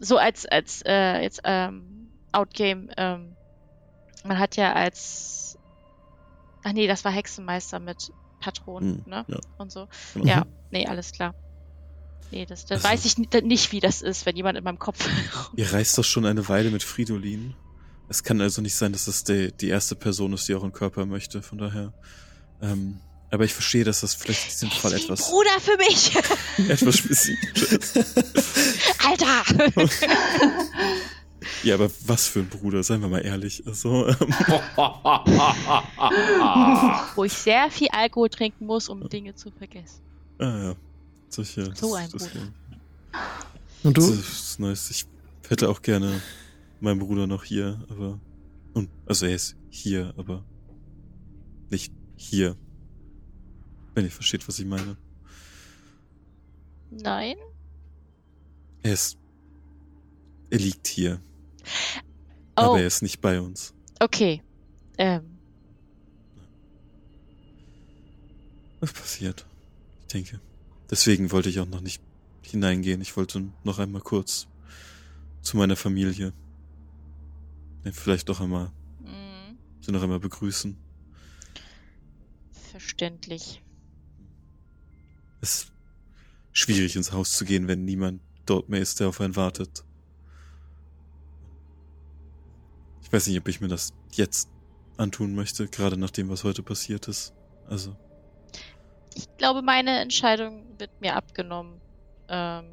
[0.00, 3.36] so als als äh, jetzt ähm, Outgame ähm,
[4.24, 5.58] man hat ja als.
[6.64, 9.24] Ach nee, das war Hexenmeister mit Patronen, Hm, ne?
[9.28, 9.38] ja.
[9.58, 9.86] Und so.
[10.14, 10.26] Genau.
[10.26, 11.34] Ja, nee, alles klar.
[12.30, 14.78] Nee, das, dann Also- weiß ich ni- nicht, wie das ist, wenn jemand in meinem
[14.78, 15.08] Kopf.
[15.56, 17.54] Ihr reist doch schon eine Weile mit Fridolin.
[18.08, 21.04] Es kann also nicht sein, dass das die, die erste Person ist, die euren Körper
[21.06, 21.92] möchte, von daher.
[22.62, 23.00] Ähm,
[23.30, 26.16] aber ich verstehe, dass das vielleicht in diesem Fall etwas, Bruder für mich!
[26.70, 27.96] etwas spezifisch ist.
[29.06, 29.44] Alter!
[31.62, 33.62] Ja, aber was für ein Bruder, seien wir mal ehrlich.
[33.66, 34.16] Also, ähm,
[37.14, 40.00] Wo ich sehr viel Alkohol trinken muss, um Dinge zu vergessen.
[40.38, 40.74] ah, ja.
[41.28, 42.52] Solche, So ein das, Bruder.
[43.84, 44.12] Und Das du?
[44.12, 44.90] ist nice.
[44.90, 45.06] Ich
[45.48, 46.20] hätte auch gerne
[46.80, 48.18] meinen Bruder noch hier, aber.
[48.74, 50.44] Und, also er ist hier, aber
[51.70, 52.56] nicht hier.
[53.94, 54.96] Wenn ihr versteht, was ich meine.
[56.90, 57.36] Nein?
[58.82, 59.18] Er ist.
[60.50, 61.20] Er liegt hier,
[62.56, 63.74] Oh, aber er ist nicht bei uns.
[64.00, 64.42] okay.
[64.96, 65.38] Ähm,
[68.80, 69.44] Was passiert?
[70.02, 70.40] Ich denke.
[70.90, 72.02] Deswegen wollte ich auch noch nicht
[72.42, 73.00] hineingehen.
[73.00, 74.46] Ich wollte noch einmal kurz
[75.42, 76.32] zu meiner Familie.
[77.92, 78.70] Vielleicht doch einmal,
[79.02, 80.76] mh, sie noch einmal begrüßen.
[82.70, 83.62] verständlich.
[85.40, 85.72] Es ist
[86.52, 89.84] schwierig ins Haus zu gehen, wenn niemand dort mehr ist, der auf einen wartet.
[93.02, 94.50] Ich weiß nicht, ob ich mir das jetzt
[94.98, 97.32] antun möchte, gerade nach dem, was heute passiert ist.
[97.66, 97.96] Also,
[99.18, 101.80] Ich glaube, meine Entscheidung wird mir abgenommen,
[102.28, 102.64] ähm,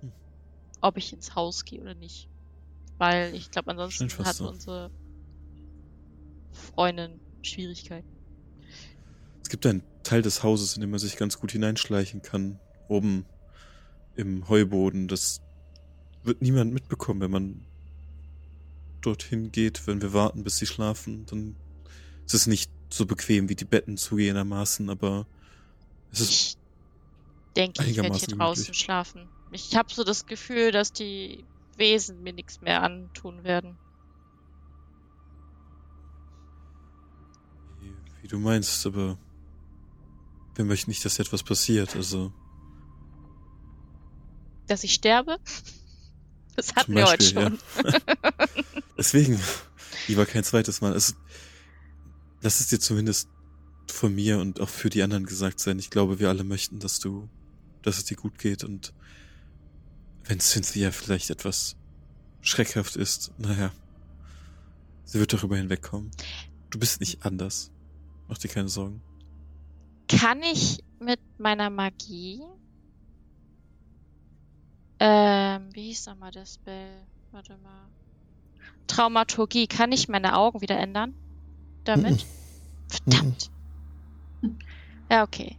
[0.00, 0.12] Hm.
[0.80, 2.28] ob ich ins Haus gehe oder nicht.
[2.98, 4.48] Weil ich glaube, ansonsten hat so.
[4.48, 4.90] unsere
[6.52, 8.08] Freundin Schwierigkeiten.
[9.42, 12.60] es gibt einen Teil des Hauses, in dem man sich ganz gut hineinschleichen kann.
[12.88, 13.24] Oben
[14.14, 15.08] im Heuboden.
[15.08, 15.40] Das
[16.22, 17.66] wird niemand mitbekommen, wenn man
[19.00, 21.26] dorthin geht, wenn wir warten, bis sie schlafen.
[21.26, 21.56] Dann
[22.26, 25.26] ist es nicht so bequem wie die Betten zugehendermaßen, aber
[26.12, 26.56] es ist Ich
[27.56, 28.78] denke, ich werde hier draußen gemütlich.
[28.78, 29.28] schlafen.
[29.52, 31.44] ich habe so das Gefühl, dass die
[31.76, 33.76] Wesen mir nichts mehr antun werden.
[37.80, 39.18] Wie, wie du meinst, aber
[40.54, 41.96] wir möchten nicht, dass etwas passiert.
[41.96, 42.32] Also
[44.66, 45.38] Dass ich sterbe?
[46.56, 47.58] Das hatten Zum wir heute Beispiel, schon.
[48.98, 49.40] deswegen
[50.08, 50.92] lieber kein zweites Mal.
[50.92, 51.14] Also,
[52.42, 53.28] lass es dir zumindest
[53.86, 55.78] von mir und auch für die anderen gesagt sein.
[55.78, 57.28] Ich glaube, wir alle möchten, dass du,
[57.82, 58.92] dass es dir gut geht und
[60.24, 61.76] wenn Cynthia vielleicht etwas
[62.40, 63.72] schreckhaft ist, naja,
[65.04, 66.10] sie wird darüber hinwegkommen.
[66.70, 67.72] Du bist nicht anders.
[68.28, 69.02] Mach dir keine Sorgen.
[70.08, 72.42] Kann ich mit meiner Magie.
[75.00, 77.02] Ähm, wie hieß nochmal das Spell?
[77.32, 77.88] Warte mal.
[78.86, 79.66] Traumaturgie.
[79.66, 81.14] Kann ich meine Augen wieder ändern?
[81.84, 82.26] Damit?
[82.88, 83.50] Verdammt.
[85.10, 85.56] Ja, okay.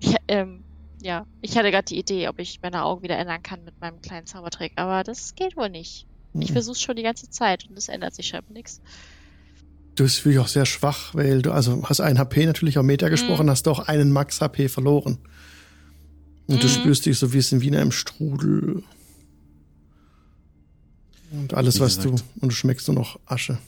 [0.00, 0.62] Ich, ähm,
[1.02, 4.00] ja, ich hatte gerade die Idee, ob ich meine Augen wieder ändern kann mit meinem
[4.02, 6.06] kleinen Zaubertrick, aber das geht wohl nicht.
[6.34, 6.52] Ich Mhm.
[6.54, 8.80] versuche schon die ganze Zeit und es ändert sich scheinbar nichts.
[9.94, 13.10] Du bist wirklich auch sehr schwach, weil du also hast ein HP natürlich auf Meter
[13.10, 13.50] gesprochen, Mhm.
[13.50, 15.18] hast doch einen Max HP verloren.
[16.46, 16.70] Und du Mhm.
[16.72, 18.82] spürst dich so wie es in Wiener im Strudel.
[21.30, 23.58] Und alles, was du, und du schmeckst nur noch Asche.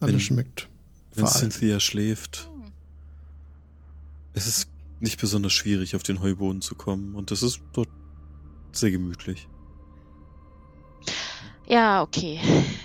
[0.00, 0.68] Alles Wenn- schmeckt.
[1.14, 1.40] Wenn fahl.
[1.40, 2.48] Cynthia schläft,
[4.34, 4.68] es ist
[5.00, 7.88] nicht besonders schwierig, auf den Heuboden zu kommen und es ist dort
[8.72, 9.48] sehr gemütlich.
[11.66, 12.40] Ja, okay.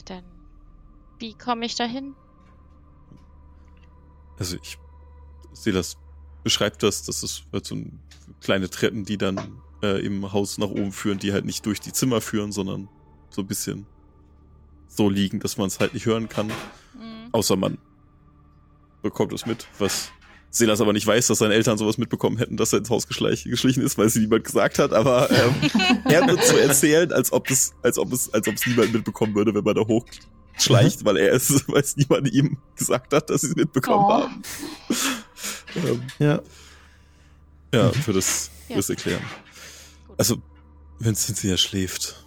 [0.06, 0.24] Dann,
[1.20, 2.16] wie komme ich dahin?
[4.40, 4.78] Also ich
[5.54, 5.98] sehe das,
[6.44, 8.00] beschreibt das, das ist halt so ein,
[8.42, 11.92] kleine Treppen, die dann äh, im Haus nach oben führen, die halt nicht durch die
[11.92, 12.88] Zimmer führen, sondern
[13.30, 13.88] so ein bisschen
[14.88, 17.30] so liegen, dass man es halt nicht hören kann, Hm.
[17.32, 17.78] außer man
[19.02, 20.12] bekommt es mit, was
[20.50, 23.82] Silas aber nicht weiß, dass seine Eltern sowas mitbekommen hätten, dass er ins Haus geschlichen
[23.82, 25.54] ist, weil es niemand gesagt hat, aber ähm,
[26.06, 29.36] er wird so erzählen, als ob es, als ob es, als ob es niemand mitbekommen
[29.36, 33.42] würde, wenn man da hochschleicht, weil er es, weil es niemand ihm gesagt hat, dass
[33.42, 34.12] sie es mitbekommen Oh.
[34.14, 34.42] haben.
[35.76, 36.42] ähm, Ja.
[37.74, 38.78] ja, für das, für Ja.
[38.78, 39.22] das erklären.
[40.18, 40.38] Also,
[41.00, 42.24] wenn Cynthia schläft,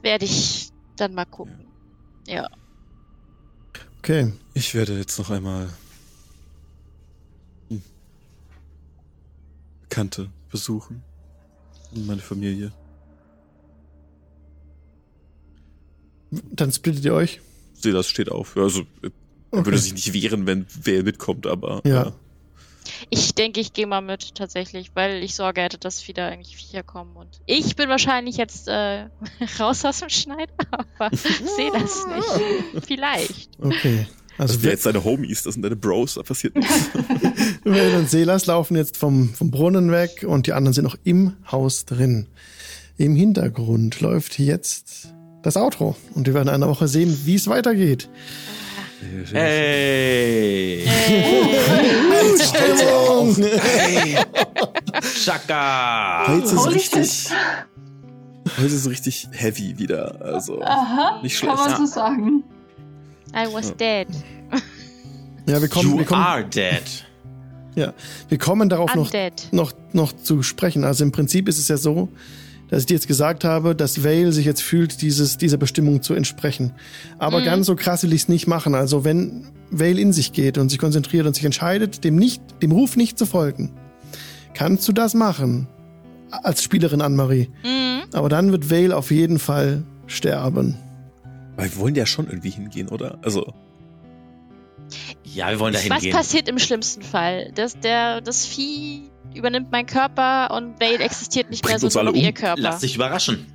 [0.00, 1.66] Werde ich dann mal gucken.
[2.26, 2.48] Ja.
[3.98, 4.32] Okay.
[4.54, 5.68] ich werde jetzt noch einmal
[7.68, 7.82] hm,
[9.82, 11.02] Bekannte besuchen
[11.94, 12.72] und meine Familie.
[16.30, 17.40] Dann splittet ihr euch.
[17.74, 18.56] Silas steht auf.
[18.56, 19.10] Also, er
[19.50, 19.64] Okay.
[19.64, 22.08] würde sich nicht wehren, wenn wer mitkommt, aber Ja.
[22.08, 22.12] äh,
[23.10, 26.82] Ich denke, ich gehe mal mit tatsächlich, weil ich Sorge hätte, dass wieder eigentlich Viecher
[26.82, 29.06] kommen und ich bin wahrscheinlich jetzt äh,
[29.60, 32.86] raus aus dem Schneid, aber sehe das nicht.
[32.86, 33.50] Vielleicht.
[33.60, 34.06] Okay.
[34.38, 36.90] Also Also wer jetzt deine Homies, das sind deine Bros, da passiert nichts.
[37.64, 41.34] Will und Selas laufen jetzt vom, vom Brunnen weg und die anderen sind noch im
[41.50, 42.28] Haus drin.
[42.96, 45.12] Im Hintergrund läuft jetzt
[45.42, 48.08] das Outro und wir werden in einer Woche sehen, wie es weitergeht.
[49.32, 50.84] Hey!
[52.42, 53.36] Stimmung!
[55.24, 56.26] Chaka!
[56.26, 57.28] Heute ist Holy richtig,
[58.56, 60.20] heute ist es richtig heavy wieder.
[60.20, 61.78] Also Aha, nicht kann schlecht.
[61.78, 62.42] man so sagen.
[63.32, 64.08] I was dead.
[65.46, 67.06] Ja, wir kommen, you wir kommen, are dead.
[67.76, 67.92] ja,
[68.28, 69.12] wir kommen darauf noch,
[69.52, 70.82] noch, noch zu sprechen.
[70.82, 72.08] Also im Prinzip ist es ja so,
[72.68, 76.14] dass ich dir jetzt gesagt habe, dass Vale sich jetzt fühlt, dieses, dieser Bestimmung zu
[76.14, 76.72] entsprechen.
[77.18, 77.44] Aber Mhm.
[77.44, 78.74] ganz so krass will ich es nicht machen.
[78.74, 82.72] Also wenn Vale in sich geht und sich konzentriert und sich entscheidet, dem nicht, dem
[82.72, 83.72] Ruf nicht zu folgen,
[84.54, 85.66] kannst du das machen.
[86.30, 87.48] Als Spielerin Anne-Marie.
[87.64, 88.02] Mhm.
[88.12, 90.76] Aber dann wird Vale auf jeden Fall sterben.
[91.56, 93.18] Weil wir wollen ja schon irgendwie hingehen, oder?
[93.22, 93.52] Also,
[95.24, 96.12] Ja, wir wollen dahin Was gehen.
[96.12, 97.50] passiert im schlimmsten Fall?
[97.54, 102.10] Das, der, das Vieh übernimmt meinen Körper und Vale existiert nicht mehr Bringt so nur
[102.12, 102.24] noch um.
[102.24, 102.60] ihr Körper.
[102.60, 103.46] Lass dich überraschen.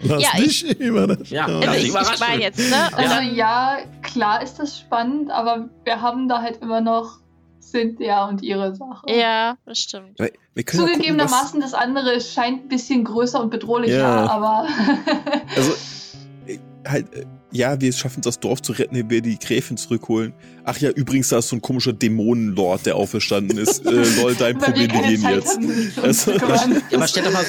[0.00, 1.26] Lass Ja, dich überraschen.
[1.28, 2.16] Ja, lass also ich, ich überraschen.
[2.20, 2.96] meine jetzt, ne?
[2.96, 7.18] Also ja, klar ist das spannend, aber wir haben da halt immer noch
[7.60, 9.04] Cynthia und ihre Sache.
[9.08, 10.18] Ja, das stimmt.
[10.66, 14.26] Zugegebenermaßen, das andere scheint ein bisschen größer und bedrohlicher, Ja.
[14.30, 14.66] aber
[15.56, 15.72] also
[16.86, 20.34] halt, äh, ja, wir schaffen es, das Dorf zu retten, indem wir die Gräfin zurückholen.
[20.64, 23.84] Ach ja, übrigens, da ist so ein komischer Dämonenlord, der auferstanden ist.
[23.88, 25.58] Äh, lol, dein Problem, wir gehen jetzt.
[26.02, 27.44] Also- aber stellt doch mal,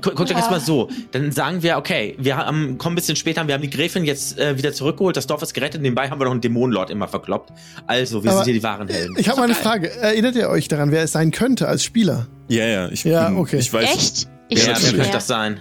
[0.00, 0.38] guckt euch Ja.
[0.38, 0.88] jetzt mal so.
[1.12, 4.38] Dann sagen wir, okay, wir haben, kommen ein bisschen später, wir haben die Gräfin jetzt
[4.38, 7.52] äh, wieder zurückgeholt, das Dorf ist gerettet, nebenbei haben wir noch einen Dämonenlord immer verkloppt.
[7.86, 9.14] Also, wir Aber sind hier die wahren Helden.
[9.18, 9.90] Ich habe mal eine Frage.
[9.90, 12.26] Erinnert ihr euch daran, wer es sein könnte als Spieler?
[12.48, 13.58] Ja, ja, ich, Ja, bin, okay.
[13.58, 13.94] ich weiß.
[13.94, 14.28] Echt?
[14.48, 15.60] Ich Ja, wer könnte das sein?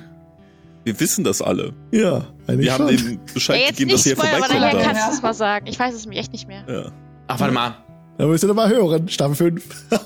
[0.86, 1.74] Wir wissen das alle.
[1.92, 2.98] Ja, eigentlich Wir haben schon.
[3.08, 5.34] dem Bescheid Ja, jetzt gegeben, dass nicht ihr spoilern, aber nachher kannst du es mal
[5.34, 5.68] sagen.
[5.68, 6.64] Ich weiß es mir echt nicht mehr.
[6.68, 6.92] Ja.
[7.28, 7.78] Ach, warte mal.
[8.18, 9.08] Da müsst ihr doch mal hören.
[9.10, 9.64] Staffel 5.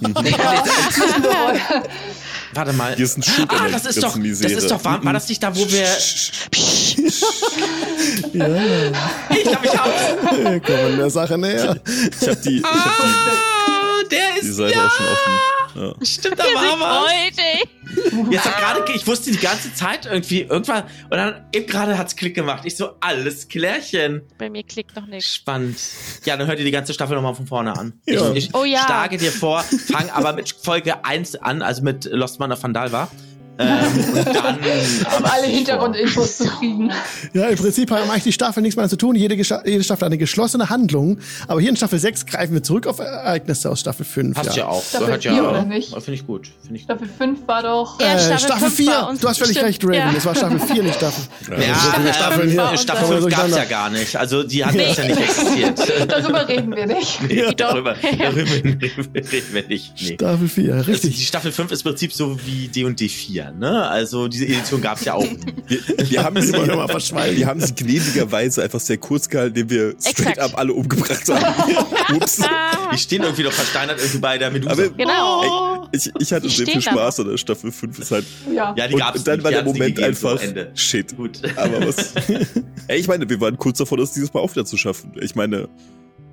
[2.53, 2.95] Warte mal.
[2.95, 5.43] Hier ist ein an Ah, das ist doch, das ist doch, war, war das nicht
[5.43, 5.81] da, wo wir,
[8.33, 8.47] Ja,
[9.29, 10.37] ich glaube, ich hab's.
[10.37, 11.77] wir kommen der Sache näher.
[12.21, 15.33] Ich hab die, ich hab Ah, der die, die ist, Seite ja, auch schon offen.
[15.77, 15.93] Ja.
[16.03, 17.11] stimmt, da war was.
[17.11, 18.31] Freund, ey.
[18.31, 22.15] Jetzt hat gerade, ich wusste die ganze Zeit irgendwie, irgendwann, und dann eben gerade hat's
[22.15, 22.63] Klick gemacht.
[22.65, 24.23] Ich so, alles klärchen.
[24.37, 25.35] Bei mir klickt noch nichts.
[25.35, 25.77] Spannend.
[26.25, 27.93] Ja, dann hört ihr die ganze Staffel nochmal von vorne an.
[28.07, 28.31] Ja.
[28.31, 28.83] Ich, ich Oh ja.
[28.85, 33.09] schlage dir vor, fang aber mit Folge 1 an, also mit Lost Man of Vandalva.
[33.59, 34.59] Ähm, dann,
[35.17, 36.91] um alle Hintergrundinfos zu kriegen.
[37.33, 39.15] Ja, im Prinzip haben eigentlich die Staffel nichts mehr zu tun.
[39.15, 41.17] Jede, jede Staffel eine geschlossene Handlung.
[41.47, 44.35] Aber hier in Staffel 6 greifen wir zurück auf Ereignisse aus Staffel 5.
[44.35, 44.83] Passt ja, ja auch.
[44.83, 45.89] Staffel Hört 4 ja, oder nicht?
[45.89, 46.49] Finde ich gut.
[46.63, 47.95] Find ich Staffel 5 war doch.
[47.95, 49.13] Staffel, äh, Staffel 4.
[49.19, 49.93] Du hast völlig recht, Raven.
[49.95, 50.13] Ja.
[50.15, 51.23] Es war Staffel 4, nicht Staffel.
[51.57, 54.15] Ja, ja Staffel, 5 gab es ja gar nicht.
[54.15, 54.91] Also die hat nee.
[54.91, 55.79] ja nicht existiert.
[56.07, 57.21] darüber reden wir nicht.
[57.23, 57.51] Nee, ja.
[57.51, 59.93] darüber, darüber reden wir nicht.
[59.99, 60.13] Nee.
[60.15, 61.11] Staffel 4, richtig.
[61.11, 63.59] Das, die Staffel 5 ist im Prinzip so wie D&D 4 erklären.
[63.59, 63.87] Ne?
[63.87, 65.23] Also diese Edition gab es ja auch.
[65.67, 67.37] wir, wir haben es immer noch mal verschweigen.
[67.37, 70.39] Wir haben sie gnädigerweise einfach sehr kurz gehalten, indem wir straight Exakt.
[70.39, 72.15] up alle umgebracht haben.
[72.15, 72.41] Ups.
[72.93, 74.71] Die stehen irgendwie noch versteinert irgendwie bei der Medusa.
[74.71, 75.41] Aber, genau.
[75.41, 77.99] Oh, ey, ich, ich hatte sehr viel Spaß an der Staffel 5.
[77.99, 78.73] Ist halt, ja.
[78.77, 79.21] ja, die gab es.
[79.21, 80.71] Und dann nicht, war der Moment einfach Ende.
[80.75, 81.15] shit.
[81.15, 81.39] Gut.
[81.55, 82.13] Aber was.
[82.87, 85.13] ey, ich meine, wir waren kurz davor, das dieses Mal auch wieder zu schaffen.
[85.19, 85.69] Ich meine,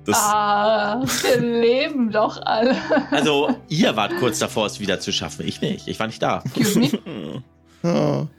[0.05, 0.17] das.
[0.17, 2.75] Ah, wir leben doch alle.
[3.11, 5.45] Also, ihr wart kurz davor, es wieder zu schaffen.
[5.47, 5.87] Ich nicht.
[5.87, 6.43] Ich war nicht da.
[7.83, 8.27] Oh.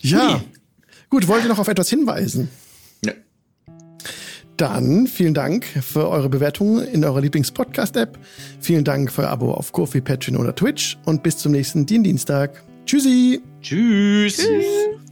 [0.00, 0.34] Ja.
[0.34, 0.40] Ui.
[1.08, 2.50] Gut, wollt ihr noch auf etwas hinweisen?
[3.04, 3.12] Nö.
[4.58, 8.18] Dann vielen Dank für eure Bewertungen in eurer Lieblings-Podcast-App.
[8.60, 10.98] Vielen Dank für euer Abo auf Kofi, Patreon oder Twitch.
[11.06, 12.62] Und bis zum nächsten Dienstag.
[12.84, 13.40] Tschüssi!
[13.62, 14.36] Tschüss.
[14.36, 15.03] Tschüss.